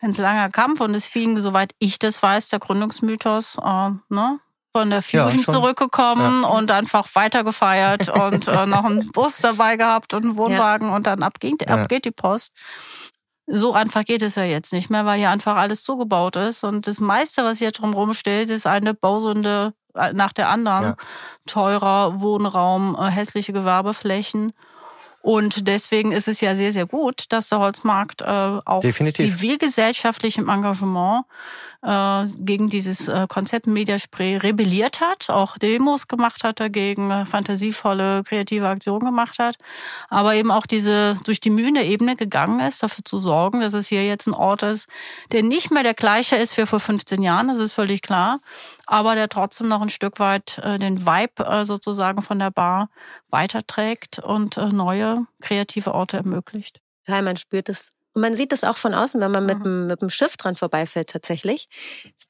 ganz 0.00 0.18
langer 0.18 0.48
Kampf 0.50 0.80
und 0.80 0.94
es 0.94 1.06
fing, 1.06 1.38
soweit 1.38 1.72
ich 1.78 1.98
das 2.00 2.22
weiß, 2.22 2.48
der 2.48 2.58
Gründungsmythos 2.58 3.58
äh, 3.64 3.90
ne? 4.08 4.40
von 4.74 4.90
der 4.90 5.00
Ja, 5.10 5.24
Fusion 5.28 5.44
schon. 5.44 5.54
zurückgekommen 5.54 6.42
und 6.44 6.70
einfach 6.72 7.06
weiter 7.14 7.44
gefeiert 7.44 8.08
und 8.20 8.48
äh, 8.48 8.66
noch 8.66 8.84
einen 8.84 9.08
Bus 9.12 9.38
dabei 9.38 9.76
gehabt 9.76 10.12
und 10.12 10.24
einen 10.24 10.36
Wohnwagen 10.36 10.90
und 10.90 11.06
dann 11.06 11.22
ab 11.22 11.38
geht, 11.40 11.68
ab 11.68 11.78
Ja. 11.78 11.86
geht 11.86 12.04
die 12.04 12.10
Post. 12.10 12.52
So 13.48 13.74
einfach 13.74 14.04
geht 14.04 14.22
es 14.22 14.34
ja 14.34 14.42
jetzt 14.42 14.72
nicht 14.72 14.90
mehr, 14.90 15.06
weil 15.06 15.18
hier 15.20 15.30
einfach 15.30 15.54
alles 15.56 15.84
zugebaut 15.84 16.34
ist. 16.34 16.64
Und 16.64 16.88
das 16.88 16.98
meiste, 16.98 17.44
was 17.44 17.58
hier 17.58 17.70
drumherum 17.70 18.12
steht, 18.12 18.50
ist 18.50 18.66
eine 18.66 18.92
Bausünde 18.92 19.72
äh, 19.85 19.85
nach 20.12 20.32
der 20.32 20.48
anderen. 20.48 20.84
Ja. 20.84 20.96
Teurer 21.46 22.20
Wohnraum, 22.20 22.96
äh, 22.98 23.10
hässliche 23.10 23.52
Gewerbeflächen. 23.52 24.52
Und 25.26 25.66
deswegen 25.66 26.12
ist 26.12 26.28
es 26.28 26.40
ja 26.40 26.54
sehr, 26.54 26.70
sehr 26.70 26.86
gut, 26.86 27.24
dass 27.30 27.48
der 27.48 27.58
Holzmarkt 27.58 28.22
äh, 28.22 28.24
auch 28.64 28.78
Definitiv. 28.80 29.32
zivilgesellschaftlichem 29.32 30.48
Engagement 30.48 31.24
äh, 31.24 31.75
gegen 31.82 32.68
dieses 32.68 33.08
äh, 33.08 33.26
Konzept 33.28 33.66
Mediaspray 33.66 34.38
rebelliert 34.38 35.00
hat, 35.00 35.30
auch 35.30 35.58
Demos 35.58 36.08
gemacht 36.08 36.42
hat 36.44 36.58
dagegen, 36.60 37.10
äh, 37.10 37.26
fantasievolle, 37.26 38.22
kreative 38.24 38.68
Aktionen 38.68 39.04
gemacht 39.04 39.38
hat, 39.38 39.56
aber 40.08 40.34
eben 40.34 40.50
auch 40.50 40.66
diese 40.66 41.16
durch 41.24 41.40
die 41.40 41.50
mühende 41.50 41.82
Ebene 41.82 42.16
gegangen 42.16 42.60
ist, 42.60 42.82
dafür 42.82 43.04
zu 43.04 43.18
sorgen, 43.18 43.60
dass 43.60 43.74
es 43.74 43.86
hier 43.88 44.06
jetzt 44.06 44.26
ein 44.26 44.34
Ort 44.34 44.62
ist, 44.62 44.88
der 45.32 45.42
nicht 45.42 45.70
mehr 45.70 45.82
der 45.82 45.94
gleiche 45.94 46.36
ist 46.36 46.56
wie 46.56 46.66
vor 46.66 46.80
15 46.80 47.22
Jahren, 47.22 47.48
das 47.48 47.58
ist 47.58 47.72
völlig 47.72 48.02
klar, 48.02 48.40
aber 48.86 49.14
der 49.14 49.28
trotzdem 49.28 49.68
noch 49.68 49.82
ein 49.82 49.90
Stück 49.90 50.18
weit 50.18 50.58
äh, 50.58 50.78
den 50.78 51.06
Vibe 51.06 51.44
äh, 51.44 51.64
sozusagen 51.64 52.22
von 52.22 52.38
der 52.38 52.50
Bar 52.50 52.88
weiterträgt 53.28 54.18
und 54.18 54.56
äh, 54.56 54.66
neue 54.66 55.26
kreative 55.40 55.94
Orte 55.94 56.16
ermöglicht. 56.16 56.80
Total, 57.04 57.22
man 57.22 57.36
spürt 57.36 57.68
es. 57.68 57.92
Und 58.16 58.22
man 58.22 58.32
sieht 58.32 58.50
es 58.54 58.64
auch 58.64 58.78
von 58.78 58.94
außen, 58.94 59.20
wenn 59.20 59.30
man 59.30 59.44
mit, 59.44 59.58
Mhm. 59.58 59.62
dem, 59.62 59.86
mit 59.88 60.00
dem 60.00 60.08
Schiff 60.08 60.38
dran 60.38 60.56
vorbeifährt 60.56 61.10
tatsächlich. 61.10 61.68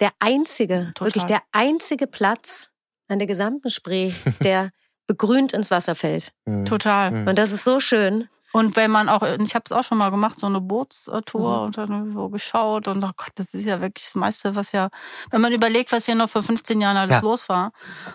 Der 0.01 0.11
einzige, 0.19 0.91
Total. 0.95 1.07
wirklich 1.07 1.25
der 1.25 1.43
einzige 1.53 2.09
Platz 2.09 2.71
an 3.07 3.21
der 3.21 3.29
gesamten 3.29 3.71
Spree, 3.71 4.13
der 4.41 4.71
begrünt 5.07 5.53
ins 5.53 5.71
Wasser 5.71 5.95
fällt. 5.95 6.33
Mhm. 6.45 6.65
Total. 6.65 7.13
Mhm. 7.13 7.29
Und 7.29 7.39
das 7.39 7.53
ist 7.53 7.63
so 7.63 7.79
schön. 7.79 8.29
Und 8.53 8.75
wenn 8.75 8.91
man 8.91 9.09
auch, 9.09 9.23
ich 9.23 9.55
habe 9.55 9.63
es 9.67 9.71
auch 9.73 9.85
schon 9.85 9.99
mal 9.99 10.11
gemacht, 10.11 10.41
so 10.41 10.47
eine 10.49 10.61
Bootstour 10.61 11.59
Mhm. 11.61 11.67
und 11.67 11.79
dann 11.79 12.13
so 12.15 12.31
geschaut 12.31 12.89
und 12.89 13.05
oh 13.05 13.11
Gott, 13.17 13.31
das 13.37 13.55
ist 13.55 13.65
ja 13.67 13.81
wirklich 13.81 14.07
das 14.07 14.15
meiste, 14.17 14.57
was 14.57 14.73
ja, 14.73 14.89
wenn 15.31 15.41
man 15.43 15.53
überlegt, 15.53 15.93
was 15.93 16.07
hier 16.07 16.15
noch 16.17 16.29
vor 16.31 16.43
15 16.43 16.81
Jahren 16.81 16.97
alles 16.97 17.17
Ja. 17.17 17.21
los 17.21 17.49
war. 17.49 17.71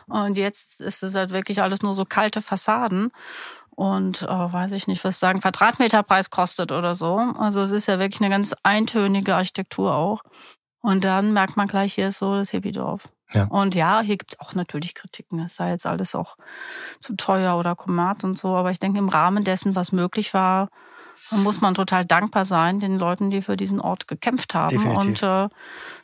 Und 0.07 0.38
jetzt 0.38 0.81
ist 0.81 1.03
es 1.03 1.15
halt 1.15 1.29
wirklich 1.29 1.62
alles 1.62 1.84
nur 1.84 1.93
so 1.93 2.03
kalte 2.03 2.41
Fassaden. 2.41 3.12
Und 3.82 4.22
äh, 4.22 4.28
weiß 4.28 4.74
ich 4.74 4.86
nicht, 4.86 5.04
was 5.04 5.20
sagen, 5.20 5.41
Quadratmeterpreis 5.41 6.30
kostet 6.30 6.72
oder 6.72 6.94
so. 6.94 7.17
Also 7.39 7.62
es 7.62 7.72
ist 7.72 7.88
ja 7.88 7.98
wirklich 7.98 8.22
eine 8.22 8.30
ganz 8.30 8.54
eintönige 8.62 9.36
Architektur 9.36 9.96
auch. 9.96 10.22
Und 10.84 11.04
dann 11.04 11.34
merkt 11.34 11.58
man 11.58 11.67
gleich, 11.67 11.96
hier 11.96 12.06
ist 12.06 12.20
so 12.20 12.36
das 12.36 12.52
Hippiedorf. 12.52 13.10
Ja. 13.34 13.46
Und 13.46 13.74
ja, 13.74 14.02
hier 14.02 14.17
gibt's 14.17 14.39
auch 14.39 14.54
natürlich 14.54 14.94
Kritiken. 14.94 15.39
Es 15.39 15.56
sei 15.56 15.72
jetzt 15.72 15.88
alles 15.88 16.13
auch 16.13 16.38
zu 17.00 17.15
teuer 17.15 17.58
oder 17.58 17.76
Kommerz 17.76 18.24
und 18.24 18.38
so. 18.38 18.50
Aber 18.50 18.70
ich 18.70 18.78
denke, 18.78 19.00
im 19.00 19.10
Rahmen 19.10 19.44
dessen, 19.44 19.76
was 19.76 19.91
möglich 19.91 20.36
war, 20.36 20.70
muss 21.32 21.60
man 21.62 21.74
total 21.74 22.06
dankbar 22.06 22.46
sein 22.46 22.80
den 22.80 23.00
Leuten, 23.00 23.32
die 23.32 23.41
für 23.41 23.58
diesen 23.58 23.82
Ort 23.82 24.08
gekämpft 24.08 24.54
haben. 24.54 24.78
Definitiv. 24.78 25.24
Und 25.24 25.24
äh, 25.24 25.50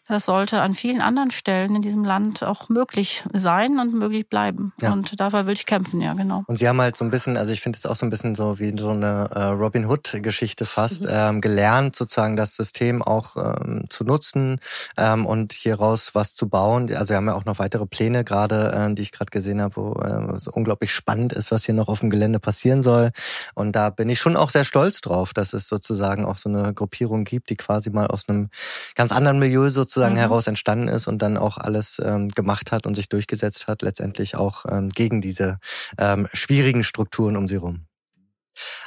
das 0.07 0.25
sollte 0.25 0.61
an 0.61 0.73
vielen 0.73 1.01
anderen 1.01 1.31
Stellen 1.31 1.75
in 1.75 1.81
diesem 1.81 2.03
Land 2.03 2.43
auch 2.43 2.69
möglich 2.69 3.23
sein 3.33 3.79
und 3.79 3.93
möglich 3.93 4.27
bleiben. 4.29 4.73
Ja. 4.81 4.93
Und 4.93 5.19
dafür 5.19 5.45
will 5.45 5.53
ich 5.53 5.65
kämpfen, 5.65 6.01
ja, 6.01 6.13
genau. 6.13 6.43
Und 6.47 6.57
sie 6.57 6.67
haben 6.67 6.79
halt 6.81 6.95
so 6.95 7.03
ein 7.05 7.11
bisschen, 7.11 7.37
also 7.37 7.51
ich 7.51 7.61
finde 7.61 7.77
es 7.77 7.85
auch 7.85 7.95
so 7.95 8.05
ein 8.05 8.09
bisschen 8.09 8.35
so 8.35 8.59
wie 8.59 8.73
so 8.77 8.89
eine 8.91 9.29
äh, 9.33 9.43
Robin 9.45 9.85
Hood-Geschichte 9.85 10.65
fast, 10.65 11.03
Mhm. 11.03 11.09
ähm, 11.11 11.41
gelernt 11.41 11.95
sozusagen 11.95 12.35
das 12.37 12.55
System 12.55 13.01
auch 13.01 13.35
ähm, 13.37 13.85
zu 13.89 14.03
nutzen 14.03 14.59
ähm, 14.97 15.25
und 15.25 15.53
hieraus 15.53 16.15
was 16.15 16.35
zu 16.35 16.47
bauen. 16.47 16.89
Also 16.95 17.09
wir 17.09 17.17
haben 17.17 17.27
ja 17.27 17.33
auch 17.35 17.45
noch 17.45 17.59
weitere 17.59 17.85
Pläne 17.85 18.23
gerade, 18.23 18.71
äh, 18.71 18.93
die 18.93 19.01
ich 19.01 19.11
gerade 19.11 19.29
gesehen 19.31 19.61
habe, 19.61 19.75
wo 19.75 19.93
äh, 20.01 20.35
es 20.35 20.47
unglaublich 20.47 20.93
spannend 20.93 21.33
ist, 21.33 21.51
was 21.51 21.65
hier 21.65 21.75
noch 21.75 21.89
auf 21.89 21.99
dem 21.99 22.09
Gelände 22.09 22.39
passieren 22.39 22.81
soll. 22.81 23.11
Und 23.55 23.75
da 23.75 23.89
bin 23.89 24.09
ich 24.09 24.19
schon 24.19 24.37
auch 24.37 24.49
sehr 24.49 24.63
stolz 24.63 25.01
drauf, 25.01 25.33
dass 25.33 25.53
es 25.53 25.67
sozusagen 25.67 26.25
auch 26.25 26.37
so 26.37 26.49
eine 26.49 26.73
Gruppierung 26.73 27.23
gibt, 27.25 27.49
die 27.49 27.55
quasi 27.57 27.89
mal 27.89 28.07
aus 28.07 28.29
einem 28.29 28.49
ganz 28.95 29.11
anderen 29.11 29.39
Milieu 29.39 29.69
sozusagen 29.69 29.96
Mhm. 30.05 30.17
heraus 30.17 30.47
entstanden 30.47 30.87
ist 30.87 31.07
und 31.07 31.21
dann 31.21 31.37
auch 31.37 31.57
alles 31.57 32.01
ähm, 32.03 32.29
gemacht 32.29 32.71
hat 32.71 32.85
und 32.85 32.95
sich 32.95 33.09
durchgesetzt 33.09 33.67
hat, 33.67 33.81
letztendlich 33.81 34.35
auch 34.35 34.65
ähm, 34.69 34.89
gegen 34.89 35.21
diese 35.21 35.57
ähm, 35.97 36.27
schwierigen 36.33 36.83
Strukturen 36.83 37.35
um 37.37 37.47
sie 37.47 37.57
rum. 37.57 37.86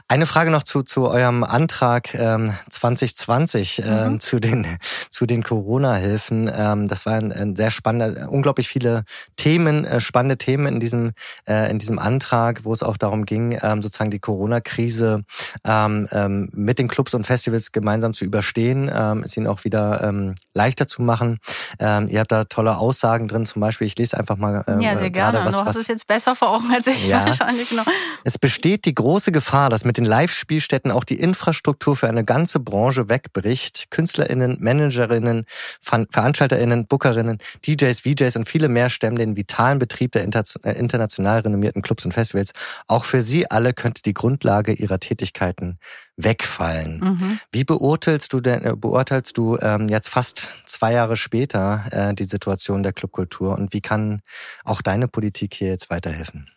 Eine 0.08 0.26
Frage 0.26 0.50
noch 0.50 0.62
zu, 0.62 0.82
zu 0.82 1.08
eurem 1.08 1.44
Antrag 1.44 2.14
ähm, 2.14 2.54
2020 2.70 3.82
ähm, 3.84 4.12
Mhm. 4.14 4.20
zu 4.20 4.38
den 4.40 4.66
zu 5.10 5.26
den 5.26 5.42
Corona-Hilfen. 5.42 6.50
Ähm, 6.54 6.88
das 6.88 7.06
war 7.06 7.14
ein, 7.14 7.32
ein 7.32 7.56
sehr 7.56 7.70
spannender, 7.70 8.30
unglaublich 8.30 8.68
viele 8.68 9.04
Themen, 9.36 9.84
äh, 9.84 10.00
spannende 10.00 10.38
Themen 10.38 10.66
in 10.66 10.80
diesem 10.80 11.12
äh, 11.48 11.70
in 11.70 11.78
diesem 11.78 11.98
Antrag, 11.98 12.64
wo 12.64 12.72
es 12.72 12.82
auch 12.82 12.96
darum 12.96 13.26
ging, 13.26 13.58
ähm, 13.62 13.82
sozusagen 13.82 14.10
die 14.10 14.18
Corona-Krise 14.18 15.22
ähm, 15.64 16.08
ähm, 16.12 16.48
mit 16.52 16.78
den 16.78 16.88
Clubs 16.88 17.14
und 17.14 17.24
Festivals 17.26 17.72
gemeinsam 17.72 18.14
zu 18.14 18.24
überstehen, 18.24 18.90
ähm, 18.92 19.22
es 19.24 19.36
ihnen 19.36 19.46
auch 19.46 19.64
wieder 19.64 20.02
ähm, 20.02 20.34
leichter 20.54 20.86
zu 20.86 21.02
machen. 21.02 21.38
Ähm, 21.78 22.08
ihr 22.08 22.20
habt 22.20 22.32
da 22.32 22.44
tolle 22.44 22.78
Aussagen 22.78 23.28
drin, 23.28 23.46
zum 23.46 23.60
Beispiel. 23.60 23.86
Ich 23.86 23.96
lese 23.98 24.16
einfach 24.18 24.36
mal 24.36 24.64
ähm, 24.66 24.80
ja, 24.80 24.96
sehr 24.96 25.10
gerne. 25.10 25.32
gerade 25.32 25.46
was, 25.46 25.52
du 25.54 25.60
hast 25.60 25.66
was 25.66 25.76
es 25.76 25.88
jetzt 25.88 26.06
besser 26.06 26.34
vor 26.34 26.50
Augen 26.56 26.72
als 26.74 26.86
ich 26.86 27.08
Ja. 27.08 27.26
wahrscheinlich. 27.26 27.68
Genau. 27.68 27.82
es 28.24 28.38
besteht 28.38 28.84
die 28.86 28.94
große 28.94 29.32
Gefahr, 29.32 29.59
dass 29.68 29.84
mit 29.84 29.96
den 29.96 30.04
Live-Spielstätten 30.04 30.90
auch 30.90 31.04
die 31.04 31.20
Infrastruktur 31.20 31.96
für 31.96 32.08
eine 32.08 32.24
ganze 32.24 32.60
Branche 32.60 33.08
wegbricht. 33.08 33.90
KünstlerInnen, 33.90 34.56
ManagerInnen, 34.60 35.44
VeranstalterInnen, 35.80 36.86
BookerInnen, 36.86 37.38
DJs, 37.66 38.00
VJs 38.00 38.36
und 38.36 38.48
viele 38.48 38.68
mehr 38.68 38.88
stemmen 38.88 39.16
den 39.16 39.36
vitalen 39.36 39.78
Betrieb 39.78 40.12
der 40.12 40.24
inter 40.24 40.44
äh, 40.62 40.72
international 40.78 41.40
renommierten 41.40 41.82
Clubs 41.82 42.04
und 42.04 42.12
Festivals. 42.12 42.52
Auch 42.86 43.04
für 43.04 43.22
sie 43.22 43.50
alle 43.50 43.72
könnte 43.72 44.02
die 44.02 44.14
Grundlage 44.14 44.72
ihrer 44.72 45.00
Tätigkeiten 45.00 45.78
wegfallen. 46.16 47.00
Mhm. 47.00 47.40
Wie 47.52 47.64
beurteilst 47.64 48.32
du 48.32 48.40
denn, 48.40 48.64
äh, 48.64 48.74
beurteilst 48.76 49.36
du 49.36 49.58
ähm, 49.60 49.88
jetzt 49.88 50.08
fast 50.08 50.58
zwei 50.64 50.92
Jahre 50.92 51.16
später 51.16 51.84
äh, 51.90 52.14
die 52.14 52.24
Situation 52.24 52.82
der 52.82 52.92
Clubkultur 52.92 53.58
und 53.58 53.72
wie 53.72 53.80
kann 53.80 54.20
auch 54.64 54.82
deine 54.82 55.08
Politik 55.08 55.54
hier 55.54 55.68
jetzt 55.68 55.90
weiterhelfen? 55.90 56.48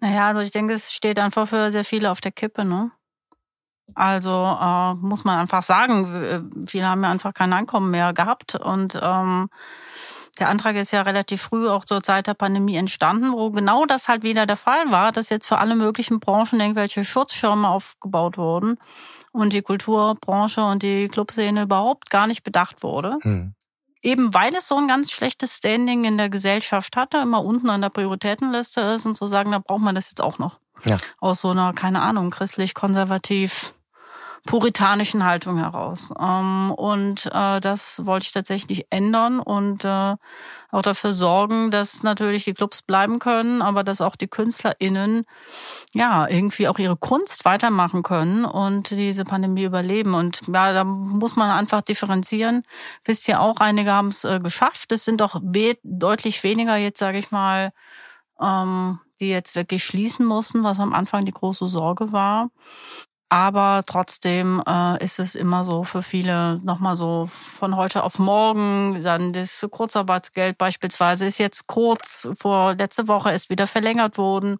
Naja, 0.00 0.28
also 0.28 0.40
ich 0.40 0.50
denke, 0.50 0.72
es 0.72 0.92
steht 0.92 1.18
einfach 1.18 1.48
für 1.48 1.70
sehr 1.70 1.84
viele 1.84 2.10
auf 2.10 2.20
der 2.20 2.32
Kippe, 2.32 2.64
ne? 2.64 2.90
Also 3.94 4.30
äh, 4.30 4.94
muss 4.94 5.24
man 5.24 5.38
einfach 5.38 5.62
sagen, 5.62 6.14
äh, 6.14 6.40
viele 6.66 6.86
haben 6.86 7.02
ja 7.02 7.10
einfach 7.10 7.34
kein 7.34 7.52
Einkommen 7.52 7.90
mehr 7.90 8.12
gehabt 8.12 8.54
und 8.54 8.98
ähm, 9.02 9.50
der 10.38 10.48
Antrag 10.48 10.76
ist 10.76 10.92
ja 10.92 11.02
relativ 11.02 11.42
früh 11.42 11.68
auch 11.68 11.84
zur 11.84 12.02
Zeit 12.02 12.26
der 12.26 12.34
Pandemie 12.34 12.76
entstanden, 12.76 13.32
wo 13.32 13.50
genau 13.50 13.84
das 13.84 14.08
halt 14.08 14.22
wieder 14.22 14.46
der 14.46 14.56
Fall 14.56 14.90
war, 14.90 15.12
dass 15.12 15.28
jetzt 15.28 15.46
für 15.46 15.58
alle 15.58 15.74
möglichen 15.74 16.20
Branchen 16.20 16.60
irgendwelche 16.60 17.04
Schutzschirme 17.04 17.68
aufgebaut 17.68 18.38
wurden 18.38 18.78
und 19.32 19.52
die 19.52 19.62
Kulturbranche 19.62 20.62
und 20.64 20.82
die 20.82 21.08
Clubszene 21.08 21.62
überhaupt 21.62 22.10
gar 22.10 22.26
nicht 22.26 22.42
bedacht 22.42 22.82
wurde. 22.82 23.18
Hm. 23.22 23.54
Eben 24.02 24.32
weil 24.32 24.54
es 24.54 24.68
so 24.68 24.76
ein 24.76 24.88
ganz 24.88 25.12
schlechtes 25.12 25.56
Standing 25.56 26.04
in 26.04 26.16
der 26.16 26.30
Gesellschaft 26.30 26.96
hatte, 26.96 27.18
immer 27.18 27.44
unten 27.44 27.68
an 27.68 27.82
der 27.82 27.90
Prioritätenliste 27.90 28.80
ist 28.80 29.06
und 29.06 29.16
zu 29.16 29.26
sagen, 29.26 29.52
da 29.52 29.58
braucht 29.58 29.82
man 29.82 29.94
das 29.94 30.08
jetzt 30.10 30.22
auch 30.22 30.38
noch. 30.38 30.58
Ja. 30.84 30.96
Aus 31.18 31.40
so 31.40 31.50
einer, 31.50 31.72
keine 31.74 32.00
Ahnung, 32.00 32.30
christlich-konservativ 32.30 33.74
puritanischen 34.46 35.24
Haltung 35.24 35.58
heraus. 35.58 36.10
Ähm, 36.18 36.72
und 36.72 37.26
äh, 37.26 37.60
das 37.60 38.00
wollte 38.04 38.24
ich 38.24 38.32
tatsächlich 38.32 38.86
ändern 38.90 39.40
und 39.40 39.84
äh, 39.84 40.16
auch 40.72 40.82
dafür 40.82 41.12
sorgen, 41.12 41.70
dass 41.70 42.02
natürlich 42.02 42.44
die 42.44 42.54
Clubs 42.54 42.82
bleiben 42.82 43.18
können, 43.18 43.60
aber 43.60 43.82
dass 43.82 44.00
auch 44.00 44.16
die 44.16 44.28
KünstlerInnen 44.28 45.24
ja 45.94 46.28
irgendwie 46.28 46.68
auch 46.68 46.78
ihre 46.78 46.96
Kunst 46.96 47.44
weitermachen 47.44 48.02
können 48.02 48.44
und 48.44 48.90
diese 48.90 49.24
Pandemie 49.24 49.64
überleben. 49.64 50.14
Und 50.14 50.42
ja, 50.46 50.72
da 50.72 50.84
muss 50.84 51.36
man 51.36 51.50
einfach 51.50 51.82
differenzieren. 51.82 52.62
Wisst 53.04 53.28
ihr 53.28 53.40
auch, 53.40 53.56
einige 53.56 53.92
haben 53.92 54.08
es 54.08 54.24
äh, 54.24 54.38
geschafft. 54.40 54.92
Es 54.92 55.04
sind 55.04 55.20
doch 55.20 55.40
we 55.42 55.76
deutlich 55.82 56.42
weniger 56.44 56.76
jetzt, 56.76 56.98
sage 56.98 57.18
ich 57.18 57.30
mal, 57.30 57.72
ähm, 58.40 59.00
die 59.20 59.28
jetzt 59.28 59.54
wirklich 59.54 59.84
schließen 59.84 60.24
mussten, 60.24 60.62
was 60.62 60.80
am 60.80 60.94
Anfang 60.94 61.24
die 61.24 61.32
große 61.32 61.66
Sorge 61.66 62.12
war. 62.12 62.50
Aber 63.32 63.84
trotzdem 63.86 64.60
äh, 64.66 65.02
ist 65.02 65.20
es 65.20 65.36
immer 65.36 65.62
so 65.62 65.84
für 65.84 66.02
viele 66.02 66.58
nochmal 66.64 66.96
so 66.96 67.30
von 67.54 67.76
heute 67.76 68.02
auf 68.02 68.18
morgen. 68.18 69.04
Dann 69.04 69.32
das 69.32 69.64
Kurzarbeitsgeld 69.70 70.58
beispielsweise 70.58 71.26
ist 71.26 71.38
jetzt 71.38 71.68
kurz 71.68 72.28
vor 72.36 72.74
letzte 72.74 73.06
Woche 73.06 73.30
ist 73.30 73.48
wieder 73.48 73.68
verlängert 73.68 74.18
worden. 74.18 74.58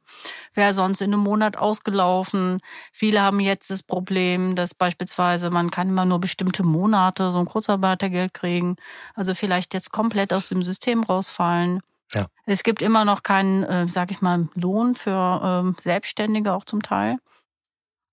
Wäre 0.54 0.72
sonst 0.72 1.00
in 1.00 1.12
einem 1.12 1.24
Monat 1.24 1.56
ausgelaufen. 1.56 2.60
Viele 2.92 3.22
haben 3.22 3.40
jetzt 3.40 3.70
das 3.70 3.82
Problem, 3.82 4.54
dass 4.54 4.72
beispielsweise 4.72 5.50
man 5.50 5.72
kann 5.72 5.88
immer 5.88 6.04
nur 6.04 6.20
bestimmte 6.20 6.62
Monate 6.62 7.32
so 7.32 7.40
ein 7.40 7.46
Kurzarbeitergeld 7.46 8.34
kriegen. 8.34 8.76
Also 9.16 9.34
vielleicht 9.34 9.74
jetzt 9.74 9.90
komplett 9.90 10.32
aus 10.32 10.48
dem 10.48 10.62
System 10.62 11.02
rausfallen. 11.02 11.80
Ja. 12.14 12.26
Es 12.46 12.62
gibt 12.62 12.82
immer 12.82 13.04
noch 13.04 13.24
keinen, 13.24 13.64
äh, 13.64 13.88
sag 13.88 14.12
ich 14.12 14.20
mal, 14.20 14.48
Lohn 14.54 14.94
für 14.94 15.74
äh, 15.76 15.82
Selbstständige 15.82 16.52
auch 16.52 16.64
zum 16.64 16.82
Teil. 16.82 17.18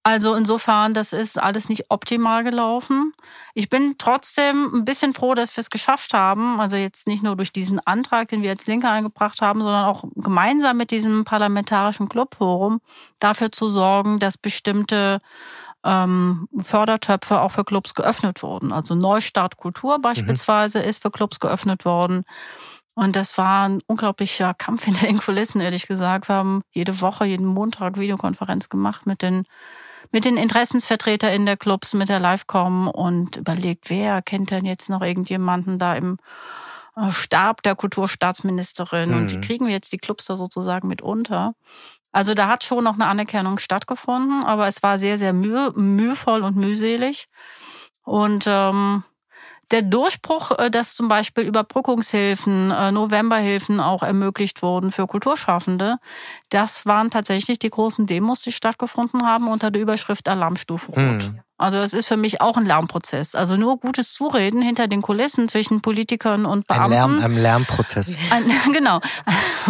Also 0.07 0.35
insofern, 0.35 0.93
das 0.93 1.11
ist 1.11 1.37
alles 1.37 1.67
nicht 1.67 1.87
optimal 1.89 2.45
gelaufen. 2.45 3.11
Ich 3.53 3.67
bin 3.67 3.95
trotzdem 3.97 4.73
ein 4.73 4.85
bisschen 4.85 5.13
froh, 5.13 5.33
dass 5.33 5.57
wir 5.57 5.59
es 5.59 5.69
geschafft 5.69 6.13
haben. 6.13 6.61
Also 6.61 6.77
jetzt 6.77 7.07
nicht 7.07 7.23
nur 7.23 7.35
durch 7.35 7.51
diesen 7.51 7.85
Antrag, 7.85 8.29
den 8.29 8.41
wir 8.41 8.51
als 8.51 8.67
Linke 8.67 8.89
eingebracht 8.89 9.41
haben, 9.41 9.59
sondern 9.59 9.83
auch 9.83 10.05
gemeinsam 10.15 10.77
mit 10.77 10.91
diesem 10.91 11.25
parlamentarischen 11.25 12.07
Clubforum 12.07 12.79
dafür 13.19 13.51
zu 13.51 13.67
sorgen, 13.67 14.17
dass 14.17 14.37
bestimmte 14.37 15.19
ähm, 15.83 16.47
Fördertöpfe 16.57 17.41
auch 17.41 17.51
für 17.51 17.65
Clubs 17.65 17.93
geöffnet 17.93 18.43
wurden. 18.43 18.71
Also 18.71 18.95
Neustart 18.95 19.57
Kultur 19.57 19.99
beispielsweise 19.99 20.79
mhm. 20.79 20.85
ist 20.85 21.01
für 21.01 21.11
Clubs 21.11 21.41
geöffnet 21.41 21.83
worden. 21.83 22.23
Und 22.95 23.17
das 23.17 23.37
war 23.37 23.67
ein 23.67 23.81
unglaublicher 23.87 24.53
Kampf 24.53 24.85
hinter 24.85 25.07
den 25.07 25.19
Kulissen, 25.19 25.59
ehrlich 25.59 25.85
gesagt. 25.85 26.29
Wir 26.29 26.35
haben 26.35 26.61
jede 26.71 27.01
Woche, 27.01 27.25
jeden 27.25 27.45
Montag 27.45 27.97
Videokonferenz 27.97 28.69
gemacht 28.69 29.05
mit 29.05 29.21
den 29.21 29.43
mit 30.11 30.25
den 30.25 30.37
in 30.37 31.45
der 31.45 31.57
Clubs, 31.57 31.93
mit 31.93 32.09
der 32.09 32.19
Livecom 32.19 32.87
und 32.87 33.37
überlegt, 33.37 33.89
wer 33.89 34.21
kennt 34.21 34.51
denn 34.51 34.65
jetzt 34.65 34.89
noch 34.89 35.01
irgendjemanden 35.01 35.79
da 35.79 35.95
im 35.95 36.17
äh, 36.95 37.11
Stab 37.11 37.63
der 37.63 37.75
Kulturstaatsministerin 37.75 39.11
mhm. 39.11 39.17
und 39.17 39.31
wie 39.31 39.37
mhm. 39.37 39.41
kriegen 39.41 39.65
wir 39.65 39.73
jetzt 39.73 39.93
die 39.93 39.97
Clubs 39.97 40.25
da 40.25 40.35
sozusagen 40.35 40.87
mit 40.87 41.01
unter? 41.01 41.53
Also 42.11 42.33
da 42.33 42.47
hat 42.47 42.63
schon 42.63 42.83
noch 42.83 42.95
eine 42.95 43.05
Anerkennung 43.05 43.59
stattgefunden, 43.59 44.43
aber 44.43 44.67
es 44.67 44.81
war 44.81 44.97
sehr, 44.97 45.17
sehr 45.17 45.33
mühe, 45.33 45.71
mühevoll 45.75 46.41
und 46.43 46.55
mühselig. 46.55 47.27
Und 48.03 48.45
ähm, 48.47 49.03
der 49.71 49.81
Durchbruch, 49.81 50.51
äh, 50.57 50.69
dass 50.69 50.95
zum 50.95 51.07
Beispiel 51.07 51.43
Überbrückungshilfen, 51.43 52.71
äh, 52.71 52.91
Novemberhilfen 52.91 53.79
auch 53.79 54.03
ermöglicht 54.03 54.61
wurden 54.61 54.91
für 54.91 55.07
Kulturschaffende, 55.07 55.97
das 56.49 56.85
waren 56.85 57.09
tatsächlich 57.09 57.59
die 57.59 57.69
großen 57.69 58.05
Demos, 58.05 58.41
die 58.41 58.51
stattgefunden 58.51 59.25
haben 59.25 59.47
unter 59.47 59.71
der 59.71 59.81
Überschrift 59.81 60.29
Alarmstufe 60.29 60.91
Rot. 60.91 61.31
Mhm. 61.31 61.41
Also 61.57 61.77
das 61.77 61.93
ist 61.93 62.07
für 62.07 62.17
mich 62.17 62.39
auch 62.39 62.55
ein 62.55 62.65
Lärmprozess. 62.65 63.33
Also 63.33 63.57
nur 63.57 63.79
gutes 63.79 64.13
Zureden 64.13 64.61
hinter 64.61 64.87
den 64.87 65.01
Kulissen 65.01 65.47
zwischen 65.47 65.81
Politikern 65.81 66.45
und 66.45 66.67
Beamten. 66.67 66.83
Ein, 66.85 66.89
Lärm, 66.91 67.19
ein 67.23 67.37
Lärmprozess. 67.37 68.15
Ein, 68.31 68.45
genau. 68.73 68.99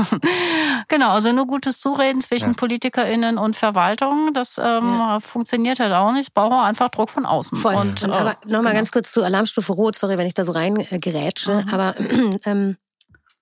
genau, 0.90 1.12
also 1.12 1.32
nur 1.32 1.48
gutes 1.48 1.80
Zureden 1.80 2.22
zwischen 2.22 2.50
ja. 2.50 2.56
PolitikerInnen 2.56 3.38
und 3.38 3.56
Verwaltung, 3.56 4.34
das 4.34 4.58
ähm, 4.58 4.98
ja. 4.98 5.20
funktioniert 5.20 5.80
halt 5.80 5.94
auch 5.94 6.12
nicht. 6.12 6.28
Es 6.28 6.30
braucht 6.30 6.68
einfach 6.68 6.90
Druck 6.90 7.10
von 7.10 7.26
außen. 7.26 7.58
Voll. 7.58 7.76
Und, 7.76 8.04
und 8.04 8.12
aber 8.12 8.32
äh, 8.32 8.36
nochmal 8.46 8.64
genau. 8.64 8.74
ganz 8.74 8.92
kurz 8.92 9.12
zu 9.12 9.24
Alarmstufe 9.24 9.72
Rot, 9.72 9.96
sorry, 9.98 10.18
wenn 10.18 10.28
ich 10.28 10.34
da 10.34 10.44
so 10.44 10.52
reingerätsche, 10.52 11.64
mhm. 11.66 11.74
aber 11.74 11.96
ähm, 12.46 12.78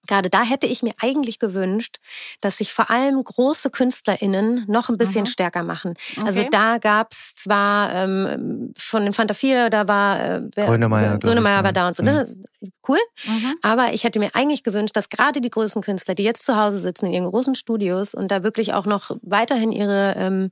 Gerade 0.07 0.29
da 0.29 0.43
hätte 0.43 0.67
ich 0.67 0.83
mir 0.83 0.93
eigentlich 1.01 1.39
gewünscht, 1.39 1.97
dass 2.41 2.57
sich 2.57 2.73
vor 2.73 2.89
allem 2.89 3.23
große 3.23 3.69
KünstlerInnen 3.69 4.65
noch 4.67 4.89
ein 4.89 4.97
bisschen 4.97 5.21
mhm. 5.21 5.27
stärker 5.27 5.63
machen. 5.63 5.95
Also 6.17 6.39
okay. 6.39 6.45
Also 6.45 6.49
da 6.51 6.77
gab's 6.77 7.35
zwar 7.35 7.93
ähm, 7.95 8.73
von 8.77 9.03
den 9.03 9.13
Fanta 9.13 9.33
4, 9.33 9.69
da 9.69 9.87
war 9.87 10.19
äh, 10.19 10.41
Grönemeyer, 10.53 11.17
Grönemeyer 11.19 11.63
war 11.63 11.73
da 11.73 11.87
und 11.87 11.95
so, 11.95 12.03
ne? 12.03 12.25
Mhm. 12.27 12.71
Cool. 12.87 12.99
Mhm. 13.25 13.55
Aber 13.61 13.93
ich 13.93 14.03
hätte 14.03 14.19
mir 14.19 14.29
eigentlich 14.33 14.63
gewünscht, 14.63 14.95
dass 14.95 15.09
gerade 15.09 15.41
die 15.41 15.49
großen 15.49 15.81
Künstler, 15.81 16.15
die 16.15 16.23
jetzt 16.23 16.43
zu 16.43 16.55
Hause 16.55 16.77
sitzen 16.77 17.07
in 17.07 17.13
ihren 17.13 17.29
großen 17.29 17.55
Studios 17.55 18.13
und 18.13 18.29
da 18.29 18.43
wirklich 18.43 18.73
auch 18.73 18.85
noch 18.85 19.11
weiterhin 19.21 19.71
ihre 19.71 20.15
ähm, 20.17 20.51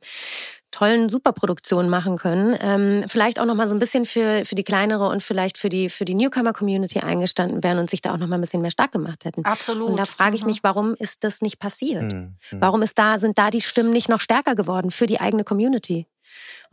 tollen 0.74 1.08
Superproduktionen 1.08 1.90
machen 1.90 2.18
können. 2.18 2.58
Ähm, 2.60 3.06
vielleicht 3.08 3.40
auch 3.40 3.46
noch 3.46 3.56
mal 3.56 3.68
so 3.68 3.76
ein 3.76 3.80
bisschen 3.80 4.06
für, 4.06 4.44
für 4.44 4.56
die 4.56 4.64
kleinere 4.64 5.08
und 5.08 5.24
vielleicht 5.24 5.58
für 5.58 5.70
die, 5.70 5.88
für 5.88 6.04
die 6.04 6.16
Newcomer-Community 6.16 7.00
eingestanden 7.00 7.64
wären 7.64 7.78
und 7.78 7.90
sich 7.90 8.02
da 8.02 8.14
auch 8.14 8.18
noch 8.18 8.28
mal 8.28 8.36
ein 8.36 8.42
bisschen 8.42 8.62
mehr 8.62 8.72
stark 8.72 8.92
gemacht 8.92 9.24
hätten. 9.24 9.46
Absolut. 9.46 9.92
Und 9.92 9.98
da 9.98 10.06
frage 10.06 10.36
ich 10.36 10.42
mhm. 10.42 10.48
mich, 10.48 10.64
warum 10.64 10.96
ist 10.96 11.24
das 11.24 11.42
nicht 11.42 11.60
passiert? 11.60 12.04
Mhm. 12.04 12.36
Warum 12.52 12.82
ist 12.82 12.98
da, 12.98 13.20
sind 13.20 13.38
da 13.38 13.52
die 13.52 13.62
Stimmen 13.62 13.92
nicht 13.92 14.10
noch 14.10 14.20
stärker 14.20 14.56
geworden 14.56 14.92
für 14.92 15.06
die 15.06 15.22
eigene 15.22 15.44
Community? 15.44 16.08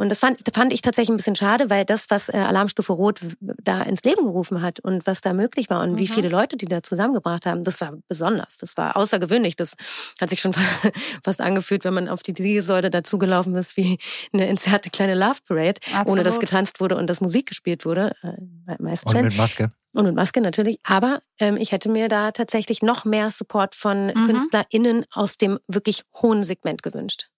Und 0.01 0.09
das 0.09 0.20
fand, 0.20 0.38
fand 0.55 0.72
ich 0.72 0.80
tatsächlich 0.80 1.11
ein 1.11 1.18
bisschen 1.18 1.36
schade, 1.36 1.68
weil 1.68 1.84
das, 1.84 2.09
was 2.09 2.30
äh, 2.30 2.38
Alarmstufe 2.38 2.94
Rot 2.94 3.20
da 3.40 3.82
ins 3.82 4.03
Leben 4.03 4.24
gerufen 4.24 4.62
hat 4.62 4.80
und 4.80 5.07
was 5.07 5.20
da 5.20 5.34
möglich 5.34 5.68
war 5.68 5.82
und 5.82 5.92
mhm. 5.92 5.98
wie 5.98 6.09
viele 6.09 6.30
Leute 6.30 6.57
die 6.57 6.64
da 6.64 6.82
zusammengebracht 6.82 7.44
haben, 7.44 7.64
das 7.64 7.82
war 7.82 7.92
besonders. 8.09 8.57
Das 8.57 8.78
war 8.78 8.96
außergewöhnlich. 8.96 9.57
Das 9.57 9.74
hat 10.18 10.30
sich 10.30 10.40
schon 10.40 10.55
fast 11.22 11.42
angefühlt, 11.42 11.84
wenn 11.84 11.92
man 11.92 12.09
auf 12.09 12.22
die 12.22 12.32
Liegesäule 12.32 12.88
dazugelaufen 12.88 13.55
ist, 13.57 13.76
wie 13.76 13.98
eine 14.32 14.46
entzerrte 14.46 14.88
kleine 14.88 15.14
Love 15.14 15.40
Parade, 15.46 15.78
Absolut. 15.88 16.09
ohne 16.09 16.22
dass 16.22 16.40
getanzt 16.40 16.80
wurde 16.80 16.96
und 16.96 17.07
das 17.07 17.20
Musik 17.20 17.46
gespielt 17.46 17.84
wurde. 17.84 18.12
Äh, 18.22 18.76
meist 18.78 19.07
und 19.07 19.20
mit 19.20 19.36
Maske. 19.36 19.70
Und 19.92 20.05
mit 20.05 20.14
Maske 20.14 20.40
natürlich. 20.40 20.78
Aber 20.82 21.20
ähm, 21.38 21.59
ich 21.59 21.72
hätte 21.72 21.90
mir 21.90 22.09
da 22.09 22.30
tatsächlich 22.30 22.80
noch 22.80 23.05
mehr 23.05 23.30
Support 23.30 23.74
von 23.74 24.07
mhm. 24.07 24.26
KünstlerInnen 24.28 25.05
aus 25.12 25.36
dem 25.36 25.59
wirklich 25.68 26.05
hohen 26.22 26.42
Segment 26.42 26.82
gewünscht. 26.82 27.30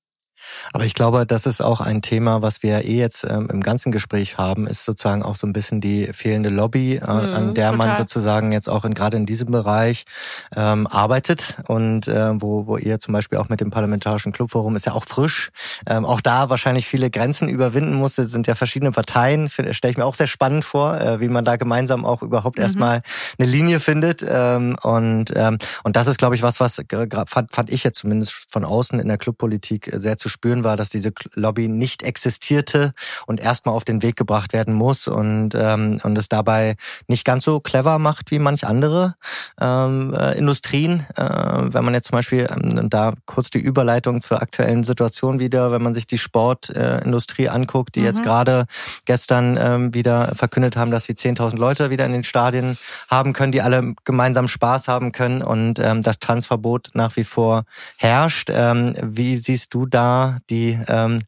Aber 0.73 0.85
ich 0.85 0.95
glaube, 0.95 1.27
das 1.27 1.47
ist 1.47 1.61
auch 1.61 1.81
ein 1.81 2.03
Thema, 2.03 2.43
was 2.43 2.63
wir 2.63 2.85
eh 2.85 2.99
jetzt 2.99 3.25
ähm, 3.25 3.49
im 3.51 3.63
ganzen 3.63 3.93
Gespräch 3.93 4.39
haben, 4.39 4.67
ist 4.67 4.85
sozusagen 4.85 5.23
auch 5.23 5.37
so 5.37 5.47
ein 5.47 5.53
bisschen 5.53 5.81
die 5.81 6.07
fehlende 6.13 6.49
Lobby, 6.49 6.97
äh, 6.97 7.01
mhm, 7.01 7.09
an 7.09 7.55
der 7.55 7.71
total. 7.71 7.87
man 7.87 7.97
sozusagen 7.97 8.53
jetzt 8.53 8.69
auch 8.69 8.85
in, 8.85 8.95
gerade 8.95 9.17
in 9.17 9.27
diesem 9.27 9.51
Bereich 9.51 10.05
ähm, 10.55 10.87
arbeitet 10.87 11.57
und 11.69 12.09
äh, 12.09 12.41
wo, 12.41 12.67
wo 12.67 12.77
ihr 12.77 13.01
zum 13.01 13.13
Beispiel 13.13 13.39
auch 13.39 13.49
mit 13.49 13.61
dem 13.61 13.71
Parlamentarischen 13.71 14.33
Clubforum 14.33 14.77
ist 14.77 14.87
ja 14.87 14.93
auch 14.93 15.05
frisch, 15.05 15.51
ähm, 15.87 16.05
auch 16.05 16.21
da 16.21 16.51
wahrscheinlich 16.51 16.87
viele 16.87 17.11
Grenzen 17.11 17.49
überwinden 17.49 17.95
musste, 17.95 18.25
sind 18.25 18.47
ja 18.47 18.55
verschiedene 18.55 18.93
Parteien, 18.93 19.49
stelle 19.49 19.91
ich 19.91 19.97
mir 19.97 20.05
auch 20.05 20.15
sehr 20.15 20.27
spannend 20.27 20.65
vor, 20.65 21.01
äh, 21.01 21.21
wie 21.21 21.29
man 21.29 21.45
da 21.45 21.57
gemeinsam 21.57 22.05
auch 22.05 22.23
überhaupt 22.23 22.59
mhm. 22.59 22.65
erstmal 22.65 23.03
eine 23.39 23.49
Linie 23.49 23.81
findet 23.81 24.25
ähm, 24.29 24.77
und 24.83 25.33
ähm, 25.35 25.59
und 25.85 25.97
das 25.97 26.07
ist, 26.07 26.19
glaube 26.19 26.35
ich, 26.35 26.43
was, 26.43 26.61
was 26.61 26.83
fand, 27.27 27.53
fand 27.53 27.71
ich 27.71 27.85
jetzt 27.85 27.99
zumindest 27.99 28.47
von 28.49 28.65
außen 28.65 29.01
in 29.01 29.09
der 29.09 29.19
Clubpolitik 29.19 29.91
sehr 29.93 30.17
zu 30.17 30.29
spüren 30.33 30.65
war, 30.65 30.77
dass 30.77 30.91
diese 30.91 31.13
Lobby 31.35 31.69
nicht 31.69 32.03
existierte 32.03 32.93
und 33.27 33.41
erstmal 33.41 33.75
auf 33.75 33.85
den 33.85 34.03
Weg 34.03 34.17
gebracht 34.17 34.53
werden 34.53 34.75
muss 34.75 35.07
und, 35.07 35.51
ähm, 35.55 36.01
und 36.03 36.19
es 36.19 36.29
dabei 36.29 36.77
nicht 37.07 37.25
ganz 37.25 37.45
so 37.45 37.61
clever 37.61 37.99
macht 37.99 38.31
wie 38.31 38.39
manch 38.39 38.67
andere 38.67 39.15
ähm, 39.61 40.15
äh, 40.15 40.37
Industrien. 40.37 41.07
Äh, 41.17 41.23
wenn 41.25 41.85
man 41.85 41.95
jetzt 41.95 42.09
zum 42.09 42.17
Beispiel 42.17 42.49
ähm, 42.51 42.91
da 42.91 43.13
kurz 43.27 43.51
die 43.51 43.61
Überleitung 43.61 44.21
zur 44.21 44.43
aktuellen 44.43 44.85
Situation 44.85 45.39
wieder, 45.41 45.71
wenn 45.71 45.83
man 45.83 45.95
sich 45.95 46.07
die 46.07 46.19
Sportindustrie 46.19 47.45
äh, 47.45 47.49
anguckt, 47.49 47.95
die 47.95 48.01
mhm. 48.01 48.07
jetzt 48.07 48.23
gerade 48.23 48.67
gestern 49.05 49.59
ähm, 49.61 49.95
wieder 49.95 50.35
verkündet 50.35 50.77
haben, 50.77 50.91
dass 50.91 51.05
sie 51.05 51.15
10.000 51.15 51.57
Leute 51.57 51.91
wieder 51.91 52.07
in 52.07 52.13
den 52.13 52.25
Stadien 52.25 52.79
haben 53.09 53.33
können, 53.33 53.53
die 53.53 53.63
alle 53.63 53.95
gemeinsam 54.05 54.49
Spaß 54.49 54.89
haben 54.89 55.13
können 55.13 55.43
und 55.43 55.79
ähm, 55.79 56.03
das 56.03 56.19
Tanzverbot 56.19 56.91
nach 56.95 57.17
wie 57.17 57.25
vor 57.25 57.65
herrscht. 57.97 58.51
Ähm, 58.53 58.95
wie 59.03 59.37
siehst 59.37 59.75
du 59.75 59.87
da 59.87 60.22
die, 60.51 60.79
ähm, 60.89 61.19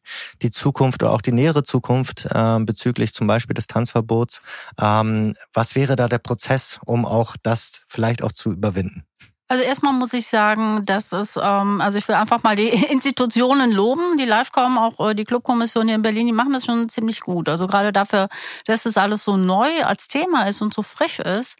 die 0.41 0.51
Zukunft 0.51 1.03
oder 1.03 1.11
auch 1.11 1.21
die 1.21 1.31
nähere 1.31 1.63
Zukunft 1.63 2.27
äh, 2.31 2.59
bezüglich 2.59 3.13
zum 3.13 3.27
Beispiel 3.27 3.53
des 3.53 3.67
Tanzverbots. 3.67 4.41
Ähm, 4.79 5.35
was 5.53 5.75
wäre 5.75 5.95
da 5.95 6.07
der 6.07 6.19
Prozess, 6.19 6.79
um 6.85 7.05
auch 7.05 7.35
das 7.41 7.83
vielleicht 7.87 8.23
auch 8.23 8.31
zu 8.31 8.51
überwinden? 8.51 9.05
Also 9.47 9.63
erstmal 9.63 9.93
muss 9.93 10.13
ich 10.13 10.25
sagen, 10.25 10.85
dass 10.85 11.11
es, 11.11 11.37
ähm, 11.37 11.79
also 11.79 11.99
ich 11.99 12.07
will 12.07 12.15
einfach 12.15 12.41
mal 12.41 12.55
die 12.55 12.69
Institutionen 12.91 13.71
loben, 13.71 14.17
die 14.17 14.25
Livecom, 14.25 14.77
auch 14.79 15.09
äh, 15.09 15.13
die 15.13 15.23
Clubkommission 15.23 15.85
hier 15.87 15.95
in 15.95 16.01
Berlin, 16.01 16.25
die 16.25 16.33
machen 16.33 16.53
das 16.53 16.65
schon 16.65 16.89
ziemlich 16.89 17.19
gut. 17.21 17.47
Also 17.47 17.67
gerade 17.67 17.93
dafür, 17.93 18.27
dass 18.65 18.83
das 18.83 18.97
alles 18.97 19.23
so 19.23 19.37
neu 19.37 19.83
als 19.83 20.07
Thema 20.07 20.47
ist 20.47 20.61
und 20.63 20.73
so 20.73 20.81
frisch 20.81 21.19
ist, 21.19 21.57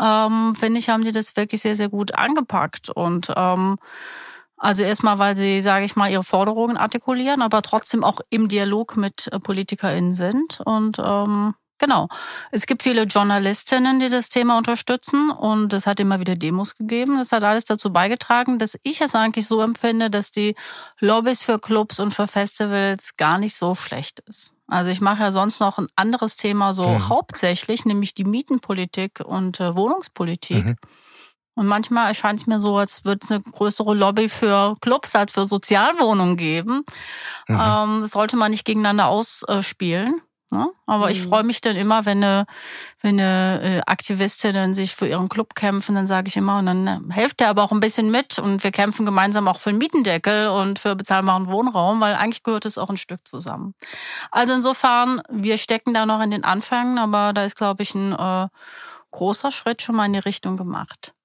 ähm, 0.00 0.54
finde 0.54 0.78
ich, 0.78 0.88
haben 0.88 1.04
die 1.04 1.12
das 1.12 1.36
wirklich 1.36 1.62
sehr, 1.62 1.74
sehr 1.74 1.88
gut 1.88 2.14
angepackt. 2.14 2.90
Und 2.90 3.32
ähm, 3.34 3.78
also 4.66 4.82
erstmal, 4.82 5.18
weil 5.18 5.36
sie, 5.36 5.60
sage 5.60 5.84
ich 5.84 5.94
mal, 5.94 6.10
ihre 6.10 6.24
Forderungen 6.24 6.76
artikulieren, 6.76 7.40
aber 7.40 7.62
trotzdem 7.62 8.02
auch 8.02 8.18
im 8.30 8.48
Dialog 8.48 8.96
mit 8.96 9.28
äh, 9.30 9.38
PolitikerInnen 9.38 10.12
sind. 10.12 10.60
Und 10.64 10.98
ähm, 10.98 11.54
genau, 11.78 12.08
es 12.50 12.66
gibt 12.66 12.82
viele 12.82 13.04
Journalistinnen, 13.04 14.00
die 14.00 14.08
das 14.08 14.28
Thema 14.28 14.58
unterstützen 14.58 15.30
und 15.30 15.72
es 15.72 15.86
hat 15.86 16.00
immer 16.00 16.18
wieder 16.18 16.34
Demos 16.34 16.74
gegeben. 16.74 17.18
Das 17.18 17.30
hat 17.30 17.44
alles 17.44 17.64
dazu 17.64 17.92
beigetragen, 17.92 18.58
dass 18.58 18.76
ich 18.82 19.00
es 19.00 19.14
eigentlich 19.14 19.46
so 19.46 19.60
empfinde, 19.60 20.10
dass 20.10 20.32
die 20.32 20.56
Lobbys 20.98 21.44
für 21.44 21.60
Clubs 21.60 22.00
und 22.00 22.12
für 22.12 22.26
Festivals 22.26 23.16
gar 23.16 23.38
nicht 23.38 23.54
so 23.54 23.76
schlecht 23.76 24.18
ist. 24.26 24.52
Also 24.66 24.90
ich 24.90 25.00
mache 25.00 25.22
ja 25.22 25.30
sonst 25.30 25.60
noch 25.60 25.78
ein 25.78 25.86
anderes 25.94 26.34
Thema 26.34 26.72
so 26.72 26.88
mhm. 26.88 27.08
hauptsächlich, 27.08 27.84
nämlich 27.84 28.14
die 28.14 28.24
Mietenpolitik 28.24 29.20
und 29.24 29.60
äh, 29.60 29.76
Wohnungspolitik. 29.76 30.64
Mhm. 30.64 30.76
Und 31.56 31.66
manchmal 31.66 32.06
erscheint 32.06 32.40
es 32.40 32.46
mir 32.46 32.60
so, 32.60 32.76
als 32.76 33.04
würde 33.04 33.20
es 33.22 33.30
eine 33.30 33.40
größere 33.40 33.94
Lobby 33.94 34.28
für 34.28 34.76
Clubs 34.80 35.16
als 35.16 35.32
für 35.32 35.46
Sozialwohnungen 35.46 36.36
geben. 36.36 36.84
Mhm. 37.48 37.60
Ähm, 37.60 37.98
das 38.02 38.12
sollte 38.12 38.36
man 38.36 38.50
nicht 38.50 38.64
gegeneinander 38.64 39.08
ausspielen. 39.08 40.20
Ne? 40.50 40.70
Aber 40.86 41.06
mhm. 41.06 41.12
ich 41.12 41.22
freue 41.22 41.42
mich 41.42 41.60
dann 41.60 41.74
immer, 41.74 42.06
wenn 42.06 42.22
eine, 42.22 42.46
wenn 43.00 43.18
eine 43.18 43.60
äh, 43.62 43.80
Aktivistinnen 43.86 44.74
sich 44.74 44.94
für 44.94 45.08
ihren 45.08 45.28
Club 45.28 45.56
kämpfen, 45.56 45.96
dann 45.96 46.06
sage 46.06 46.28
ich 46.28 46.36
immer, 46.36 46.58
und 46.58 46.66
dann 46.66 46.86
äh, 46.86 47.00
helft 47.10 47.40
der 47.40 47.48
aber 47.48 47.64
auch 47.64 47.72
ein 47.72 47.80
bisschen 47.80 48.12
mit 48.12 48.38
und 48.38 48.62
wir 48.62 48.70
kämpfen 48.70 49.04
gemeinsam 49.04 49.48
auch 49.48 49.58
für 49.58 49.70
den 49.70 49.78
Mietendeckel 49.78 50.48
und 50.48 50.78
für 50.78 50.94
bezahlbaren 50.94 51.48
Wohnraum, 51.48 52.00
weil 52.00 52.14
eigentlich 52.14 52.44
gehört 52.44 52.64
es 52.64 52.78
auch 52.78 52.90
ein 52.90 52.96
Stück 52.96 53.26
zusammen. 53.26 53.74
Also 54.30 54.54
insofern, 54.54 55.20
wir 55.28 55.58
stecken 55.58 55.92
da 55.92 56.06
noch 56.06 56.20
in 56.20 56.30
den 56.30 56.44
Anfängen, 56.44 56.98
aber 56.98 57.32
da 57.32 57.44
ist, 57.44 57.56
glaube 57.56 57.82
ich, 57.82 57.94
ein 57.96 58.12
äh, 58.12 58.48
großer 59.10 59.50
Schritt 59.50 59.82
schon 59.82 59.96
mal 59.96 60.06
in 60.06 60.12
die 60.12 60.20
Richtung 60.20 60.56
gemacht. 60.56 61.15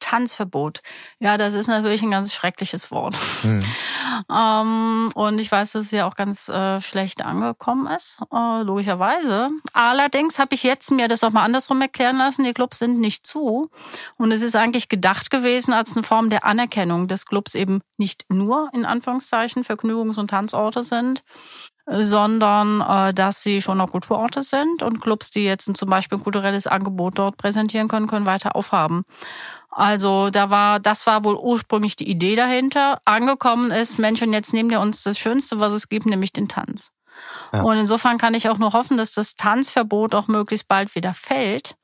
Tanzverbot. 0.00 0.80
Ja, 1.18 1.36
das 1.36 1.54
ist 1.54 1.66
natürlich 1.66 2.02
ein 2.02 2.10
ganz 2.10 2.32
schreckliches 2.32 2.90
Wort. 2.90 3.16
Mhm. 3.42 3.62
ähm, 4.30 5.10
und 5.14 5.38
ich 5.38 5.50
weiß, 5.50 5.72
dass 5.72 5.86
es 5.86 5.90
ja 5.90 6.06
auch 6.06 6.16
ganz 6.16 6.48
äh, 6.48 6.80
schlecht 6.80 7.24
angekommen 7.24 7.86
ist, 7.86 8.20
äh, 8.32 8.62
logischerweise. 8.62 9.48
Allerdings 9.72 10.38
habe 10.38 10.54
ich 10.54 10.62
jetzt 10.62 10.90
mir 10.90 11.08
das 11.08 11.24
auch 11.24 11.30
mal 11.30 11.44
andersrum 11.44 11.80
erklären 11.80 12.18
lassen, 12.18 12.44
die 12.44 12.54
Clubs 12.54 12.78
sind 12.78 13.00
nicht 13.00 13.26
zu. 13.26 13.70
Und 14.16 14.32
es 14.32 14.42
ist 14.42 14.56
eigentlich 14.56 14.88
gedacht 14.88 15.30
gewesen 15.30 15.72
als 15.72 15.94
eine 15.94 16.02
Form 16.02 16.30
der 16.30 16.44
Anerkennung, 16.44 17.08
dass 17.08 17.26
Clubs 17.26 17.54
eben 17.54 17.80
nicht 17.96 18.24
nur 18.28 18.68
in 18.72 18.84
Anführungszeichen 18.84 19.64
Vergnügungs- 19.64 20.18
und 20.18 20.30
Tanzorte 20.30 20.82
sind, 20.82 21.22
sondern 21.90 22.80
äh, 22.80 23.14
dass 23.14 23.42
sie 23.42 23.60
schon 23.60 23.78
noch 23.78 23.90
Kulturorte 23.90 24.42
sind 24.42 24.82
und 24.82 25.00
Clubs, 25.00 25.30
die 25.30 25.44
jetzt 25.44 25.74
zum 25.76 25.88
Beispiel 25.88 26.18
ein 26.18 26.24
kulturelles 26.24 26.66
Angebot 26.66 27.18
dort 27.18 27.36
präsentieren 27.36 27.88
können, 27.88 28.08
können 28.08 28.26
weiter 28.26 28.56
aufhaben. 28.56 29.04
Also 29.78 30.30
da 30.30 30.50
war, 30.50 30.80
das 30.80 31.06
war 31.06 31.22
wohl 31.22 31.36
ursprünglich 31.36 31.94
die 31.94 32.10
Idee 32.10 32.34
dahinter. 32.34 33.00
Angekommen 33.04 33.70
ist, 33.70 34.00
Menschen, 34.00 34.32
jetzt 34.32 34.52
nehmen 34.52 34.70
wir 34.70 34.80
uns 34.80 35.04
das 35.04 35.20
Schönste, 35.20 35.60
was 35.60 35.72
es 35.72 35.88
gibt, 35.88 36.04
nämlich 36.04 36.32
den 36.32 36.48
Tanz. 36.48 36.90
Ja. 37.52 37.62
Und 37.62 37.76
insofern 37.76 38.18
kann 38.18 38.34
ich 38.34 38.48
auch 38.48 38.58
nur 38.58 38.72
hoffen, 38.72 38.96
dass 38.96 39.12
das 39.12 39.36
Tanzverbot 39.36 40.16
auch 40.16 40.26
möglichst 40.26 40.66
bald 40.66 40.96
wieder 40.96 41.14
fällt. 41.14 41.76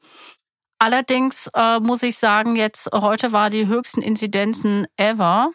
Allerdings 0.81 1.49
äh, 1.55 1.79
muss 1.79 2.03
ich 2.03 2.19
sagen, 2.19 2.57
jetzt 2.57 2.91
heute 2.93 3.31
war 3.31 3.49
die 3.49 3.69
höchsten 3.69 4.03
Inzidenzen 4.03 4.89
ever. 4.97 5.53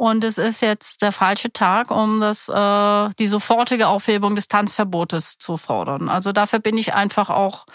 Und 0.00 0.24
es 0.24 0.38
ist 0.38 0.62
jetzt 0.62 1.02
der 1.02 1.12
falsche 1.12 1.52
Tag, 1.52 1.90
um 1.90 2.22
das, 2.22 2.48
äh, 2.48 3.10
die 3.18 3.26
sofortige 3.26 3.88
Aufhebung 3.88 4.34
des 4.34 4.48
Tanzverbotes 4.48 5.36
zu 5.36 5.58
fordern. 5.58 6.08
Also 6.08 6.32
dafür 6.32 6.58
bin 6.58 6.78
ich 6.78 6.94
einfach 6.94 7.28
auch, 7.28 7.66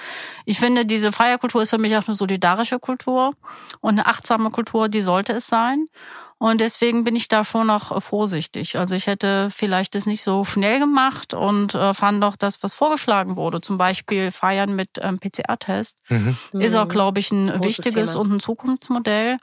ich 0.43 0.59
finde, 0.59 0.87
diese 0.87 1.11
Feierkultur 1.11 1.61
ist 1.61 1.69
für 1.69 1.77
mich 1.77 1.95
auch 1.95 2.07
eine 2.07 2.15
solidarische 2.15 2.79
Kultur 2.79 3.33
und 3.79 3.91
eine 3.91 4.07
achtsame 4.07 4.49
Kultur, 4.49 4.89
die 4.89 5.03
sollte 5.03 5.33
es 5.33 5.45
sein. 5.45 5.85
Und 6.39 6.61
deswegen 6.61 7.03
bin 7.03 7.15
ich 7.15 7.27
da 7.27 7.43
schon 7.43 7.67
noch 7.67 8.01
vorsichtig. 8.01 8.75
Also 8.79 8.95
ich 8.95 9.05
hätte 9.05 9.49
vielleicht 9.51 9.93
das 9.93 10.07
nicht 10.07 10.23
so 10.23 10.43
schnell 10.43 10.79
gemacht 10.79 11.35
und 11.35 11.75
äh, 11.75 11.93
fand 11.93 12.23
auch 12.23 12.37
das, 12.37 12.63
was 12.63 12.73
vorgeschlagen 12.73 13.35
wurde, 13.35 13.61
zum 13.61 13.77
Beispiel 13.77 14.31
Feiern 14.31 14.75
mit 14.75 14.89
ähm, 14.99 15.19
PCR-Test, 15.19 15.99
mhm. 16.09 16.35
ist 16.53 16.75
auch, 16.75 16.87
glaube 16.87 17.19
ich, 17.19 17.31
ein 17.31 17.49
Großes 17.49 17.63
wichtiges 17.63 18.11
Thema. 18.13 18.21
und 18.21 18.31
ein 18.33 18.39
Zukunftsmodell 18.39 19.37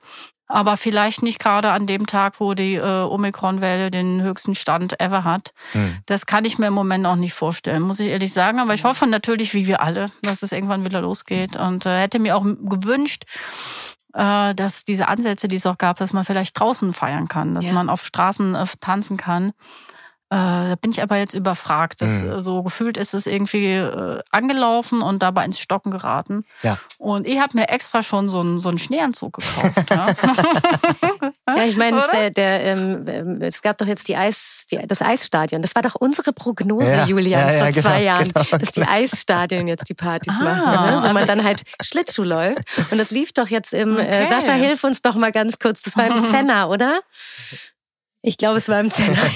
aber 0.53 0.77
vielleicht 0.77 1.23
nicht 1.23 1.39
gerade 1.39 1.71
an 1.71 1.87
dem 1.87 2.07
Tag, 2.07 2.39
wo 2.39 2.53
die 2.53 2.75
äh, 2.75 2.83
Omikron-Welle 2.83 3.91
den 3.91 4.21
höchsten 4.21 4.55
Stand 4.55 5.01
ever 5.01 5.25
hat. 5.25 5.55
Hm. 5.73 5.97
Das 6.05 6.27
kann 6.27 6.45
ich 6.45 6.59
mir 6.59 6.67
im 6.67 6.75
Moment 6.75 7.07
auch 7.07 7.17
nicht 7.17 7.33
vorstellen, 7.33 7.83
muss 7.83 8.01
ich 8.01 8.09
ehrlich 8.09 8.35
sagen. 8.35 8.61
Aber 8.61 8.75
ich 8.75 8.85
hoffe 8.85 9.07
natürlich, 9.07 9.55
wie 9.55 9.67
wir 9.67 9.81
alle, 9.81 10.13
dass 10.21 10.43
es 10.43 10.53
irgendwann 10.53 10.85
wieder 10.85 11.01
losgeht 11.01 11.57
und 11.57 11.87
äh, 11.87 12.01
hätte 12.01 12.19
mir 12.19 12.37
auch 12.37 12.45
gewünscht, 12.45 13.25
äh, 14.13 14.55
dass 14.55 14.85
diese 14.85 15.09
Ansätze, 15.09 15.49
die 15.49 15.57
es 15.57 15.65
auch 15.65 15.79
gab, 15.79 15.97
dass 15.97 16.13
man 16.13 16.25
vielleicht 16.25 16.61
draußen 16.61 16.93
feiern 16.93 17.29
kann, 17.29 17.55
dass 17.55 17.67
ja. 17.67 17.73
man 17.73 17.89
auf 17.89 18.05
Straßen 18.05 18.55
äh, 18.55 18.67
tanzen 18.79 19.17
kann. 19.17 19.55
Äh, 20.33 20.71
da 20.71 20.75
bin 20.81 20.93
ich 20.93 21.03
aber 21.03 21.19
jetzt 21.19 21.35
überfragt. 21.35 22.01
Das, 22.01 22.23
mhm. 22.23 22.43
So 22.43 22.63
gefühlt 22.63 22.97
ist 22.97 23.13
es 23.13 23.27
irgendwie 23.27 23.75
äh, 23.75 24.23
angelaufen 24.31 25.03
und 25.03 25.23
dabei 25.23 25.45
ins 25.45 25.59
Stocken 25.59 25.91
geraten. 25.91 26.47
Ja. 26.63 26.79
Und 26.97 27.27
ich 27.27 27.39
habe 27.39 27.59
mir 27.59 27.69
extra 27.69 28.03
schon 28.03 28.31
so 28.31 28.41
einen, 28.41 28.59
so 28.59 28.71
einen 28.71 28.79
Schneeanzug 28.79 29.35
gekauft. 29.35 29.91
ja. 29.91 30.07
ja, 31.55 31.65
ich 31.65 31.77
meine, 31.77 32.03
der, 32.11 32.31
der, 32.31 32.65
ähm, 32.65 33.05
ähm, 33.09 33.43
es 33.43 33.61
gab 33.61 33.77
doch 33.77 33.87
jetzt 33.87 34.09
die 34.09 34.17
Eis, 34.17 34.65
die, 34.71 34.79
das 34.87 35.03
Eisstadion. 35.03 35.61
Das 35.61 35.75
war 35.75 35.83
doch 35.83 35.97
unsere 35.97 36.33
Prognose, 36.33 36.91
ja. 36.91 37.05
Julian, 37.05 37.47
ja, 37.47 37.65
vor 37.65 37.71
genau, 37.71 37.89
zwei 37.89 38.03
Jahren, 38.03 38.33
genau, 38.33 38.57
dass 38.57 38.73
die 38.73 38.85
Eisstadien 38.85 39.67
jetzt 39.67 39.91
die 39.91 39.95
Partys 39.95 40.33
ah, 40.41 40.45
machen, 40.45 40.87
ne? 40.87 40.93
wo 40.93 41.07
also 41.09 41.13
man 41.13 41.27
dann 41.27 41.45
halt 41.45 41.61
Schlittschuh 41.83 42.23
läuft. 42.23 42.63
Und 42.91 42.97
das 42.97 43.11
lief 43.11 43.33
doch 43.35 43.49
jetzt 43.49 43.75
im, 43.75 43.99
äh, 43.99 44.01
okay. 44.01 44.23
äh, 44.23 44.27
Sascha, 44.29 44.55
hilf 44.55 44.83
uns 44.83 45.03
doch 45.03 45.15
mal 45.15 45.31
ganz 45.31 45.59
kurz, 45.59 45.83
das 45.83 45.95
war 45.99 46.07
im 46.07 46.23
Senna, 46.31 46.69
oder? 46.69 47.01
Ich 48.23 48.37
glaube, 48.37 48.59
es 48.59 48.69
war 48.69 48.81
im 48.81 48.91
Zenner. 48.91 49.19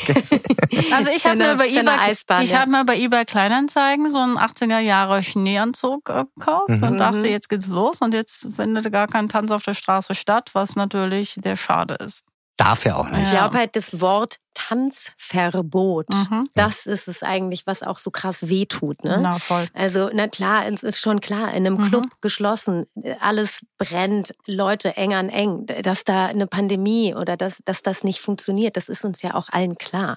Also 0.93 1.11
ich 1.11 1.27
habe 1.27 1.37
mir 1.37 1.57
bei 1.57 1.69
eBay, 1.69 2.43
ich 2.43 2.51
ja. 2.51 2.61
habe 2.61 2.71
mir 2.71 2.85
bei 2.85 2.99
eBay 2.99 3.25
Kleinanzeigen 3.25 4.11
so 4.11 4.19
einen 4.19 4.37
80er 4.39 4.79
Jahre 4.79 5.23
Schneeanzug 5.23 6.05
gekauft 6.05 6.69
mhm. 6.69 6.83
und 6.83 6.97
dachte, 6.99 7.29
jetzt 7.29 7.49
geht's 7.49 7.67
los 7.69 8.03
und 8.03 8.13
jetzt 8.13 8.49
findet 8.55 8.91
gar 8.93 9.07
kein 9.07 9.29
Tanz 9.29 9.53
auf 9.53 9.63
der 9.63 9.75
Straße 9.75 10.15
statt, 10.15 10.51
was 10.53 10.77
natürlich 10.77 11.37
sehr 11.43 11.57
schade 11.57 11.95
ist. 11.95 12.25
Darf 12.57 12.85
ja 12.85 12.97
auch 12.97 13.09
nicht. 13.09 13.25
Ich 13.25 13.31
glaube 13.31 13.57
halt, 13.57 13.75
das 13.75 14.01
Wort 14.01 14.37
Tanzverbot. 14.57 16.09
Mhm. 16.09 16.49
Das 16.55 16.87
ist 16.87 17.09
es 17.09 17.23
eigentlich, 17.23 17.67
was 17.67 17.83
auch 17.83 17.99
so 17.99 18.11
krass 18.11 18.49
wehtut. 18.49 19.05
Ne? 19.05 19.19
Na, 19.21 19.39
voll. 19.39 19.69
Also, 19.75 20.09
na 20.15 20.29
klar, 20.29 20.67
es 20.67 20.83
ist 20.83 20.99
schon 20.99 21.21
klar, 21.21 21.51
in 21.51 21.67
einem 21.67 21.77
mhm. 21.77 21.89
Club 21.89 22.05
geschlossen, 22.23 22.87
alles 23.21 23.67
brennt, 23.77 24.33
Leute 24.47 24.97
eng 24.97 25.13
an 25.13 25.29
eng, 25.29 25.67
dass 25.67 26.05
da 26.05 26.27
eine 26.27 26.47
Pandemie 26.47 27.15
oder 27.15 27.37
dass, 27.37 27.63
dass 27.67 27.83
das 27.83 28.03
nicht 28.03 28.21
funktioniert, 28.21 28.79
das 28.79 28.89
ist 28.89 29.05
uns 29.05 29.21
ja 29.21 29.35
auch 29.35 29.51
allen 29.51 29.77
klar. 29.77 30.17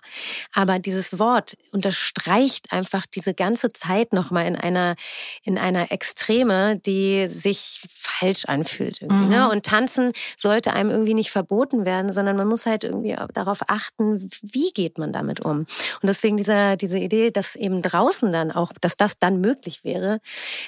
Aber 0.53 0.79
dieses 0.79 1.19
Wort 1.19 1.57
unterstreicht 1.73 2.71
einfach 2.71 3.05
diese 3.05 3.33
ganze 3.33 3.73
Zeit 3.73 4.13
nochmal 4.13 4.45
in 4.45 4.55
einer, 4.55 4.95
in 5.43 5.57
einer 5.57 5.91
Extreme, 5.91 6.77
die 6.77 7.27
sich 7.27 7.81
falsch 7.89 8.45
anfühlt. 8.45 9.01
Irgendwie, 9.01 9.25
ne? 9.25 9.25
mhm. 9.25 9.47
ne? 9.47 9.49
Und 9.49 9.65
tanzen 9.65 10.13
sollte 10.37 10.71
einem 10.71 10.91
irgendwie 10.91 11.13
nicht 11.13 11.29
verboten 11.29 11.83
werden, 11.83 12.13
sondern 12.13 12.37
man 12.37 12.47
muss 12.47 12.65
halt 12.65 12.85
irgendwie 12.85 13.17
darauf 13.33 13.59
achten, 13.67 14.28
wie 14.41 14.71
geht 14.71 14.97
man 14.97 15.11
damit 15.11 15.45
um? 15.45 15.59
Und 15.59 15.67
deswegen 16.03 16.37
dieser, 16.37 16.77
diese 16.77 16.97
Idee, 16.97 17.31
dass 17.31 17.55
eben 17.55 17.81
draußen 17.81 18.31
dann 18.31 18.51
auch, 18.51 18.71
dass 18.81 18.97
das 18.97 19.19
dann 19.19 19.41
möglich 19.41 19.83
wäre, 19.83 20.19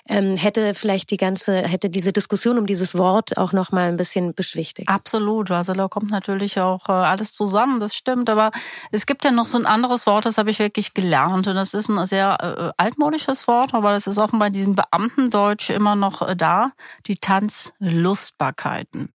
ähm, 0.07 0.36
hätte 0.36 0.74
vielleicht 0.74 1.12
die 1.12 1.18
ganze, 1.18 1.55
hätte 1.55 1.89
diese 1.89 2.12
Diskussion 2.12 2.57
um 2.57 2.66
dieses 2.66 2.97
Wort 2.97 3.38
auch 3.38 3.51
noch 3.51 3.72
mal 3.72 3.89
ein 3.89 3.97
bisschen 3.97 4.34
beschwichtigt. 4.34 4.89
Absolut. 4.89 5.51
Also 5.51 5.74
da 5.74 5.88
kommt 5.88 6.12
natürlich 6.12 6.59
auch 6.59 6.89
äh, 6.89 6.91
alles 6.91 7.34
zusammen, 7.34 7.80
das 7.80 7.95
stimmt. 7.95 8.30
Aber 8.30 8.51
es 8.91 9.05
gibt 9.05 9.24
ja 9.26 9.32
noch 9.32 9.47
so 9.47 9.57
ein 9.57 9.66
anderes 9.66 10.05
Wort, 10.07 10.26
das 10.26 10.38
habe 10.38 10.49
ich 10.49 10.59
wirklich 10.59 10.93
gelernt. 10.93 11.47
Und 11.47 11.55
das 11.55 11.74
ist 11.74 11.89
ein 11.89 12.05
sehr 12.05 12.38
äh, 12.41 12.72
altmodisches 12.78 13.47
Wort, 13.47 13.74
aber 13.74 13.91
das 13.91 14.07
ist 14.07 14.18
offenbar 14.18 14.47
in 14.47 14.53
diesem 14.53 14.76
Beamtendeutsch 14.76 15.70
immer 15.70 15.95
noch 15.95 16.22
äh, 16.22 16.36
da. 16.36 16.72
Die 17.07 17.18
Tanzlustbarkeiten. 17.18 19.14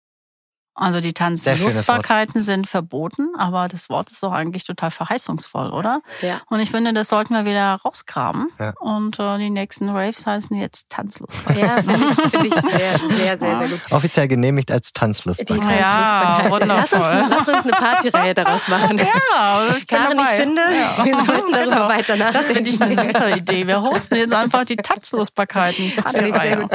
Also 0.78 1.00
die 1.00 1.14
Tanzlustbarkeiten 1.14 2.42
sind 2.42 2.68
verboten, 2.68 3.30
aber 3.38 3.70
das 3.70 3.90
Wort 3.90 4.12
ist 4.12 4.22
doch 4.22 4.34
eigentlich 4.34 4.66
total 4.66 4.92
verheißungsvoll, 4.92 5.72
oder? 5.72 6.02
Ja. 6.22 6.42
Und 6.50 6.60
ich 6.60 6.70
finde, 6.70 6.92
das 6.92 7.08
sollten 7.08 7.34
wir 7.34 7.46
wieder 7.46 7.80
rausgraben. 7.86 8.50
Ja. 8.60 8.74
Und 8.82 9.18
äh, 9.18 9.38
die 9.38 9.50
nächsten 9.50 9.88
Raves 9.88 10.28
heißen 10.28 10.56
jetzt 10.58 10.90
Tanzlustbarkeit. 10.90 11.64
Ja, 11.64 11.76
finde 11.78 12.08
ich, 12.10 12.30
find 12.30 12.46
ich 12.46 12.54
sehr, 12.54 13.00
sehr, 13.00 13.38
sehr, 13.38 13.38
sehr 13.38 13.68
gut. 13.70 13.80
Offiziell 13.92 14.28
genehmigt 14.28 14.70
als 14.70 14.92
Tanzlustbarkeit. 14.92 15.64
Die 15.64 15.66
Tanzlustbarkeit. 15.66 16.60
Ja, 16.60 16.76
lass, 16.76 16.94
uns, 16.94 17.30
lass 17.30 17.48
uns 17.48 17.64
eine 17.64 17.72
Partyreihe 17.72 18.34
daraus 18.34 18.68
machen. 18.68 18.98
Ja, 18.98 19.76
ich 19.78 19.88
Karin, 19.88 20.20
ich 20.20 20.28
finde, 20.28 20.62
ja. 20.62 21.06
wir 21.06 21.24
sollten 21.24 21.52
darüber 21.54 21.76
genau. 21.76 21.88
weiter 21.88 22.18
nachdenken. 22.18 22.34
Das 22.34 22.48
finde 22.48 22.70
ich 22.70 22.82
eine 22.82 22.96
super 22.96 23.38
Idee. 23.38 23.66
Wir 23.66 23.82
hosten 23.82 24.16
jetzt 24.16 24.34
einfach 24.34 24.66
die 24.66 24.76
Tanzlustbarkeiten. 24.76 25.96
Partyreihe. 25.96 26.68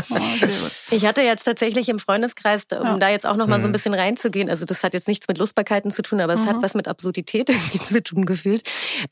Ich, 0.88 1.02
ich 1.02 1.06
hatte 1.06 1.20
jetzt 1.20 1.44
tatsächlich 1.44 1.90
im 1.90 1.98
Freundeskreis, 1.98 2.66
um 2.80 2.98
da 2.98 3.10
jetzt 3.10 3.26
auch 3.26 3.36
noch 3.36 3.46
mal 3.46 3.60
so 3.60 3.68
ein 3.68 3.72
bisschen 3.72 3.89
bisschen 3.90 4.00
reinzugehen. 4.00 4.50
Also 4.50 4.64
das 4.64 4.82
hat 4.84 4.94
jetzt 4.94 5.08
nichts 5.08 5.28
mit 5.28 5.38
Lustbarkeiten 5.38 5.90
zu 5.90 6.02
tun, 6.02 6.20
aber 6.20 6.34
es 6.34 6.44
mhm. 6.44 6.50
hat 6.50 6.62
was 6.62 6.74
mit 6.74 6.88
Absurdität 6.88 7.50
zu 7.88 8.02
tun 8.02 8.26
gefühlt. 8.26 8.62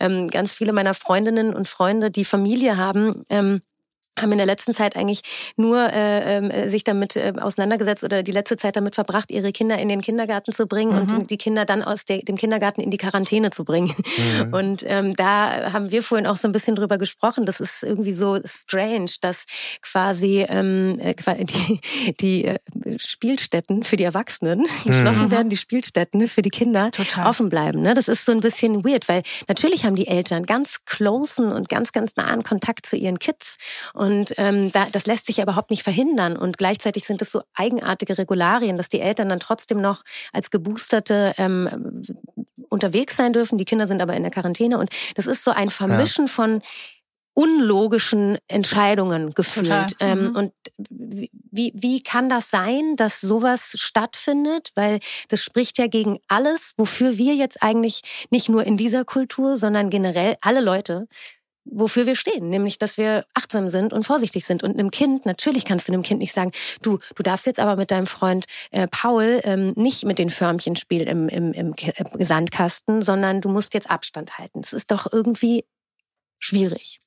Ähm, 0.00 0.28
ganz 0.28 0.52
viele 0.52 0.72
meiner 0.72 0.94
Freundinnen 0.94 1.54
und 1.54 1.68
Freunde, 1.68 2.10
die 2.10 2.24
Familie 2.24 2.76
haben, 2.76 3.24
ähm, 3.28 3.62
haben 4.20 4.32
in 4.32 4.38
der 4.38 4.46
letzten 4.46 4.72
Zeit 4.72 4.96
eigentlich 4.96 5.22
nur 5.56 5.78
äh, 5.92 6.38
ähm, 6.38 6.68
sich 6.68 6.84
damit 6.84 7.16
äh, 7.16 7.32
auseinandergesetzt 7.40 8.04
oder 8.04 8.22
die 8.22 8.32
letzte 8.32 8.56
Zeit 8.56 8.76
damit 8.76 8.94
verbracht, 8.94 9.30
ihre 9.30 9.52
Kinder 9.52 9.78
in 9.78 9.88
den 9.88 10.00
Kindergarten 10.00 10.52
zu 10.52 10.66
bringen 10.66 10.92
mhm. 10.92 11.16
und 11.16 11.30
die 11.30 11.36
Kinder 11.36 11.64
dann 11.64 11.82
aus 11.82 12.04
der, 12.04 12.18
dem 12.18 12.36
Kindergarten 12.36 12.80
in 12.80 12.90
die 12.90 12.96
Quarantäne 12.96 13.50
zu 13.50 13.64
bringen. 13.64 13.94
Mhm. 14.44 14.54
Und 14.54 14.84
ähm, 14.86 15.14
da 15.16 15.72
haben 15.72 15.90
wir 15.90 16.02
vorhin 16.02 16.26
auch 16.26 16.36
so 16.36 16.48
ein 16.48 16.52
bisschen 16.52 16.76
drüber 16.76 16.98
gesprochen. 16.98 17.46
Das 17.46 17.60
ist 17.60 17.82
irgendwie 17.82 18.12
so 18.12 18.38
strange, 18.44 19.10
dass 19.20 19.46
quasi 19.82 20.46
ähm, 20.48 20.98
äh, 21.00 21.14
die, 21.44 21.80
die 22.20 22.44
äh, 22.44 22.58
Spielstätten 22.96 23.82
für 23.82 23.96
die 23.96 24.04
Erwachsenen 24.04 24.60
mhm. 24.60 24.88
geschlossen 24.88 25.30
werden, 25.30 25.48
die 25.48 25.56
Spielstätten 25.56 26.28
für 26.28 26.42
die 26.42 26.50
Kinder 26.50 26.90
Total. 26.90 27.26
offen 27.26 27.48
bleiben. 27.48 27.82
Ne? 27.82 27.94
Das 27.94 28.08
ist 28.08 28.24
so 28.24 28.32
ein 28.32 28.40
bisschen 28.40 28.84
weird, 28.84 29.08
weil 29.08 29.22
natürlich 29.46 29.84
haben 29.84 29.96
die 29.96 30.08
Eltern 30.08 30.46
ganz 30.46 30.84
closen 30.84 31.52
und 31.52 31.68
ganz, 31.68 31.92
ganz 31.92 32.16
nahen 32.16 32.42
Kontakt 32.42 32.86
zu 32.86 32.96
ihren 32.96 33.18
Kids. 33.18 33.58
Und 33.94 34.07
Und 34.09 34.32
ähm, 34.38 34.72
da, 34.72 34.86
das 34.90 35.04
lässt 35.04 35.26
sich 35.26 35.36
ja 35.36 35.42
überhaupt 35.42 35.70
nicht 35.70 35.82
verhindern. 35.82 36.38
Und 36.38 36.56
gleichzeitig 36.56 37.04
sind 37.04 37.20
es 37.20 37.30
so 37.30 37.42
eigenartige 37.54 38.16
Regularien, 38.16 38.78
dass 38.78 38.88
die 38.88 39.02
Eltern 39.02 39.28
dann 39.28 39.38
trotzdem 39.38 39.82
noch 39.82 40.02
als 40.32 40.50
Geboosterte 40.50 41.34
ähm, 41.36 42.02
unterwegs 42.70 43.16
sein 43.16 43.34
dürfen. 43.34 43.59
Die 43.59 43.66
Kinder 43.66 43.86
sind 43.86 44.00
aber 44.00 44.16
in 44.16 44.22
der 44.22 44.32
Quarantäne. 44.32 44.78
Und 44.78 44.88
das 45.14 45.26
ist 45.26 45.44
so 45.44 45.50
ein 45.50 45.68
Vermischen 45.68 46.24
ja. 46.24 46.32
von 46.32 46.62
unlogischen 47.34 48.38
Entscheidungen 48.48 49.32
gefühlt. 49.34 49.94
Ähm, 50.00 50.30
mhm. 50.30 50.36
Und 50.36 50.52
wie, 50.88 51.72
wie 51.74 52.02
kann 52.02 52.30
das 52.30 52.50
sein, 52.50 52.96
dass 52.96 53.20
sowas 53.20 53.74
stattfindet? 53.76 54.70
Weil 54.74 55.00
das 55.28 55.44
spricht 55.44 55.76
ja 55.76 55.86
gegen 55.86 56.18
alles, 56.28 56.72
wofür 56.78 57.18
wir 57.18 57.34
jetzt 57.34 57.62
eigentlich 57.62 58.00
nicht 58.30 58.48
nur 58.48 58.64
in 58.64 58.78
dieser 58.78 59.04
Kultur, 59.04 59.59
sondern 59.59 59.90
generell 59.90 60.38
alle 60.40 60.61
Leute 60.62 61.09
wofür 61.70 62.06
wir 62.06 62.16
stehen, 62.16 62.48
nämlich 62.48 62.78
dass 62.78 62.98
wir 62.98 63.24
achtsam 63.34 63.68
sind 63.68 63.92
und 63.92 64.04
vorsichtig 64.04 64.44
sind. 64.44 64.62
Und 64.62 64.78
einem 64.78 64.90
Kind, 64.90 65.26
natürlich 65.26 65.64
kannst 65.64 65.88
du 65.88 65.92
einem 65.92 66.02
Kind 66.02 66.20
nicht 66.20 66.32
sagen, 66.32 66.52
du, 66.82 66.98
du 67.14 67.22
darfst 67.22 67.46
jetzt 67.46 67.60
aber 67.60 67.76
mit 67.76 67.90
deinem 67.90 68.06
Freund 68.06 68.46
äh, 68.70 68.86
Paul 68.88 69.40
ähm, 69.44 69.72
nicht 69.76 70.04
mit 70.04 70.18
den 70.18 70.30
Förmchen 70.30 70.76
spielen 70.76 71.06
im, 71.06 71.28
im, 71.28 71.52
im 71.52 71.74
Sandkasten, 72.24 73.02
sondern 73.02 73.40
du 73.40 73.48
musst 73.48 73.74
jetzt 73.74 73.90
Abstand 73.90 74.38
halten. 74.38 74.60
Das 74.62 74.72
ist 74.72 74.90
doch 74.90 75.06
irgendwie 75.12 75.64
schwierig. 76.38 76.98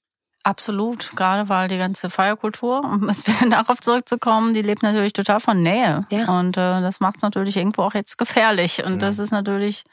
Absolut, 0.43 1.15
gerade 1.15 1.49
weil 1.49 1.67
die 1.67 1.77
ganze 1.77 2.09
Feierkultur, 2.09 2.79
um 2.83 3.09
es 3.09 3.27
wieder 3.27 3.49
darauf 3.49 3.79
zurückzukommen, 3.79 4.53
die 4.53 4.61
lebt 4.61 4.83
natürlich 4.83 5.13
total 5.13 5.39
von 5.39 5.61
Nähe. 5.61 6.05
Ja. 6.11 6.39
Und 6.39 6.57
äh, 6.57 6.81
das 6.81 6.99
macht 6.99 7.17
es 7.17 7.21
natürlich 7.21 7.57
irgendwo 7.57 7.83
auch 7.83 7.93
jetzt 7.93 8.17
gefährlich. 8.17 8.83
Und 8.83 8.93
ja. 8.93 8.97
das 8.97 9.19
ist 9.19 9.31
natürlich 9.31 9.83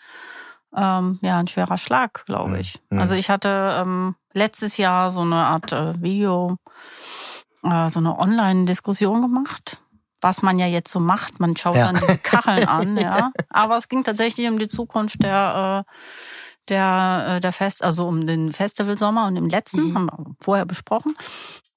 ähm, 0.76 1.18
ja 1.22 1.38
ein 1.38 1.46
schwerer 1.46 1.78
Schlag, 1.78 2.24
glaube 2.26 2.58
ich. 2.60 2.80
Ja. 2.90 2.98
Also 3.00 3.14
ich 3.14 3.30
hatte 3.30 3.82
ähm, 3.82 4.14
letztes 4.32 4.76
Jahr 4.76 5.10
so 5.10 5.20
eine 5.22 5.36
Art 5.36 5.72
äh, 5.72 6.00
Video, 6.00 6.56
äh, 7.62 7.90
so 7.90 8.00
eine 8.00 8.18
Online-Diskussion 8.18 9.22
gemacht 9.22 9.80
was 10.20 10.42
man 10.42 10.58
ja 10.58 10.66
jetzt 10.66 10.90
so 10.90 10.98
macht. 10.98 11.38
Man 11.38 11.56
schaut 11.56 11.76
ja. 11.76 11.92
dann 11.92 12.00
diese 12.00 12.18
Kacheln 12.18 12.66
an, 12.66 12.96
ja. 12.96 13.30
Aber 13.50 13.76
es 13.76 13.88
ging 13.88 14.02
tatsächlich 14.02 14.48
um 14.48 14.58
die 14.58 14.66
Zukunft 14.66 15.22
der 15.22 15.84
äh, 15.86 15.92
der, 16.68 17.36
äh, 17.36 17.40
der 17.40 17.52
Fest, 17.52 17.82
also 17.82 18.06
um 18.06 18.26
den 18.26 18.52
Festivalsommer 18.52 19.26
und 19.26 19.36
im 19.36 19.48
letzten, 19.48 19.88
mhm. 19.88 19.94
haben 19.94 20.06
wir 20.06 20.34
vorher 20.40 20.66
besprochen. 20.66 21.14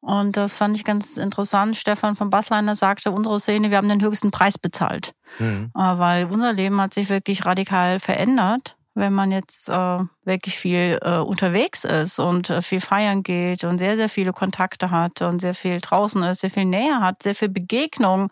Und 0.02 0.38
das 0.38 0.58
fand 0.58 0.76
ich 0.76 0.84
ganz 0.84 1.18
interessant. 1.18 1.76
Stefan 1.76 2.16
von 2.16 2.30
Bassleiner 2.30 2.76
sagte, 2.76 3.12
unsere 3.12 3.40
Szene, 3.40 3.70
wir 3.70 3.78
haben 3.78 3.90
den 3.90 4.02
höchsten 4.02 4.32
Preis 4.32 4.58
bezahlt. 4.58 5.14
Mhm. 5.40 5.72
Äh, 5.76 5.80
weil 5.80 6.26
unser 6.26 6.54
Leben 6.54 6.82
hat 6.82 6.94
sich 6.94 7.10
wirklich 7.10 7.46
radikal 7.46 8.00
verändert 8.00 8.76
wenn 8.94 9.14
man 9.14 9.32
jetzt 9.32 9.70
äh, 9.70 10.00
wirklich 10.26 10.58
viel 10.58 11.00
äh, 11.02 11.20
unterwegs 11.20 11.86
ist 11.86 12.20
und 12.20 12.50
äh, 12.50 12.62
viel 12.62 12.82
feiern 12.82 13.24
geht 13.24 13.64
und 13.64 13.78
sehr, 13.78 13.96
sehr 13.96 14.10
viele 14.10 14.34
Kontakte 14.34 14.92
hat 14.92 15.22
und 15.22 15.40
sehr 15.40 15.54
viel 15.54 15.80
draußen 15.80 16.22
ist, 16.24 16.42
sehr 16.42 16.50
viel 16.50 16.66
Nähe 16.66 17.00
hat, 17.00 17.24
sehr 17.24 17.36
viel 17.36 17.50
Begegnung 17.50 18.32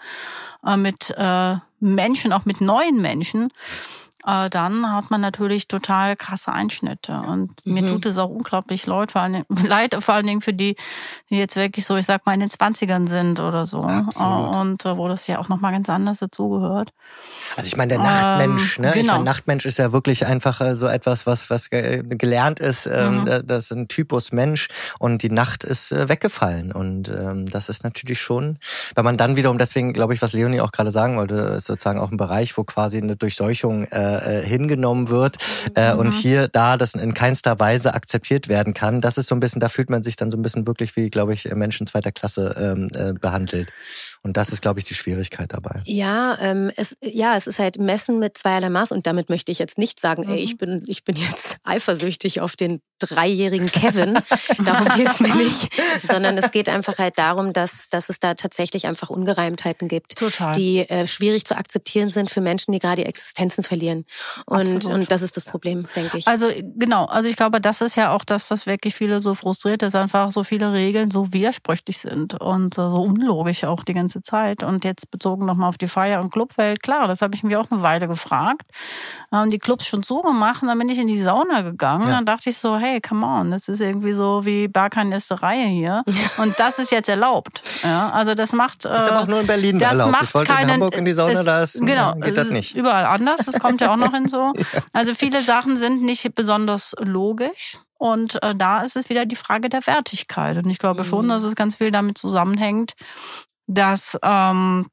äh, 0.65 0.75
mit 0.75 1.13
äh, 1.17 1.55
Menschen, 1.79 2.33
auch 2.33 2.45
mit 2.45 2.59
neuen 2.59 3.01
Menschen, 3.01 3.53
äh, 4.25 4.49
dann 4.49 4.91
hat 4.91 5.11
man 5.11 5.21
natürlich 5.21 5.67
total 5.67 6.15
krasse 6.15 6.51
Einschnitte. 6.51 7.13
Und 7.13 7.65
mhm. 7.65 7.73
mir 7.73 7.87
tut 7.87 8.05
es 8.05 8.17
auch 8.17 8.29
unglaublich 8.29 8.85
leid, 8.85 9.13
vor 9.13 9.21
allen, 9.21 9.33
Dingen, 9.33 9.45
leid, 9.65 9.95
vor 9.99 10.15
allen 10.15 10.27
Dingen 10.27 10.41
für 10.41 10.53
die, 10.53 10.75
die 11.29 11.37
jetzt 11.37 11.55
wirklich 11.55 11.85
so, 11.85 11.95
ich 11.95 12.05
sag 12.05 12.25
mal, 12.25 12.33
in 12.33 12.41
den 12.41 12.49
Zwanzigern 12.49 13.07
sind 13.07 13.39
oder 13.39 13.65
so. 13.65 13.81
Absolut. 13.81 14.55
Und 14.55 14.85
äh, 14.85 14.97
wo 14.97 15.07
das 15.07 15.27
ja 15.27 15.39
auch 15.39 15.47
nochmal 15.47 15.71
ganz 15.71 15.89
anders 15.89 16.19
dazugehört. 16.19 16.91
Also 17.55 17.67
ich 17.67 17.77
meine, 17.77 17.89
der 17.89 17.99
Nachtmensch, 17.99 18.77
ähm, 18.77 18.83
ne? 18.83 18.91
Genau. 18.91 19.01
Ich 19.01 19.07
meine, 19.07 19.23
Nachtmensch 19.23 19.65
ist 19.65 19.77
ja 19.77 19.93
wirklich 19.93 20.25
einfach 20.25 20.59
äh, 20.61 20.75
so 20.75 20.87
etwas, 20.87 21.25
was, 21.25 21.49
was 21.49 21.69
gelernt 21.69 22.59
ist. 22.59 22.87
Ähm, 22.87 23.21
mhm. 23.21 23.43
Das 23.45 23.65
ist 23.65 23.71
ein 23.71 23.87
Typus 23.87 24.31
Mensch 24.31 24.67
und 24.99 25.23
die 25.23 25.31
Nacht 25.31 25.63
ist 25.63 25.91
äh, 25.91 26.09
weggefallen. 26.09 26.71
Und 26.73 27.09
ähm, 27.09 27.45
das 27.45 27.69
ist 27.69 27.83
natürlich 27.83 28.19
schon, 28.19 28.59
wenn 28.95 29.05
man 29.05 29.15
dann 29.15 29.37
wiederum, 29.37 29.57
deswegen 29.57 29.93
glaube 29.93 30.13
ich, 30.13 30.21
was 30.21 30.33
Leonie 30.33 30.59
auch 30.59 30.71
gerade 30.71 30.91
sagen 30.91 31.17
wollte, 31.17 31.35
ist 31.35 31.67
sozusagen 31.67 31.99
auch 31.99 32.11
ein 32.11 32.17
Bereich, 32.17 32.57
wo 32.57 32.63
quasi 32.65 32.97
eine 32.97 33.15
Durchseuchung 33.15 33.85
äh, 33.85 34.08
äh, 34.17 34.45
hingenommen 34.45 35.09
wird 35.09 35.37
äh, 35.75 35.93
mhm. 35.93 35.99
und 35.99 36.13
hier 36.13 36.47
da 36.47 36.77
das 36.77 36.93
in 36.93 37.13
keinster 37.13 37.59
Weise 37.59 37.93
akzeptiert 37.93 38.47
werden 38.47 38.73
kann. 38.73 39.01
Das 39.01 39.17
ist 39.17 39.27
so 39.27 39.35
ein 39.35 39.39
bisschen, 39.39 39.59
da 39.59 39.69
fühlt 39.69 39.89
man 39.89 40.03
sich 40.03 40.15
dann 40.15 40.31
so 40.31 40.37
ein 40.37 40.41
bisschen 40.41 40.67
wirklich 40.67 40.95
wie, 40.95 41.09
glaube 41.09 41.33
ich, 41.33 41.45
Menschen 41.53 41.87
zweiter 41.87 42.11
Klasse 42.11 42.55
ähm, 42.59 42.89
äh, 42.95 43.13
behandelt. 43.13 43.71
Und 44.21 44.37
das 44.37 44.51
ist, 44.51 44.61
glaube 44.61 44.79
ich, 44.79 44.85
die 44.85 44.95
Schwierigkeit 44.95 45.53
dabei. 45.53 45.81
Ja, 45.85 46.37
ähm, 46.41 46.71
es, 46.75 46.97
ja, 47.01 47.35
es 47.37 47.47
ist 47.47 47.59
halt 47.59 47.79
Messen 47.79 48.19
mit 48.19 48.37
zweierlei 48.37 48.69
Maß 48.69 48.91
und 48.91 49.07
damit 49.07 49.29
möchte 49.29 49.51
ich 49.51 49.59
jetzt 49.59 49.77
nicht 49.77 49.99
sagen, 49.99 50.23
mhm. 50.23 50.33
ey, 50.33 50.39
ich 50.39 50.57
bin, 50.57 50.83
ich 50.87 51.03
bin 51.03 51.15
jetzt 51.15 51.57
eifersüchtig 51.63 52.41
auf 52.41 52.55
den 52.55 52.81
dreijährigen 52.99 53.71
Kevin. 53.71 54.19
darum 54.65 54.87
geht's 54.95 55.19
mir 55.19 55.35
nicht. 55.35 55.69
Sondern 56.03 56.37
es 56.37 56.51
geht 56.51 56.69
einfach 56.69 56.97
halt 56.97 57.17
darum, 57.17 57.53
dass, 57.53 57.89
dass 57.89 58.09
es 58.09 58.19
da 58.19 58.33
tatsächlich 58.33 58.87
einfach 58.87 59.09
Ungereimtheiten 59.09 59.87
gibt, 59.87 60.17
Total. 60.17 60.53
die 60.53 60.79
äh, 60.89 61.07
schwierig 61.07 61.45
zu 61.45 61.57
akzeptieren 61.57 62.09
sind 62.09 62.29
für 62.29 62.41
Menschen, 62.41 62.71
die 62.71 62.79
gerade 62.79 63.05
Existenzen 63.05 63.63
verlieren. 63.63 64.05
Und, 64.45 64.85
und 64.85 65.11
das 65.11 65.21
ist 65.21 65.37
das 65.37 65.45
Problem, 65.45 65.87
denke 65.95 66.17
ich. 66.17 66.27
Also 66.27 66.47
genau, 66.77 67.05
also 67.05 67.27
ich 67.27 67.35
glaube, 67.35 67.61
das 67.61 67.81
ist 67.81 67.95
ja 67.95 68.13
auch 68.13 68.23
das, 68.23 68.51
was 68.51 68.65
wirklich 68.65 68.95
viele 68.95 69.19
so 69.19 69.35
frustriert, 69.35 69.81
dass 69.81 69.95
einfach 69.95 70.31
so 70.31 70.43
viele 70.43 70.73
Regeln 70.73 71.11
so 71.11 71.33
widersprüchlich 71.33 71.97
sind 71.97 72.33
und 72.35 72.75
so 72.75 72.83
unlogisch 72.83 73.63
auch 73.63 73.83
die 73.83 73.93
ganze 73.93 74.21
Zeit. 74.21 74.63
Und 74.63 74.85
jetzt 74.85 75.11
bezogen 75.11 75.45
nochmal 75.45 75.69
auf 75.69 75.77
die 75.77 75.87
Feier- 75.87 76.21
und 76.21 76.31
Clubwelt, 76.31 76.81
klar, 76.81 77.07
das 77.07 77.21
habe 77.21 77.35
ich 77.35 77.43
mir 77.43 77.59
auch 77.59 77.69
eine 77.71 77.81
Weile 77.81 78.07
gefragt. 78.07 78.69
Haben 79.31 79.49
die 79.49 79.59
Clubs 79.59 79.87
schon 79.87 80.03
zugemacht 80.03 80.61
und 80.61 80.67
dann 80.67 80.77
bin 80.77 80.89
ich 80.89 80.99
in 80.99 81.07
die 81.07 81.19
Sauna 81.19 81.61
gegangen. 81.61 82.03
Ja. 82.03 82.15
Dann 82.15 82.25
dachte 82.25 82.49
ich 82.49 82.57
so, 82.57 82.77
hey, 82.77 82.88
come 82.99 83.25
on, 83.25 83.51
das 83.51 83.67
ist 83.67 83.81
irgendwie 83.81 84.13
so 84.13 84.45
wie 84.45 84.67
Berghain 84.67 85.11
erste 85.11 85.41
Reihe 85.41 85.67
hier. 85.67 86.03
Und 86.37 86.59
das 86.59 86.79
ist 86.79 86.91
jetzt 86.91 87.09
erlaubt. 87.09 87.61
Ja, 87.83 88.09
also 88.09 88.33
das 88.33 88.53
macht. 88.53 88.85
Das 88.85 89.05
ist 89.05 89.11
aber 89.11 89.21
auch 89.21 89.27
nur 89.27 89.41
in 89.41 89.47
Berlin 89.47 89.77
das 89.77 89.91
erlaubt. 89.91 90.11
Macht 90.11 90.23
ich 90.23 90.33
wollte 90.33 90.51
keinen, 90.51 90.65
in 90.65 90.73
Hamburg 90.73 90.97
in 90.97 91.05
die 91.05 91.13
Sauna, 91.13 91.39
es, 91.39 91.45
da 91.45 91.63
ist, 91.63 91.85
genau, 91.85 92.13
geht 92.15 92.37
das 92.37 92.49
nicht. 92.49 92.75
Überall 92.75 93.05
anders, 93.05 93.45
das 93.45 93.59
kommt 93.59 93.81
ja 93.81 93.91
auch 93.91 93.97
noch 93.97 94.11
hinzu. 94.11 94.37
ja. 94.55 94.63
Also 94.91 95.13
viele 95.13 95.41
Sachen 95.41 95.77
sind 95.77 96.01
nicht 96.01 96.33
besonders 96.35 96.95
logisch. 96.99 97.77
Und 97.97 98.41
äh, 98.43 98.55
da 98.55 98.81
ist 98.81 98.95
es 98.95 99.09
wieder 99.09 99.25
die 99.25 99.35
Frage 99.35 99.67
der 99.69 99.85
Wertigkeit. 99.85 100.57
Und 100.57 100.69
ich 100.69 100.79
glaube 100.79 101.03
schon, 101.03 101.25
mhm. 101.25 101.29
dass 101.29 101.43
es 101.43 101.55
ganz 101.55 101.75
viel 101.75 101.91
damit 101.91 102.17
zusammenhängt, 102.17 102.93
dass 103.67 104.17
ähm, 104.23 104.87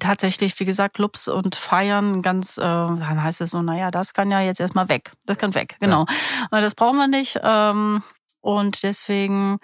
tatsächlich, 0.00 0.58
wie 0.60 0.64
gesagt, 0.64 0.94
Clubs 0.94 1.28
und 1.28 1.54
Feiern 1.54 2.22
ganz, 2.22 2.58
äh, 2.58 2.62
dann 2.62 3.22
heißt 3.22 3.40
es 3.40 3.50
so, 3.50 3.62
naja, 3.62 3.90
das 3.90 4.12
kann 4.12 4.30
ja 4.30 4.40
jetzt 4.40 4.60
erstmal 4.60 4.88
weg. 4.88 5.12
Das 5.24 5.38
kann 5.38 5.54
weg, 5.54 5.76
genau. 5.80 6.06
Ja. 6.52 6.60
Das 6.60 6.74
brauchen 6.74 6.98
wir 6.98 7.08
nicht. 7.08 7.38
Ähm, 7.42 8.02
und 8.40 8.82
deswegen 8.82 9.58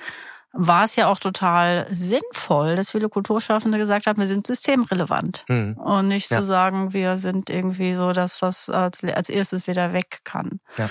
war 0.56 0.84
es 0.84 0.94
ja 0.94 1.08
auch 1.08 1.18
total 1.18 1.86
sinnvoll, 1.90 2.76
dass 2.76 2.92
viele 2.92 3.08
Kulturschaffende 3.08 3.76
gesagt 3.76 4.06
haben, 4.06 4.20
wir 4.20 4.28
sind 4.28 4.46
systemrelevant. 4.46 5.44
Mhm. 5.48 5.74
Und 5.74 6.08
nicht 6.08 6.30
ja. 6.30 6.38
zu 6.38 6.44
sagen, 6.44 6.92
wir 6.92 7.18
sind 7.18 7.50
irgendwie 7.50 7.94
so 7.94 8.12
das, 8.12 8.40
was 8.40 8.70
als, 8.70 9.02
als 9.02 9.28
erstes 9.28 9.66
wieder 9.66 9.92
weg 9.92 10.20
kann. 10.22 10.60
Ja. 10.76 10.88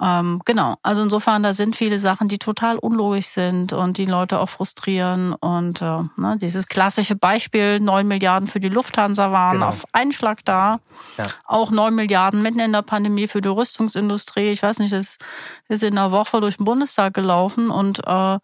Ähm, 0.00 0.40
genau, 0.44 0.76
also 0.82 1.02
insofern, 1.02 1.42
da 1.42 1.52
sind 1.54 1.76
viele 1.76 1.98
Sachen, 1.98 2.26
die 2.28 2.38
total 2.38 2.78
unlogisch 2.78 3.26
sind 3.26 3.72
und 3.72 3.96
die 3.96 4.06
Leute 4.06 4.40
auch 4.40 4.48
frustrieren. 4.48 5.34
Und 5.34 5.82
äh, 5.82 6.02
ne, 6.16 6.36
dieses 6.40 6.66
klassische 6.66 7.14
Beispiel, 7.14 7.78
neun 7.78 8.08
Milliarden 8.08 8.48
für 8.48 8.58
die 8.58 8.68
Lufthansa 8.68 9.30
waren 9.30 9.54
genau. 9.54 9.68
auf 9.68 9.84
Einschlag 9.92 10.44
da. 10.44 10.80
Ja. 11.16 11.24
Auch 11.44 11.70
neun 11.70 11.94
Milliarden 11.94 12.42
mitten 12.42 12.58
in 12.58 12.72
der 12.72 12.82
Pandemie 12.82 13.28
für 13.28 13.40
die 13.40 13.48
Rüstungsindustrie. 13.48 14.50
Ich 14.50 14.62
weiß 14.62 14.80
nicht, 14.80 14.92
das 14.92 15.18
ist 15.68 15.82
in 15.82 15.96
einer 15.96 16.10
Woche 16.10 16.40
durch 16.40 16.56
den 16.56 16.64
Bundestag 16.64 17.14
gelaufen 17.14 17.70
und 17.70 18.00
äh, 18.06 18.38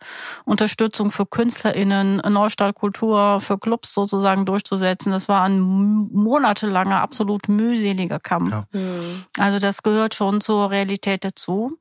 Unterstützung 0.44 1.10
für 1.10 1.26
KünstlerInnen, 1.26 2.18
Neustart 2.28 2.76
Kultur 2.76 3.40
für 3.40 3.58
Clubs 3.58 3.92
sozusagen 3.92 4.46
durchzusetzen. 4.46 5.10
Das 5.10 5.28
war 5.28 5.42
ein 5.42 5.60
monatelanger, 5.60 7.00
absolut 7.00 7.48
mühseliger 7.48 8.20
Kampf. 8.20 8.52
Ja. 8.52 8.64
Mhm. 8.72 9.24
Also 9.38 9.58
das 9.58 9.82
gehört 9.82 10.14
schon 10.14 10.40
zur 10.40 10.70
Realität 10.70 11.24
der 11.24 11.34
dazu. 11.46 11.78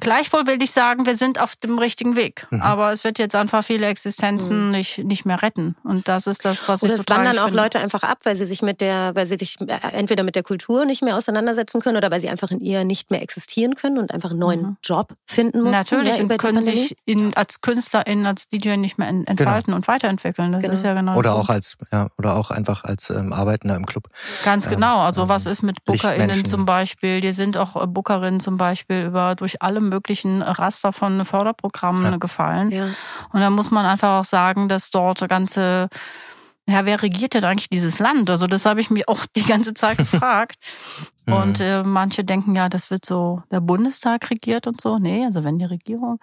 Gleichwohl 0.00 0.46
will 0.46 0.62
ich 0.62 0.70
sagen, 0.70 1.04
wir 1.04 1.16
sind 1.16 1.40
auf 1.40 1.56
dem 1.56 1.78
richtigen 1.78 2.16
Weg. 2.16 2.46
Mhm. 2.50 2.62
Aber 2.62 2.92
es 2.92 3.04
wird 3.04 3.18
jetzt 3.18 3.34
einfach 3.34 3.62
viele 3.62 3.86
Existenzen 3.86 4.66
mhm. 4.66 4.70
nicht, 4.72 4.98
nicht 5.04 5.26
mehr 5.26 5.42
retten. 5.42 5.76
Und 5.84 6.08
das 6.08 6.26
ist 6.26 6.44
das, 6.44 6.68
was 6.68 6.82
Oder 6.82 6.92
ich 6.92 6.96
so 6.98 7.04
es 7.06 7.16
wandern 7.16 7.38
auch 7.38 7.46
finde. 7.46 7.62
Leute 7.62 7.78
einfach 7.80 8.02
ab, 8.02 8.20
weil 8.22 8.34
sie 8.36 8.46
sich 8.46 8.62
mit 8.62 8.80
der, 8.80 9.14
weil 9.14 9.26
sie 9.26 9.36
sich 9.36 9.60
äh, 9.60 9.78
entweder 9.92 10.22
mit 10.22 10.34
der 10.34 10.42
Kultur 10.42 10.86
nicht 10.86 11.02
mehr 11.02 11.16
auseinandersetzen 11.16 11.80
können 11.80 11.96
oder 11.96 12.10
weil 12.10 12.20
sie 12.20 12.30
einfach 12.30 12.50
in 12.50 12.60
ihr 12.60 12.84
nicht 12.84 13.10
mehr 13.10 13.22
existieren 13.22 13.74
können 13.74 13.98
und 13.98 14.12
einfach 14.12 14.30
einen 14.30 14.38
neuen 14.38 14.62
mhm. 14.62 14.76
Job 14.82 15.12
finden 15.26 15.62
müssen. 15.62 15.72
Natürlich, 15.72 16.16
ja, 16.16 16.22
und 16.22 16.38
können 16.38 16.62
sich 16.62 16.96
in, 17.04 17.34
als 17.34 17.60
Künstlerin, 17.60 18.26
als 18.26 18.48
DJ 18.48 18.76
nicht 18.76 18.96
mehr 18.98 19.08
genau. 19.08 19.24
entfalten 19.26 19.66
genau. 19.66 19.76
und 19.76 19.88
weiterentwickeln. 19.88 20.52
Das 20.52 20.62
genau. 20.62 20.74
ist 20.74 20.84
ja 20.84 20.94
genau 20.94 21.16
Oder 21.16 21.32
so. 21.32 21.36
auch 21.36 21.48
als, 21.50 21.76
ja, 21.92 22.08
oder 22.16 22.36
auch 22.36 22.50
einfach 22.50 22.84
als 22.84 23.10
ähm, 23.10 23.32
Arbeitender 23.32 23.76
im 23.76 23.84
Club. 23.84 24.08
Ganz 24.44 24.68
genau. 24.68 25.00
Also 25.00 25.22
ähm, 25.22 25.28
was 25.28 25.44
ist 25.44 25.62
mit 25.62 25.84
BookerInnen 25.84 26.46
zum 26.46 26.64
Beispiel? 26.64 27.20
Die 27.20 27.32
sind 27.32 27.58
auch 27.58 27.76
äh, 27.76 27.86
Bookerinnen 27.86 28.40
zum 28.40 28.56
Beispiel 28.56 29.02
über 29.02 29.34
durch 29.34 29.60
alle 29.60 29.81
möglichen 29.88 30.42
Raster 30.42 30.92
von 30.92 31.24
Förderprogrammen 31.24 32.12
ja. 32.12 32.16
gefallen. 32.18 32.70
Ja. 32.70 32.86
Und 33.32 33.40
da 33.40 33.50
muss 33.50 33.70
man 33.70 33.86
einfach 33.86 34.20
auch 34.20 34.24
sagen, 34.24 34.68
dass 34.68 34.90
dort 34.90 35.28
ganze 35.28 35.88
ja, 36.68 36.86
wer 36.86 37.02
regiert 37.02 37.34
denn 37.34 37.44
eigentlich 37.44 37.70
dieses 37.70 37.98
Land? 37.98 38.30
Also 38.30 38.46
das 38.46 38.66
habe 38.66 38.80
ich 38.80 38.88
mich 38.88 39.08
auch 39.08 39.26
die 39.34 39.42
ganze 39.42 39.74
Zeit 39.74 39.98
gefragt. 39.98 40.56
Und 41.26 41.60
äh, 41.60 41.82
manche 41.82 42.24
denken 42.24 42.54
ja, 42.56 42.68
das 42.68 42.90
wird 42.90 43.04
so 43.04 43.42
der 43.50 43.60
Bundestag 43.60 44.28
regiert 44.30 44.66
und 44.66 44.80
so. 44.80 44.98
Nee, 44.98 45.24
also 45.24 45.44
wenn 45.44 45.58
die 45.58 45.64
Regierung. 45.64 46.18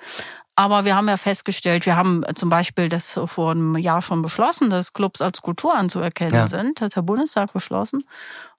Aber 0.55 0.83
wir 0.83 0.95
haben 0.95 1.07
ja 1.07 1.15
festgestellt, 1.15 1.85
wir 1.85 1.95
haben 1.95 2.23
zum 2.35 2.49
Beispiel 2.49 2.89
das 2.89 3.17
vor 3.25 3.51
einem 3.51 3.77
Jahr 3.77 4.01
schon 4.01 4.21
beschlossen, 4.21 4.69
dass 4.69 4.91
Clubs 4.91 5.21
als 5.21 5.41
Kultur 5.41 5.73
anzuerkennen 5.73 6.33
ja. 6.33 6.47
sind, 6.47 6.81
hat 6.81 6.97
der 6.97 7.01
Bundestag 7.01 7.53
beschlossen. 7.53 8.03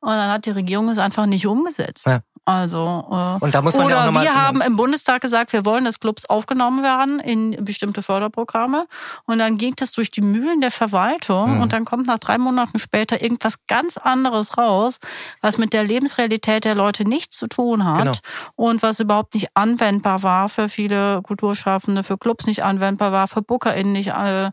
Und 0.01 0.09
dann 0.09 0.31
hat 0.31 0.47
die 0.47 0.51
Regierung 0.51 0.89
es 0.89 0.99
einfach 0.99 1.27
nicht 1.27 1.47
umgesetzt. 1.47 2.07
Ja. 2.07 2.21
Also 2.51 3.07
äh, 3.11 3.45
und 3.45 3.55
da 3.55 3.63
muss 3.63 3.75
man 3.75 3.87
oder 3.87 3.95
ja 3.95 4.01
auch 4.01 4.07
noch 4.07 4.13
mal, 4.13 4.25
wir 4.25 4.35
haben 4.35 4.61
im 4.61 4.77
Bundestag 4.77 5.23
gesagt, 5.23 5.53
wir 5.53 5.65
wollen, 5.65 5.85
dass 5.85 6.01
Clubs 6.01 6.27
aufgenommen 6.27 6.83
werden 6.83 7.21
in 7.21 7.65
bestimmte 7.65 8.03
Förderprogramme. 8.03 8.87
Und 9.27 9.39
dann 9.39 9.57
ging 9.57 9.75
das 9.77 9.93
durch 9.93 10.11
die 10.11 10.21
Mühlen 10.21 10.61
der 10.61 10.71
Verwaltung 10.71 11.57
mhm. 11.57 11.63
und 11.63 11.73
dann 11.73 11.85
kommt 11.85 12.07
nach 12.07 12.19
drei 12.19 12.39
Monaten 12.39 12.79
später 12.79 13.23
irgendwas 13.23 13.67
ganz 13.67 13.97
anderes 13.97 14.59
raus, 14.59 14.99
was 15.41 15.59
mit 15.59 15.73
der 15.73 15.85
Lebensrealität 15.85 16.65
der 16.65 16.75
Leute 16.75 17.09
nichts 17.09 17.37
zu 17.37 17.47
tun 17.47 17.85
hat 17.85 17.99
genau. 17.99 18.13
und 18.57 18.83
was 18.83 19.01
überhaupt 19.01 19.35
nicht 19.35 19.49
anwendbar 19.55 20.23
war 20.23 20.49
für 20.49 20.69
viele 20.69 21.23
Kulturschaffende, 21.23 22.03
für 22.03 22.19
Clubs 22.19 22.47
nicht 22.47 22.65
anwendbar 22.65 23.13
war, 23.13 23.29
für 23.29 23.43
BookerInnen 23.43 23.93
nicht 23.93 24.09
äh, 24.09 24.51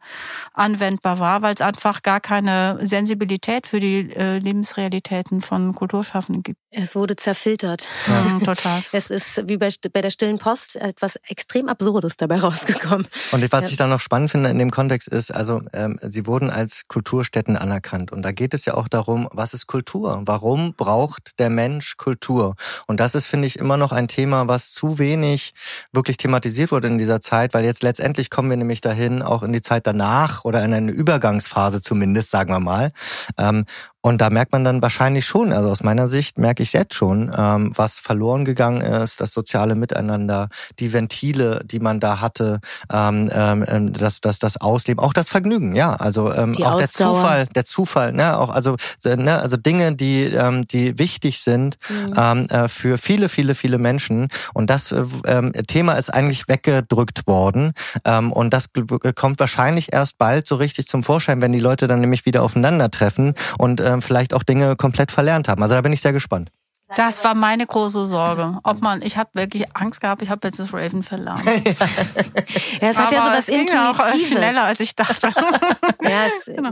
anwendbar 0.53 1.19
war, 1.19 1.41
weil 1.41 1.53
es 1.53 1.61
einfach 1.61 2.03
gar 2.03 2.19
keine 2.19 2.79
Sensibilität 2.81 3.67
für 3.67 3.79
die 3.79 4.13
äh, 4.13 4.39
Lebensrealitäten 4.39 5.41
von 5.41 5.73
Kulturschaffenden 5.73 6.43
gibt. 6.43 6.59
Es 6.69 6.95
wurde 6.95 7.15
zerfiltert. 7.15 7.86
Ja, 8.07 8.39
total. 8.45 8.83
Es 8.91 9.09
ist 9.09 9.47
wie 9.47 9.57
bei, 9.57 9.69
bei 9.91 10.01
der 10.01 10.11
stillen 10.11 10.37
Post 10.37 10.75
etwas 10.75 11.17
extrem 11.27 11.69
Absurdes 11.69 12.17
dabei 12.17 12.39
rausgekommen. 12.41 13.07
Und 13.31 13.51
was 13.51 13.65
ja. 13.65 13.71
ich 13.71 13.77
dann 13.77 13.89
noch 13.89 13.99
spannend 13.99 14.31
finde 14.31 14.49
in 14.49 14.57
dem 14.57 14.71
Kontext 14.71 15.07
ist, 15.07 15.31
also 15.31 15.61
ähm, 15.73 15.99
sie 16.01 16.25
wurden 16.25 16.49
als 16.49 16.87
Kulturstätten 16.87 17.57
anerkannt. 17.57 18.11
Und 18.11 18.21
da 18.21 18.31
geht 18.31 18.53
es 18.53 18.65
ja 18.65 18.75
auch 18.75 18.87
darum, 18.87 19.27
was 19.31 19.53
ist 19.53 19.67
Kultur? 19.67 20.21
Warum 20.25 20.73
braucht 20.73 21.39
der 21.39 21.49
Mensch 21.49 21.97
Kultur? 21.97 22.55
Und 22.87 22.99
das 22.99 23.15
ist, 23.15 23.27
finde 23.27 23.47
ich, 23.47 23.57
immer 23.57 23.77
noch 23.77 23.91
ein 23.91 24.07
Thema, 24.07 24.47
was 24.47 24.71
zu 24.71 24.99
wenig 24.99 25.53
wirklich 25.91 26.17
thematisiert 26.17 26.71
wurde 26.71 26.87
in 26.87 26.97
dieser 26.97 27.21
Zeit, 27.21 27.53
weil 27.53 27.65
jetzt 27.65 27.83
letztendlich 27.83 28.29
kommen 28.29 28.49
wir 28.49 28.57
nämlich 28.57 28.81
dahin, 28.81 29.21
auch 29.21 29.43
in 29.43 29.53
die 29.53 29.61
Zeit 29.61 29.87
danach 29.87 30.45
oder 30.45 30.63
in 30.63 30.73
eine 30.73 30.91
Übergangsphase 30.91 31.81
zumindest, 31.81 32.29
sagen 32.29 32.51
wir 32.51 32.59
mal. 32.59 32.91
Ähm, 33.37 33.65
und 34.07 34.19
da 34.21 34.29
merkt 34.29 34.53
man 34.53 34.63
dann 34.63 34.81
wahrscheinlich 34.81 35.25
schon, 35.25 35.51
also 35.51 35.67
aus 35.67 35.83
meiner 35.83 36.07
Sicht 36.07 36.37
merke 36.37 36.63
ich 36.63 36.71
jetzt 36.71 36.93
schon, 36.93 37.29
ähm, 37.37 37.73
was 37.75 37.99
verloren 37.99 38.45
gegangen 38.45 38.79
ist, 38.79 39.19
das 39.19 39.33
soziale 39.33 39.75
Miteinander, 39.75 40.47
die 40.79 40.93
Ventile, 40.93 41.59
die 41.65 41.81
man 41.81 41.99
da 41.99 42.21
hatte, 42.21 42.61
ähm, 42.89 43.29
ähm, 43.33 43.91
das, 43.91 44.21
das, 44.21 44.39
das 44.39 44.61
Ausleben, 44.61 45.03
auch 45.03 45.11
das 45.11 45.27
Vergnügen, 45.27 45.75
ja, 45.75 45.93
also 45.93 46.31
ähm, 46.31 46.53
auch 46.63 46.75
Ausdauer. 46.75 46.77
der 46.77 46.87
Zufall, 46.87 47.45
der 47.47 47.65
Zufall, 47.65 48.13
ne, 48.13 48.39
auch 48.39 48.49
also, 48.49 48.77
ne, 49.03 49.41
also 49.41 49.57
Dinge, 49.57 49.93
die, 49.93 50.23
ähm, 50.23 50.65
die 50.65 50.97
wichtig 50.97 51.41
sind 51.41 51.77
mhm. 51.89 52.13
ähm, 52.15 52.45
äh, 52.45 52.69
für 52.69 52.97
viele, 52.97 53.27
viele, 53.27 53.55
viele 53.55 53.77
Menschen. 53.77 54.29
Und 54.53 54.69
das 54.69 54.93
äh, 54.93 55.03
ähm, 55.25 55.51
Thema 55.67 55.93
ist 55.93 56.13
eigentlich 56.13 56.47
weggedrückt 56.47 57.27
worden. 57.27 57.73
Ähm, 58.05 58.31
und 58.31 58.53
das 58.53 58.69
kommt 59.15 59.41
wahrscheinlich 59.41 59.91
erst 59.91 60.17
bald 60.17 60.47
so 60.47 60.55
richtig 60.55 60.87
zum 60.87 61.03
Vorschein, 61.03 61.41
wenn 61.41 61.51
die 61.51 61.59
Leute 61.59 61.89
dann 61.89 61.99
nämlich 61.99 62.25
wieder 62.25 62.41
aufeinandertreffen 62.41 63.33
und 63.57 63.81
ähm, 63.81 63.96
vielleicht 64.01 64.33
auch 64.33 64.43
Dinge 64.43 64.75
komplett 64.75 65.11
verlernt 65.11 65.47
haben. 65.47 65.61
Also 65.61 65.75
da 65.75 65.81
bin 65.81 65.93
ich 65.93 66.01
sehr 66.01 66.13
gespannt. 66.13 66.51
Das 66.95 67.23
war 67.25 67.35
meine 67.35 67.65
große 67.65 68.05
Sorge. 68.05 68.59
Ob 68.63 68.81
man, 68.81 69.01
ich 69.01 69.17
habe 69.17 69.29
wirklich 69.33 69.65
Angst 69.75 69.99
gehabt, 69.99 70.21
ich 70.21 70.29
habe 70.29 70.47
jetzt 70.47 70.59
das 70.59 70.73
Raven 70.73 71.03
verlernt. 71.03 71.43
ja, 72.81 72.89
es 72.89 72.97
hat 72.97 73.11
ja 73.11 73.23
so 73.23 73.29
was 73.29 73.49
Intuitives. 73.49 73.99
Auch 73.99 74.15
schneller 74.15 74.63
als 74.63 74.79
ich 74.79 74.95
dachte. 74.95 75.27
ja, 76.01 76.27
es, 76.27 76.45
genau. 76.45 76.71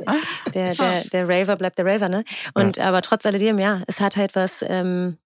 der, 0.53 0.73
der, 0.73 1.03
der 1.11 1.27
Raver 1.27 1.57
bleibt 1.57 1.77
der 1.77 1.85
Raver, 1.85 2.07
ne? 2.07 2.23
Und 2.53 2.77
ja. 2.77 2.85
aber 2.85 3.01
trotz 3.01 3.25
alledem, 3.25 3.59
ja, 3.59 3.81
es 3.87 3.99
hat 3.99 4.15
halt 4.15 4.35
was, 4.35 4.63
ähm, 4.65 5.17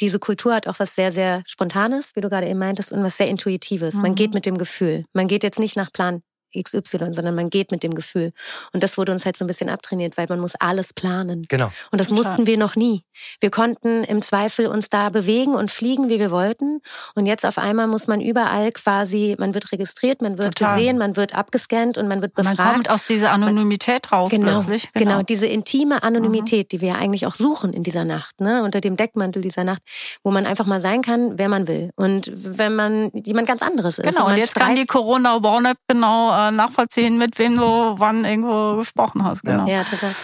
diese 0.00 0.18
Kultur 0.18 0.54
hat 0.54 0.68
auch 0.68 0.78
was 0.78 0.94
sehr, 0.94 1.12
sehr 1.12 1.42
Spontanes, 1.46 2.16
wie 2.16 2.22
du 2.22 2.30
gerade 2.30 2.48
eben 2.48 2.58
meintest, 2.58 2.92
und 2.92 3.02
was 3.02 3.18
sehr 3.18 3.28
Intuitives. 3.28 3.96
Mhm. 3.96 4.02
Man 4.02 4.14
geht 4.14 4.32
mit 4.32 4.46
dem 4.46 4.56
Gefühl. 4.56 5.04
Man 5.12 5.28
geht 5.28 5.42
jetzt 5.42 5.58
nicht 5.58 5.76
nach 5.76 5.92
Plan 5.92 6.22
XY, 6.56 7.12
sondern 7.12 7.34
man 7.34 7.50
geht 7.50 7.70
mit 7.70 7.82
dem 7.82 7.94
Gefühl. 7.94 8.32
Und 8.72 8.82
das 8.82 8.98
wurde 8.98 9.12
uns 9.12 9.24
halt 9.24 9.36
so 9.36 9.44
ein 9.44 9.48
bisschen 9.48 9.68
abtrainiert, 9.68 10.16
weil 10.16 10.26
man 10.28 10.40
muss 10.40 10.54
alles 10.56 10.92
planen. 10.92 11.42
Genau. 11.48 11.70
Und 11.90 12.00
das 12.00 12.10
mussten 12.10 12.46
wir 12.46 12.56
noch 12.56 12.76
nie. 12.76 13.02
Wir 13.40 13.50
konnten 13.50 14.04
im 14.04 14.22
Zweifel 14.22 14.66
uns 14.66 14.88
da 14.90 15.10
bewegen 15.10 15.54
und 15.54 15.70
fliegen, 15.70 16.08
wie 16.08 16.18
wir 16.18 16.30
wollten. 16.30 16.80
Und 17.14 17.26
jetzt 17.26 17.44
auf 17.44 17.58
einmal 17.58 17.86
muss 17.86 18.06
man 18.06 18.20
überall 18.20 18.72
quasi, 18.72 19.36
man 19.38 19.54
wird 19.54 19.72
registriert, 19.72 20.22
man 20.22 20.38
wird 20.38 20.56
Total. 20.56 20.76
gesehen, 20.76 20.98
man 20.98 21.16
wird 21.16 21.34
abgescannt 21.34 21.98
und 21.98 22.08
man 22.08 22.22
wird 22.22 22.34
befragt. 22.34 22.58
Man 22.58 22.72
kommt 22.74 22.90
aus 22.90 23.04
dieser 23.04 23.32
Anonymität 23.32 24.10
raus 24.12 24.30
genau, 24.30 24.62
plötzlich. 24.62 24.92
Genau. 24.92 25.10
genau, 25.10 25.22
diese 25.22 25.46
intime 25.46 26.02
Anonymität, 26.02 26.66
mhm. 26.66 26.68
die 26.68 26.80
wir 26.80 26.88
ja 26.88 26.94
eigentlich 26.96 27.26
auch 27.26 27.34
suchen 27.34 27.72
in 27.72 27.82
dieser 27.82 28.04
Nacht, 28.04 28.40
ne? 28.40 28.62
unter 28.62 28.80
dem 28.80 28.96
Deckmantel 28.96 29.42
dieser 29.42 29.64
Nacht, 29.64 29.82
wo 30.22 30.30
man 30.30 30.46
einfach 30.46 30.66
mal 30.66 30.80
sein 30.80 31.02
kann, 31.02 31.38
wer 31.38 31.48
man 31.48 31.68
will. 31.68 31.90
Und 31.96 32.30
wenn 32.34 32.74
man 32.74 33.10
jemand 33.12 33.48
ganz 33.48 33.62
anderes 33.62 33.98
ist. 33.98 34.04
Genau, 34.04 34.26
und, 34.26 34.32
und 34.32 34.38
jetzt 34.38 34.54
kann 34.54 34.74
die 34.74 34.86
Corona-Warn-App 34.86 35.78
genau 35.88 36.30
äh, 36.38 36.50
nachvollziehen, 36.50 37.18
mit 37.18 37.38
wem 37.38 37.56
du 37.56 37.62
wann 37.62 38.24
irgendwo 38.24 38.76
gesprochen 38.76 39.24
hast. 39.24 39.42
Genau. 39.42 39.66
Ja, 39.66 39.84
total. 39.84 40.14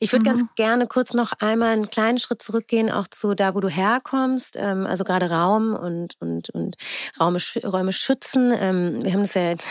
Ich 0.00 0.12
würde 0.12 0.28
mhm. 0.28 0.36
ganz 0.36 0.44
gerne 0.56 0.86
kurz 0.86 1.14
noch 1.14 1.32
einmal 1.40 1.72
einen 1.72 1.90
kleinen 1.90 2.18
Schritt 2.18 2.42
zurückgehen, 2.42 2.90
auch 2.90 3.06
zu 3.08 3.34
da, 3.34 3.54
wo 3.54 3.60
du 3.60 3.68
herkommst. 3.68 4.56
Ähm, 4.58 4.86
also 4.86 5.04
gerade 5.04 5.30
Raum 5.30 5.74
und, 5.74 6.20
und, 6.20 6.50
und 6.50 6.76
Räume, 7.18 7.38
Räume 7.64 7.92
schützen. 7.92 8.52
Ähm, 8.58 9.04
wir 9.04 9.12
haben 9.12 9.20
das 9.20 9.34
ja 9.34 9.50
jetzt 9.50 9.68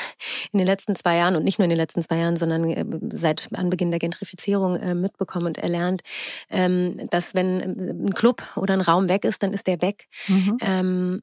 in 0.51 0.59
den 0.59 0.67
letzten 0.67 0.95
zwei 0.95 1.17
Jahren 1.17 1.35
und 1.35 1.43
nicht 1.43 1.59
nur 1.59 1.65
in 1.65 1.69
den 1.69 1.77
letzten 1.77 2.01
zwei 2.01 2.17
Jahren, 2.17 2.35
sondern 2.35 2.69
äh, 2.69 2.85
seit 3.13 3.49
Anbeginn 3.53 3.91
der 3.91 3.99
Gentrifizierung 3.99 4.75
äh, 4.77 4.95
mitbekommen 4.95 5.47
und 5.47 5.57
erlernt, 5.57 6.01
ähm, 6.49 7.07
dass 7.09 7.35
wenn 7.35 7.61
ein 7.61 8.13
Club 8.13 8.43
oder 8.55 8.73
ein 8.73 8.81
Raum 8.81 9.09
weg 9.09 9.25
ist, 9.25 9.43
dann 9.43 9.53
ist 9.53 9.67
der 9.67 9.81
weg. 9.81 10.07
Mhm. 10.27 11.21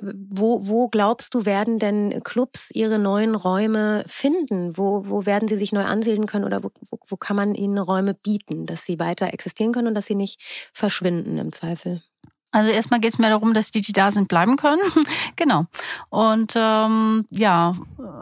Wo, 0.00 0.66
wo 0.68 0.88
glaubst 0.88 1.34
du, 1.34 1.46
werden 1.46 1.78
denn 1.78 2.22
Clubs 2.22 2.70
ihre 2.70 2.98
neuen 2.98 3.34
Räume 3.34 4.04
finden? 4.06 4.76
Wo, 4.76 5.08
wo 5.08 5.26
werden 5.26 5.48
sie 5.48 5.56
sich 5.56 5.72
neu 5.72 5.84
ansiedeln 5.84 6.26
können 6.26 6.44
oder 6.44 6.62
wo, 6.62 6.70
wo, 6.90 6.98
wo 7.06 7.16
kann 7.16 7.36
man 7.36 7.54
ihnen 7.54 7.78
Räume 7.78 8.14
bieten, 8.14 8.66
dass 8.66 8.84
sie 8.84 8.98
weiter 8.98 9.32
existieren 9.32 9.72
können 9.72 9.88
und 9.88 9.94
dass 9.94 10.06
sie 10.06 10.14
nicht 10.14 10.40
verschwinden 10.72 11.38
im 11.38 11.52
Zweifel? 11.52 12.02
Also 12.50 12.70
erstmal 12.70 13.00
geht 13.00 13.12
es 13.12 13.18
mir 13.18 13.28
darum, 13.28 13.52
dass 13.52 13.70
die, 13.70 13.82
die 13.82 13.92
da 13.92 14.10
sind, 14.10 14.28
bleiben 14.28 14.56
können. 14.56 14.80
genau. 15.36 15.66
Und 16.08 16.54
ähm, 16.56 17.26
ja, 17.30 17.76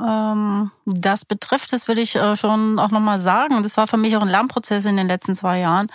ähm, 0.04 0.72
das 0.84 1.24
betrifft, 1.24 1.72
das 1.72 1.86
will 1.86 1.98
ich 1.98 2.16
äh, 2.16 2.34
schon 2.34 2.80
auch 2.80 2.90
nochmal 2.90 3.20
sagen. 3.20 3.62
Das 3.62 3.76
war 3.76 3.86
für 3.86 3.96
mich 3.96 4.16
auch 4.16 4.22
ein 4.22 4.28
Lernprozess 4.28 4.84
in 4.84 4.96
den 4.96 5.06
letzten 5.06 5.36
zwei 5.36 5.60
Jahren. 5.60 5.88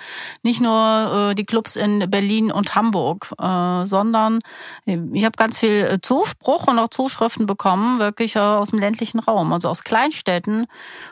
Nicht 0.44 0.62
nur 0.62 1.32
äh, 1.32 1.36
die 1.36 1.44
Clubs 1.44 1.76
in 1.76 2.10
Berlin 2.10 2.52
und 2.52 2.74
Hamburg, 2.74 3.34
äh, 3.38 3.84
sondern 3.84 4.40
ich 4.86 5.26
habe 5.26 5.36
ganz 5.38 5.60
viel 5.60 5.86
äh, 5.86 6.02
Zuspruch 6.02 6.68
und 6.68 6.80
auch 6.80 6.90
Zuschriften 6.90 7.46
bekommen, 7.46 8.00
wirklich 8.00 8.38
äh, 8.38 8.40
aus 8.40 8.70
dem 8.70 8.80
ländlichen 8.80 9.20
Raum, 9.20 9.52
also 9.52 9.68
aus 9.68 9.84
Kleinstädten, 9.84 10.68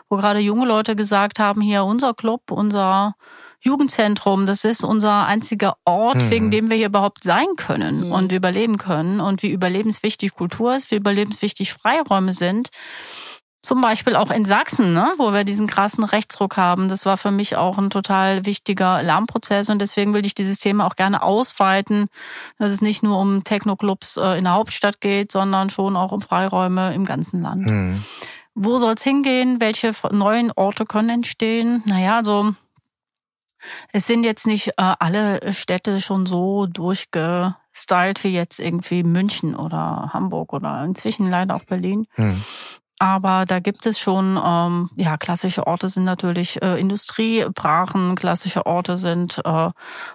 wo 0.07 0.15
gerade 0.15 0.39
junge 0.39 0.65
Leute 0.65 0.95
gesagt 0.95 1.39
haben, 1.39 1.59
hier 1.59 1.83
unser 1.83 2.13
Club, 2.13 2.51
unser 2.51 3.15
Jugendzentrum, 3.61 4.45
das 4.45 4.63
ist 4.63 4.83
unser 4.83 5.25
einziger 5.25 5.75
Ort, 5.85 6.17
mhm. 6.17 6.29
wegen 6.29 6.51
dem 6.51 6.69
wir 6.69 6.77
hier 6.77 6.87
überhaupt 6.87 7.23
sein 7.23 7.47
können 7.57 8.07
mhm. 8.07 8.11
und 8.11 8.31
überleben 8.31 8.77
können 8.77 9.19
und 9.19 9.43
wie 9.43 9.51
überlebenswichtig 9.51 10.33
Kultur 10.33 10.75
ist, 10.75 10.91
wie 10.91 10.95
überlebenswichtig 10.95 11.73
Freiräume 11.73 12.33
sind. 12.33 12.69
Zum 13.61 13.81
Beispiel 13.81 14.15
auch 14.15 14.31
in 14.31 14.45
Sachsen, 14.45 14.93
ne, 14.93 15.11
wo 15.17 15.33
wir 15.33 15.43
diesen 15.43 15.67
krassen 15.67 16.05
Rechtsruck 16.05 16.55
haben. 16.55 16.87
Das 16.87 17.05
war 17.05 17.17
für 17.17 17.31
mich 17.31 17.57
auch 17.57 17.77
ein 17.77 17.89
total 17.89 18.45
wichtiger 18.45 19.03
Lärmprozess 19.03 19.69
und 19.69 19.81
deswegen 19.81 20.13
will 20.13 20.25
ich 20.25 20.33
dieses 20.33 20.59
Thema 20.59 20.87
auch 20.87 20.95
gerne 20.95 21.21
ausweiten, 21.21 22.07
dass 22.57 22.71
es 22.71 22.81
nicht 22.81 23.03
nur 23.03 23.19
um 23.19 23.43
Technoclubs 23.43 24.15
äh, 24.15 24.37
in 24.37 24.45
der 24.45 24.53
Hauptstadt 24.53 25.01
geht, 25.01 25.33
sondern 25.33 25.69
schon 25.69 25.97
auch 25.97 26.13
um 26.13 26.21
Freiräume 26.21 26.93
im 26.93 27.03
ganzen 27.03 27.41
Land. 27.41 27.65
Mhm. 27.65 28.03
Wo 28.55 28.77
soll 28.77 28.93
es 28.93 29.03
hingehen? 29.03 29.59
Welche 29.59 29.91
neuen 30.11 30.51
Orte 30.53 30.85
können 30.85 31.09
entstehen? 31.09 31.83
Naja, 31.85 32.17
also 32.17 32.53
es 33.91 34.07
sind 34.07 34.23
jetzt 34.23 34.47
nicht 34.47 34.69
äh, 34.69 34.73
alle 34.77 35.53
Städte 35.53 36.01
schon 36.01 36.25
so 36.25 36.65
durchgestylt 36.65 38.23
wie 38.23 38.33
jetzt 38.33 38.59
irgendwie 38.59 39.03
München 39.03 39.55
oder 39.55 40.11
Hamburg 40.13 40.53
oder 40.53 40.83
inzwischen 40.83 41.29
leider 41.29 41.55
auch 41.55 41.63
Berlin. 41.63 42.05
Hm. 42.15 42.41
Aber 43.01 43.45
da 43.45 43.59
gibt 43.59 43.85
es 43.85 43.97
schon, 43.97 44.37
ähm, 44.43 44.89
ja, 44.97 45.15
klassische 45.15 45.65
Orte 45.65 45.87
sind 45.87 46.03
natürlich 46.03 46.61
äh, 46.61 46.77
Industriebrachen, 46.77 48.15
klassische 48.15 48.65
Orte 48.65 48.97
sind 48.97 49.41
äh, 49.45 49.69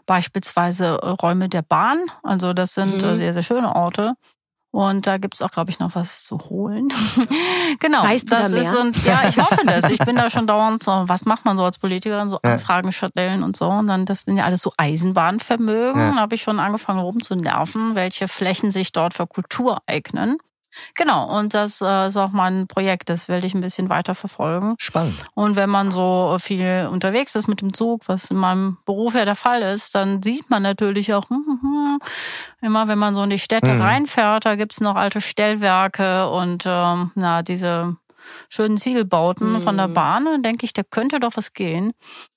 beispielsweise 0.04 0.96
Räume 1.22 1.48
der 1.48 1.62
Bahn. 1.62 2.04
Also 2.22 2.52
das 2.52 2.74
sind 2.74 3.02
äh, 3.02 3.06
mhm. 3.06 3.12
äh, 3.12 3.16
sehr, 3.16 3.32
sehr 3.32 3.42
schöne 3.42 3.74
Orte. 3.74 4.14
Und 4.74 5.06
da 5.06 5.18
gibt's 5.18 5.40
auch, 5.40 5.52
glaube 5.52 5.70
ich, 5.70 5.78
noch 5.78 5.94
was 5.94 6.24
zu 6.24 6.36
holen. 6.50 6.88
genau. 7.78 8.02
Weißt 8.02 8.28
du 8.28 8.34
das 8.34 8.50
da 8.50 8.56
mehr? 8.56 8.68
ist 8.68 8.76
und 8.76 9.04
ja, 9.04 9.20
ich 9.28 9.38
hoffe 9.40 9.64
das. 9.64 9.88
Ich 9.88 10.00
bin 10.00 10.16
da 10.16 10.28
schon 10.28 10.48
dauernd 10.48 10.82
so, 10.82 11.04
was 11.06 11.26
macht 11.26 11.44
man 11.44 11.56
so 11.56 11.62
als 11.62 11.78
Politikerin, 11.78 12.28
so 12.28 12.40
Anfragen 12.42 12.90
stellen 12.90 13.44
und 13.44 13.56
so. 13.56 13.68
Und 13.68 13.86
dann, 13.86 14.04
das 14.04 14.22
sind 14.22 14.36
ja 14.36 14.42
alles 14.42 14.62
so 14.62 14.72
Eisenbahnvermögen. 14.76 16.00
Ja. 16.00 16.10
Da 16.10 16.16
habe 16.16 16.34
ich 16.34 16.42
schon 16.42 16.58
angefangen 16.58 16.98
rum 16.98 17.22
zu 17.22 17.36
nerven, 17.36 17.94
welche 17.94 18.26
Flächen 18.26 18.72
sich 18.72 18.90
dort 18.90 19.14
für 19.14 19.28
Kultur 19.28 19.78
eignen. 19.86 20.38
Genau, 20.94 21.38
und 21.38 21.54
das 21.54 21.80
äh, 21.80 22.08
ist 22.08 22.16
auch 22.16 22.30
mein 22.30 22.66
Projekt, 22.66 23.08
das 23.08 23.28
will 23.28 23.44
ich 23.44 23.54
ein 23.54 23.60
bisschen 23.60 23.88
weiter 23.88 24.14
verfolgen. 24.14 24.74
Spannend. 24.78 25.16
Und 25.34 25.56
wenn 25.56 25.70
man 25.70 25.90
so 25.90 26.36
viel 26.40 26.88
unterwegs 26.90 27.34
ist 27.34 27.48
mit 27.48 27.60
dem 27.60 27.72
Zug, 27.72 28.02
was 28.06 28.30
in 28.30 28.36
meinem 28.36 28.78
Beruf 28.84 29.14
ja 29.14 29.24
der 29.24 29.36
Fall 29.36 29.62
ist, 29.62 29.94
dann 29.94 30.22
sieht 30.22 30.50
man 30.50 30.62
natürlich 30.62 31.14
auch, 31.14 31.28
hm, 31.30 31.44
hm, 31.46 31.60
hm, 31.62 31.98
immer 32.60 32.88
wenn 32.88 32.98
man 32.98 33.12
so 33.12 33.22
in 33.22 33.30
die 33.30 33.38
Städte 33.38 33.72
mhm. 33.72 33.82
reinfährt, 33.82 34.46
da 34.46 34.56
gibt's 34.56 34.80
noch 34.80 34.96
alte 34.96 35.20
Stellwerke 35.20 36.28
und 36.28 36.64
ähm, 36.66 37.10
na, 37.14 37.42
diese 37.42 37.96
schönen 38.48 38.76
Ziegelbauten 38.76 39.54
mhm. 39.54 39.60
von 39.60 39.76
der 39.76 39.88
Bahn, 39.88 40.24
dann 40.24 40.42
denke 40.42 40.64
ich, 40.64 40.72
da 40.72 40.82
könnte 40.82 41.20
doch 41.20 41.36
was 41.36 41.52
gehen. 41.52 41.92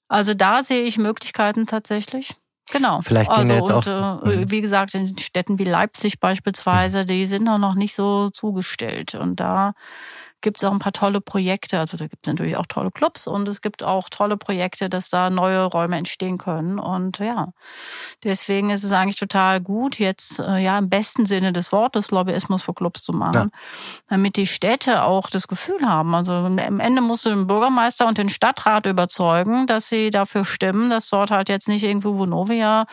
Also 0.08 0.34
da 0.34 0.64
sehe 0.64 0.84
ich 0.84 0.98
Möglichkeiten 0.98 1.66
tatsächlich. 1.66 2.36
Genau. 2.72 3.02
Vielleicht 3.02 3.30
also 3.30 3.54
jetzt 3.54 3.72
und 3.72 3.88
auch, 3.88 4.24
äh, 4.24 4.38
mhm. 4.38 4.52
wie 4.52 4.62
gesagt, 4.62 4.94
in 4.94 5.18
Städten 5.18 5.58
wie 5.58 5.64
Leipzig 5.64 6.20
beispielsweise, 6.20 7.06
die 7.06 7.26
sind 7.26 7.48
auch 7.48 7.58
noch 7.58 7.76
nicht 7.76 7.96
so 7.96 8.30
zugestellt. 8.30 9.16
Und 9.16 9.40
da 9.40 9.74
gibt 10.42 10.58
es 10.58 10.64
auch 10.64 10.72
ein 10.72 10.80
paar 10.80 10.94
tolle 10.94 11.22
Projekte. 11.22 11.80
Also 11.80 11.98
da 11.98 12.08
gibt 12.08 12.28
es 12.28 12.32
natürlich 12.32 12.58
auch 12.58 12.68
tolle 12.68 12.92
Clubs 12.92 13.28
und 13.28 13.48
es 13.48 13.62
gibt 13.62 13.84
auch 13.84 14.10
tolle 14.10 14.38
Projekte, 14.38 14.90
dass 14.90 15.10
da 15.10 15.30
neue 15.30 15.64
Räume 15.64 15.98
entstehen 15.98 16.38
können. 16.38 16.80
Und 16.80 17.20
ja, 17.20 17.54
deswegen 18.24 18.70
ist 18.70 18.84
es 18.84 18.92
eigentlich 18.92 19.16
total 19.16 19.62
gut, 19.62 20.00
jetzt 20.00 20.40
äh, 20.40 20.60
ja 20.60 20.78
im 20.78 20.90
besten 20.90 21.26
Sinne 21.26 21.54
des 21.54 21.72
Wortes 21.72 22.12
Lobbyismus 22.12 22.64
für 22.64 22.74
Clubs 22.74 23.04
zu 23.04 23.14
machen, 23.14 23.52
ja. 23.52 23.60
damit 24.10 24.36
die 24.36 24.48
Städte 24.48 25.04
auch 25.04 25.30
das 25.30 25.48
Gefühl 25.48 25.88
haben. 25.88 26.14
Also 26.14 26.34
am 26.34 26.80
Ende 26.80 27.02
musst 27.02 27.26
du 27.26 27.30
den 27.30 27.48
Bürgermeister 27.48 28.08
und 28.08 28.18
den 28.18 28.30
Stadtrat 28.30 28.86
überzeugen, 28.86 29.66
dass 29.66 29.90
sie 29.90 30.12
dafür 30.12 30.46
stimmen, 30.46 30.90
dass 30.90 31.10
dort 31.10 31.32
halt 31.32 31.50
jetzt 31.50 31.68
nicht 31.68 31.84
irgendwie 31.84 32.10
Vonovia 32.10 32.86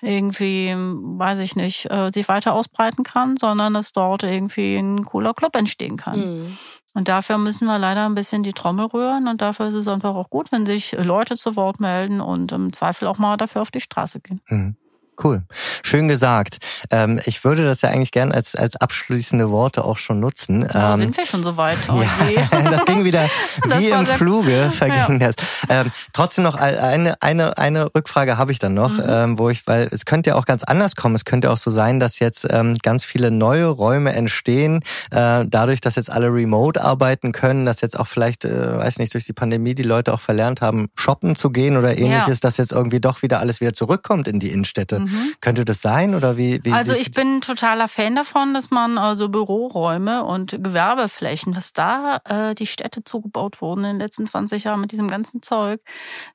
irgendwie, 0.00 0.74
weiß 0.74 1.40
ich 1.40 1.54
nicht, 1.54 1.90
äh, 1.90 2.10
sich 2.12 2.28
weiter 2.28 2.54
ausbreiten 2.54 3.04
kann, 3.04 3.36
sondern 3.36 3.74
dass 3.74 3.92
dort 3.92 4.22
irgendwie 4.22 4.76
ein 4.76 5.04
cooler 5.04 5.34
Club 5.34 5.54
entstehen 5.56 5.96
kann. 5.96 6.20
Mhm. 6.20 6.58
Und 6.98 7.06
dafür 7.06 7.38
müssen 7.38 7.66
wir 7.66 7.78
leider 7.78 8.06
ein 8.06 8.16
bisschen 8.16 8.42
die 8.42 8.52
Trommel 8.52 8.86
rühren 8.86 9.28
und 9.28 9.40
dafür 9.40 9.68
ist 9.68 9.74
es 9.74 9.86
einfach 9.86 10.16
auch 10.16 10.30
gut, 10.30 10.50
wenn 10.50 10.66
sich 10.66 10.96
Leute 10.98 11.36
zu 11.36 11.54
Wort 11.54 11.78
melden 11.78 12.20
und 12.20 12.50
im 12.50 12.72
Zweifel 12.72 13.06
auch 13.06 13.18
mal 13.18 13.36
dafür 13.36 13.62
auf 13.62 13.70
die 13.70 13.80
Straße 13.80 14.18
gehen. 14.18 14.40
Mhm. 14.48 14.74
Cool. 15.22 15.42
Schön 15.82 16.06
gesagt. 16.06 16.58
Ähm, 16.90 17.20
ich 17.24 17.42
würde 17.42 17.64
das 17.64 17.82
ja 17.82 17.88
eigentlich 17.88 18.12
gern 18.12 18.30
als, 18.30 18.54
als 18.54 18.76
abschließende 18.76 19.50
Worte 19.50 19.84
auch 19.84 19.98
schon 19.98 20.20
nutzen. 20.20 20.68
Ja, 20.72 20.94
ähm, 20.94 21.00
sind 21.00 21.16
wir 21.16 21.26
schon 21.26 21.42
so 21.42 21.56
weit? 21.56 21.78
Oh 21.88 22.02
ja, 22.02 22.48
das 22.70 22.84
ging 22.84 23.04
wieder 23.04 23.24
wie 23.64 23.88
im 23.88 24.04
Fluge, 24.04 24.70
verging 24.70 25.20
ja. 25.20 25.28
das. 25.28 25.34
Ähm, 25.68 25.90
trotzdem 26.12 26.44
noch 26.44 26.54
eine, 26.54 27.20
eine, 27.22 27.56
eine 27.56 27.94
Rückfrage 27.94 28.36
habe 28.36 28.52
ich 28.52 28.58
dann 28.58 28.74
noch, 28.74 28.92
mhm. 28.92 29.04
ähm, 29.06 29.38
wo 29.38 29.48
ich, 29.48 29.66
weil 29.66 29.88
es 29.90 30.04
könnte 30.04 30.30
ja 30.30 30.36
auch 30.36 30.44
ganz 30.44 30.64
anders 30.64 30.96
kommen. 30.96 31.14
Es 31.14 31.24
könnte 31.24 31.50
auch 31.50 31.56
so 31.56 31.70
sein, 31.70 31.98
dass 31.98 32.18
jetzt 32.18 32.46
ähm, 32.50 32.76
ganz 32.82 33.04
viele 33.04 33.30
neue 33.30 33.66
Räume 33.66 34.12
entstehen, 34.12 34.82
äh, 35.10 35.44
dadurch, 35.46 35.80
dass 35.80 35.96
jetzt 35.96 36.12
alle 36.12 36.28
remote 36.28 36.82
arbeiten 36.82 37.32
können, 37.32 37.64
dass 37.64 37.80
jetzt 37.80 37.98
auch 37.98 38.06
vielleicht, 38.06 38.44
äh, 38.44 38.76
weiß 38.76 38.98
nicht, 38.98 39.14
durch 39.14 39.24
die 39.24 39.32
Pandemie 39.32 39.74
die 39.74 39.82
Leute 39.82 40.12
auch 40.12 40.20
verlernt 40.20 40.60
haben, 40.60 40.88
shoppen 40.94 41.34
zu 41.34 41.50
gehen 41.50 41.76
oder 41.76 41.96
ähnliches, 41.96 42.36
ja. 42.36 42.40
dass 42.42 42.58
jetzt 42.58 42.72
irgendwie 42.72 43.00
doch 43.00 43.22
wieder 43.22 43.40
alles 43.40 43.60
wieder 43.60 43.72
zurückkommt 43.72 44.28
in 44.28 44.40
die 44.40 44.50
Innenstädte. 44.50 45.00
Mhm. 45.00 45.07
Mhm. 45.08 45.34
Könnte 45.40 45.64
das 45.64 45.80
sein 45.80 46.14
oder 46.14 46.36
wie? 46.36 46.60
wie 46.62 46.72
also 46.72 46.92
ich 46.92 47.12
bin 47.12 47.40
totaler 47.40 47.88
Fan 47.88 48.14
davon, 48.14 48.54
dass 48.54 48.70
man 48.70 48.98
also 48.98 49.28
Büroräume 49.28 50.24
und 50.24 50.50
Gewerbeflächen, 50.62 51.56
was 51.56 51.72
da 51.72 52.20
äh, 52.24 52.54
die 52.54 52.66
Städte 52.66 53.04
zugebaut 53.04 53.60
wurden 53.60 53.84
in 53.84 53.90
den 53.92 53.98
letzten 53.98 54.26
20 54.26 54.64
Jahren 54.64 54.80
mit 54.80 54.92
diesem 54.92 55.08
ganzen 55.08 55.42
Zeug, 55.42 55.80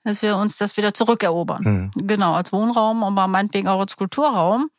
dass 0.04 0.22
wir 0.22 0.38
uns 0.38 0.58
das 0.58 0.78
wieder 0.78 0.94
zurückerobern. 0.94 1.92
Mhm. 1.96 2.08
Genau, 2.08 2.34
als 2.34 2.52
Wohnraum, 2.52 3.04
aber 3.04 3.28
meinetwegen 3.28 3.68
auch 3.68 3.80
als 3.80 3.98
Kulturraum. 3.98 4.70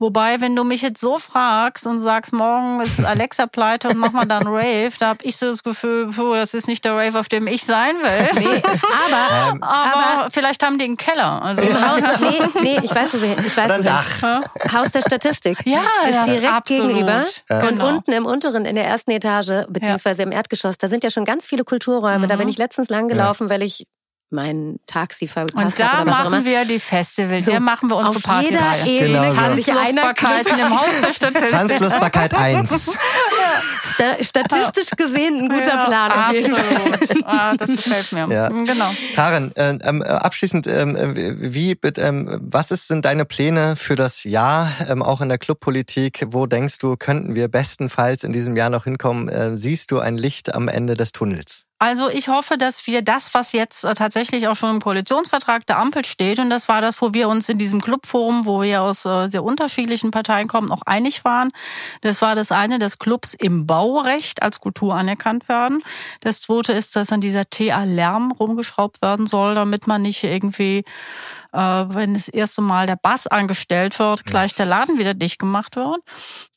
Wobei, 0.00 0.40
wenn 0.40 0.56
du 0.56 0.64
mich 0.64 0.82
jetzt 0.82 1.00
so 1.00 1.18
fragst 1.18 1.86
und 1.86 2.00
sagst, 2.00 2.32
morgen 2.32 2.80
ist 2.80 3.04
Alexa 3.04 3.46
pleite 3.46 3.88
und 3.88 3.96
machen 3.96 4.14
wir 4.14 4.26
dann 4.26 4.46
Rave, 4.46 4.92
da 4.98 5.08
habe 5.08 5.24
ich 5.24 5.36
so 5.36 5.46
das 5.46 5.62
Gefühl, 5.62 6.08
puh, 6.08 6.34
das 6.34 6.52
ist 6.52 6.66
nicht 6.66 6.84
der 6.84 6.94
Rave, 6.94 7.18
auf 7.18 7.28
dem 7.28 7.46
ich 7.46 7.64
sein 7.64 7.96
will. 7.96 8.44
Nee, 8.44 8.62
aber, 9.06 9.52
ähm, 9.52 9.62
aber, 9.62 10.06
aber, 10.06 10.30
vielleicht 10.30 10.62
haben 10.62 10.78
die 10.78 10.84
einen 10.84 10.96
Keller. 10.96 11.40
Also. 11.40 11.62
nee, 12.20 12.62
nee, 12.62 12.80
ich 12.82 12.94
weiß, 12.94 13.14
wo 13.14 13.22
wir, 13.22 13.38
ich 13.38 13.56
weiß, 13.56 13.78
Oder 13.78 13.82
Dach. 13.82 14.42
Haus 14.72 14.90
der 14.90 15.02
Statistik. 15.02 15.58
Ja, 15.64 15.80
ist 16.08 16.26
direkt 16.26 16.52
absolut. 16.52 16.88
gegenüber. 16.88 17.24
Ja. 17.48 17.60
Und 17.60 17.68
genau. 17.68 17.88
unten 17.88 18.12
im 18.12 18.26
unteren, 18.26 18.64
in 18.64 18.74
der 18.74 18.86
ersten 18.86 19.12
Etage, 19.12 19.66
beziehungsweise 19.68 20.22
ja. 20.22 20.26
im 20.26 20.32
Erdgeschoss, 20.32 20.78
da 20.78 20.88
sind 20.88 21.04
ja 21.04 21.10
schon 21.10 21.24
ganz 21.24 21.46
viele 21.46 21.64
Kulturräume. 21.64 22.26
Mhm. 22.26 22.28
Da 22.28 22.36
bin 22.36 22.48
ich 22.48 22.58
letztens 22.58 22.88
lang 22.88 23.08
gelaufen, 23.08 23.44
ja. 23.44 23.50
weil 23.50 23.62
ich 23.62 23.86
mein 24.34 24.80
Taxi 24.86 25.28
verpasst 25.28 25.56
Und 25.56 25.78
da 25.78 25.98
habe 25.98 26.10
machen 26.10 26.44
wir 26.44 26.64
die 26.64 26.78
Festivals, 26.78 27.46
so, 27.46 27.52
da 27.52 27.60
machen 27.60 27.88
wir 27.90 27.96
unsere 27.96 28.20
Party. 28.20 28.50
Jeder 28.50 28.86
Ebene 28.86 29.20
genau 29.20 29.34
kann 29.34 29.56
sich 29.56 29.66
Tanzlustbarkeiten 29.66 30.58
im 30.58 30.78
Haus 30.78 31.00
der 31.00 31.12
Statistik. 31.12 31.50
Tanzlustbarkeit 31.50 32.34
1. 32.34 32.90
Statistisch 34.20 34.90
gesehen 34.96 35.44
ein 35.44 35.48
guter 35.48 35.78
ja, 35.78 35.84
Plan 35.84 36.12
auf 36.12 36.26
Fall. 36.26 37.24
Ah, 37.24 37.56
das 37.56 37.70
gefällt 37.70 38.12
mir. 38.12 38.28
Ja. 38.30 38.48
Genau. 38.48 38.90
Karin, 39.14 39.54
äh, 39.56 39.78
ähm, 39.82 40.02
abschließend, 40.02 40.66
äh, 40.66 41.36
wie, 41.38 41.72
äh, 41.72 42.12
was 42.40 42.70
ist, 42.70 42.88
sind 42.88 43.04
deine 43.04 43.24
Pläne 43.24 43.76
für 43.76 43.96
das 43.96 44.24
Jahr, 44.24 44.70
ähm, 44.88 45.02
auch 45.02 45.20
in 45.20 45.28
der 45.28 45.38
Clubpolitik? 45.38 46.26
Wo 46.28 46.46
denkst 46.46 46.78
du, 46.78 46.96
könnten 46.96 47.34
wir 47.34 47.48
bestenfalls 47.48 48.24
in 48.24 48.32
diesem 48.32 48.56
Jahr 48.56 48.70
noch 48.70 48.84
hinkommen? 48.84 49.28
Äh, 49.28 49.56
siehst 49.56 49.90
du 49.90 50.00
ein 50.00 50.16
Licht 50.16 50.54
am 50.54 50.68
Ende 50.68 50.94
des 50.94 51.12
Tunnels? 51.12 51.63
Also 51.80 52.08
ich 52.08 52.28
hoffe, 52.28 52.56
dass 52.56 52.86
wir 52.86 53.02
das, 53.02 53.34
was 53.34 53.52
jetzt 53.52 53.84
äh, 53.84 53.94
tatsächlich 53.94 54.46
auch 54.48 54.54
schon 54.54 54.70
im 54.70 54.80
Koalitionsvertrag 54.80 55.66
der 55.66 55.78
Ampel 55.78 56.04
steht, 56.04 56.38
und 56.38 56.48
das 56.48 56.68
war 56.68 56.80
das, 56.80 57.02
wo 57.02 57.12
wir 57.12 57.28
uns 57.28 57.48
in 57.48 57.58
diesem 57.58 57.80
Clubforum, 57.80 58.46
wo 58.46 58.62
wir 58.62 58.82
aus 58.82 59.04
äh, 59.04 59.28
sehr 59.28 59.42
unterschiedlichen 59.42 60.12
Parteien 60.12 60.46
kommen, 60.46 60.70
auch 60.70 60.82
einig 60.86 61.24
waren. 61.24 61.50
Das 62.00 62.22
war 62.22 62.36
das 62.36 62.52
eine, 62.52 62.78
dass 62.78 62.98
Clubs 62.98 63.34
im 63.34 63.66
Baurecht 63.66 64.42
als 64.42 64.60
Kultur 64.60 64.94
anerkannt 64.94 65.48
werden. 65.48 65.82
Das 66.20 66.40
zweite 66.42 66.72
ist, 66.72 66.94
dass 66.94 67.12
an 67.12 67.20
dieser 67.20 67.44
TA-Lärm 67.50 68.32
rumgeschraubt 68.32 69.02
werden 69.02 69.26
soll, 69.26 69.56
damit 69.56 69.86
man 69.86 70.02
nicht 70.02 70.22
irgendwie 70.22 70.84
äh, 71.54 71.94
wenn 71.94 72.14
das 72.14 72.28
erste 72.28 72.62
Mal 72.62 72.86
der 72.86 72.98
Bass 73.00 73.26
angestellt 73.26 73.98
wird, 73.98 74.24
gleich 74.24 74.54
der 74.54 74.66
Laden 74.66 74.98
wieder 74.98 75.14
dicht 75.14 75.38
gemacht 75.38 75.76
wird. 75.76 75.98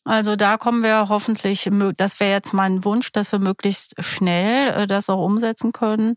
Also 0.03 0.35
da 0.35 0.57
kommen 0.57 0.83
wir 0.83 1.07
hoffentlich, 1.09 1.69
das 1.97 2.19
wäre 2.19 2.31
jetzt 2.31 2.53
mein 2.53 2.83
Wunsch, 2.83 3.11
dass 3.11 3.31
wir 3.31 3.39
möglichst 3.39 4.03
schnell 4.03 4.69
äh, 4.69 4.87
das 4.87 5.09
auch 5.09 5.23
umsetzen 5.23 5.71
können. 5.71 6.15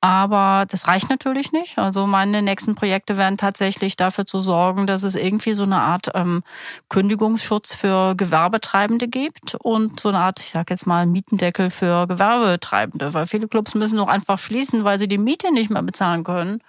Aber 0.00 0.64
das 0.68 0.86
reicht 0.86 1.10
natürlich 1.10 1.50
nicht. 1.50 1.76
Also 1.76 2.06
meine 2.06 2.40
nächsten 2.40 2.76
Projekte 2.76 3.16
werden 3.16 3.36
tatsächlich 3.36 3.96
dafür 3.96 4.26
zu 4.26 4.40
sorgen, 4.40 4.86
dass 4.86 5.02
es 5.02 5.16
irgendwie 5.16 5.54
so 5.54 5.64
eine 5.64 5.80
Art 5.80 6.10
ähm, 6.14 6.42
Kündigungsschutz 6.88 7.74
für 7.74 8.14
Gewerbetreibende 8.14 9.08
gibt 9.08 9.56
und 9.56 9.98
so 9.98 10.10
eine 10.10 10.20
Art, 10.20 10.38
ich 10.38 10.50
sage 10.50 10.72
jetzt 10.72 10.86
mal, 10.86 11.04
Mietendeckel 11.06 11.70
für 11.70 12.06
Gewerbetreibende, 12.06 13.12
weil 13.12 13.26
viele 13.26 13.48
Clubs 13.48 13.74
müssen 13.74 13.98
doch 13.98 14.06
einfach 14.06 14.38
schließen, 14.38 14.84
weil 14.84 15.00
sie 15.00 15.08
die 15.08 15.18
Miete 15.18 15.52
nicht 15.52 15.70
mehr 15.70 15.82
bezahlen 15.82 16.22
können 16.22 16.62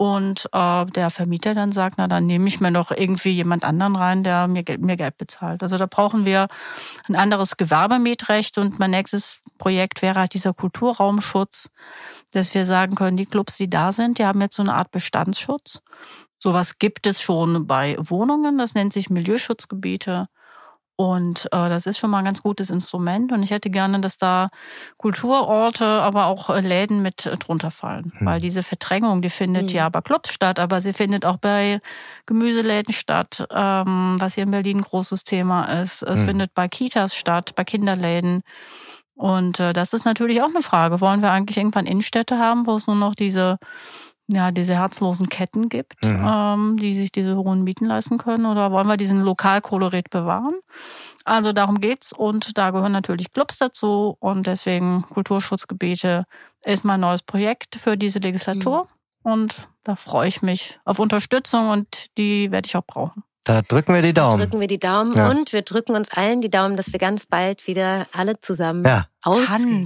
und 0.00 0.48
äh, 0.52 0.86
der 0.86 1.10
Vermieter 1.10 1.52
dann 1.52 1.72
sagt, 1.72 1.96
na 1.98 2.08
dann 2.08 2.24
nehme 2.24 2.48
ich 2.48 2.58
mir 2.58 2.70
noch 2.70 2.90
irgendwie 2.90 3.32
jemand 3.32 3.66
anderen 3.66 3.96
rein, 3.96 4.24
der 4.24 4.48
mir 4.48 4.62
Geld, 4.62 4.80
mir 4.80 4.96
Geld 4.96 5.18
bezahlt. 5.18 5.62
Also 5.62 5.76
da 5.76 5.84
brauchen 5.84 6.24
wir 6.24 6.48
ein 7.06 7.16
anderes 7.16 7.58
Gewerbemietrecht 7.58 8.56
und 8.56 8.78
mein 8.78 8.92
nächstes 8.92 9.42
Projekt 9.58 10.00
wäre 10.00 10.20
halt 10.20 10.32
dieser 10.32 10.54
Kulturraumschutz, 10.54 11.68
dass 12.30 12.54
wir 12.54 12.64
sagen 12.64 12.94
können, 12.94 13.18
die 13.18 13.26
Clubs, 13.26 13.58
die 13.58 13.68
da 13.68 13.92
sind, 13.92 14.18
die 14.18 14.24
haben 14.24 14.40
jetzt 14.40 14.56
so 14.56 14.62
eine 14.62 14.72
Art 14.72 14.90
Bestandsschutz. 14.90 15.82
Sowas 16.38 16.78
gibt 16.78 17.06
es 17.06 17.20
schon 17.20 17.66
bei 17.66 17.94
Wohnungen, 17.98 18.56
das 18.56 18.74
nennt 18.74 18.94
sich 18.94 19.10
Milieuschutzgebiete. 19.10 20.28
Und 21.00 21.46
äh, 21.46 21.70
das 21.70 21.86
ist 21.86 21.96
schon 21.96 22.10
mal 22.10 22.18
ein 22.18 22.26
ganz 22.26 22.42
gutes 22.42 22.68
Instrument. 22.68 23.32
Und 23.32 23.42
ich 23.42 23.52
hätte 23.52 23.70
gerne, 23.70 24.00
dass 24.00 24.18
da 24.18 24.50
Kulturorte, 24.98 25.86
aber 25.86 26.26
auch 26.26 26.50
äh, 26.50 26.60
Läden 26.60 27.00
mit 27.00 27.24
äh, 27.24 27.38
drunter 27.38 27.70
fallen. 27.70 28.12
Hm. 28.18 28.26
Weil 28.26 28.40
diese 28.42 28.62
Verdrängung, 28.62 29.22
die 29.22 29.30
findet 29.30 29.70
hm. 29.70 29.76
ja 29.78 29.88
bei 29.88 30.02
Clubs 30.02 30.30
statt, 30.30 30.58
aber 30.58 30.82
sie 30.82 30.92
findet 30.92 31.24
auch 31.24 31.38
bei 31.38 31.80
Gemüseläden 32.26 32.92
statt, 32.92 33.46
ähm, 33.50 34.16
was 34.18 34.34
hier 34.34 34.44
in 34.44 34.50
Berlin 34.50 34.80
ein 34.80 34.82
großes 34.82 35.24
Thema 35.24 35.80
ist. 35.80 36.02
Es 36.02 36.20
hm. 36.20 36.26
findet 36.26 36.52
bei 36.52 36.68
Kitas 36.68 37.16
statt, 37.16 37.54
bei 37.56 37.64
Kinderläden. 37.64 38.42
Und 39.14 39.58
äh, 39.58 39.72
das 39.72 39.94
ist 39.94 40.04
natürlich 40.04 40.42
auch 40.42 40.50
eine 40.50 40.60
Frage. 40.60 41.00
Wollen 41.00 41.22
wir 41.22 41.30
eigentlich 41.30 41.56
irgendwann 41.56 41.86
Innenstädte 41.86 42.38
haben, 42.38 42.66
wo 42.66 42.74
es 42.74 42.86
nur 42.86 42.96
noch 42.96 43.14
diese 43.14 43.56
ja, 44.32 44.50
diese 44.50 44.74
herzlosen 44.74 45.28
Ketten 45.28 45.68
gibt, 45.68 46.04
mhm. 46.04 46.26
ähm, 46.26 46.76
die 46.76 46.94
sich 46.94 47.12
diese 47.12 47.36
hohen 47.36 47.64
Mieten 47.64 47.86
leisten 47.86 48.18
können? 48.18 48.46
Oder 48.46 48.70
wollen 48.70 48.86
wir 48.86 48.96
diesen 48.96 49.22
Lokalkolorit 49.22 50.10
bewahren? 50.10 50.54
Also 51.24 51.52
darum 51.52 51.80
geht's 51.80 52.12
und 52.12 52.56
da 52.56 52.70
gehören 52.70 52.92
natürlich 52.92 53.32
Clubs 53.32 53.58
dazu 53.58 54.16
und 54.20 54.46
deswegen 54.46 55.02
Kulturschutzgebiete 55.02 56.24
ist 56.62 56.84
mein 56.84 57.00
neues 57.00 57.22
Projekt 57.22 57.76
für 57.76 57.96
diese 57.96 58.18
Legislatur 58.18 58.88
mhm. 59.24 59.32
und 59.32 59.68
da 59.84 59.96
freue 59.96 60.28
ich 60.28 60.42
mich 60.42 60.78
auf 60.84 60.98
Unterstützung 60.98 61.68
und 61.70 62.16
die 62.16 62.50
werde 62.50 62.66
ich 62.66 62.76
auch 62.76 62.84
brauchen. 62.86 63.22
Da 63.44 63.62
drücken 63.62 63.94
wir 63.94 64.02
die 64.02 64.12
Daumen. 64.12 64.38
Da 64.38 64.44
drücken 64.44 64.60
wir 64.60 64.66
die 64.66 64.78
Daumen 64.78 65.14
ja. 65.14 65.30
und 65.30 65.52
wir 65.52 65.62
drücken 65.62 65.96
uns 65.96 66.10
allen 66.10 66.40
die 66.40 66.50
Daumen, 66.50 66.76
dass 66.76 66.92
wir 66.92 67.00
ganz 67.00 67.26
bald 67.26 67.66
wieder 67.66 68.06
alle 68.12 68.38
zusammen 68.40 68.84
ja 68.84 69.06
ausgehen 69.22 69.84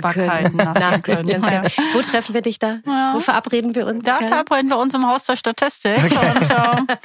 können. 0.00 0.56
Nach 0.56 1.02
können. 1.02 1.28
Ja. 1.28 1.62
Wo 1.94 2.00
treffen 2.00 2.34
wir 2.34 2.42
dich 2.42 2.58
da? 2.58 2.78
Ja. 2.86 3.12
Wo 3.14 3.20
verabreden 3.20 3.74
wir 3.74 3.86
uns? 3.86 4.04
Da 4.04 4.18
verabreden 4.18 4.68
wir 4.68 4.78
uns 4.78 4.94
im 4.94 5.06
Haus 5.06 5.24
der 5.24 5.36
Statistik. 5.36 5.96
Okay. 5.96 6.16
Und 6.78 6.90
äh, 6.90 6.96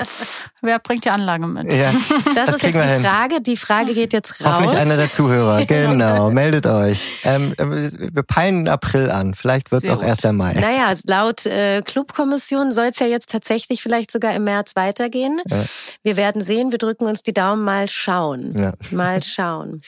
wer 0.62 0.80
bringt 0.80 1.06
die 1.06 1.10
Anlage 1.10 1.48
mit? 1.48 1.72
Ja, 1.72 1.92
das, 2.26 2.34
das 2.36 2.56
ist 2.56 2.64
jetzt 2.64 2.76
die 2.76 2.80
hin. 2.80 3.02
Frage. 3.02 3.42
Die 3.42 3.58
Frage 3.58 3.94
geht 3.94 4.14
jetzt 4.14 4.44
raus. 4.44 4.54
Hoffentlich 4.54 4.78
einer 4.78 4.96
der 4.96 5.10
Zuhörer. 5.10 5.64
Genau, 5.74 6.30
meldet 6.30 6.68
euch. 6.68 7.14
Ähm, 7.24 7.54
wir 7.58 8.24
peilen 8.24 8.68
April 8.68 9.10
an. 9.10 9.34
Vielleicht 9.34 9.72
wird 9.72 9.84
es 9.84 9.90
auch 9.90 10.04
erst 10.04 10.24
der 10.24 10.34
Mai. 10.34 10.54
Naja, 10.54 10.94
laut 11.08 11.46
äh, 11.46 11.82
Clubkommission 11.82 12.72
soll 12.72 12.88
es 12.88 13.00
ja 13.00 13.08
jetzt 13.08 13.30
tatsächlich 13.32 13.82
vielleicht 13.82 14.12
sogar 14.12 14.36
im 14.36 14.44
März 14.44 14.76
weitergehen. 14.76 15.42
Ja. 15.50 15.64
Wir 16.04 16.18
werden 16.18 16.44
sehen. 16.44 16.72
Wir 16.72 16.78
drücken 16.78 17.06
uns 17.06 17.24
die 17.24 17.34
Daumen. 17.34 17.64
Mal 17.64 17.88
schauen. 17.88 18.56
Ja. 18.58 18.74
Mal 18.92 19.24
schauen. 19.24 19.82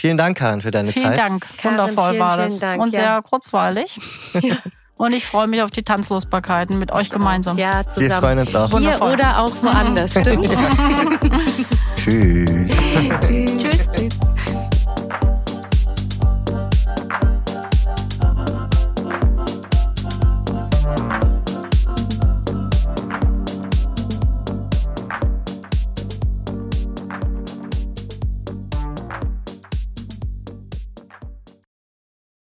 Vielen 0.00 0.16
Dank, 0.16 0.38
Karin, 0.38 0.62
für 0.62 0.70
deine 0.70 0.92
vielen 0.92 1.06
Zeit. 1.06 1.14
Vielen 1.14 1.28
Dank. 1.40 1.46
Karin, 1.60 1.78
Wundervoll 1.78 2.10
vielen, 2.10 2.20
war 2.20 2.36
das. 2.36 2.60
Dank, 2.60 2.80
Und 2.80 2.94
ja. 2.94 3.00
sehr 3.00 3.22
kurzweilig. 3.22 3.98
Ja. 4.42 4.56
Und 4.96 5.12
ich 5.12 5.26
freue 5.26 5.46
mich 5.46 5.62
auf 5.62 5.70
die 5.70 5.82
Tanzlosbarkeiten 5.84 6.78
mit 6.78 6.90
euch 6.90 7.10
gemeinsam. 7.10 7.56
Ja, 7.56 7.86
zusammen. 7.86 8.08
Wir 8.10 8.16
freuen 8.16 8.38
uns 8.40 8.54
auch. 8.54 8.66
Hier 8.66 8.78
Wundervoll. 8.78 9.12
oder 9.12 9.38
auch 9.38 9.52
woanders, 9.62 10.10
stimmt. 10.20 10.48
Tschüss. 11.96 12.72
Tschüss. 13.20 13.90
Tschüss. 13.90 14.08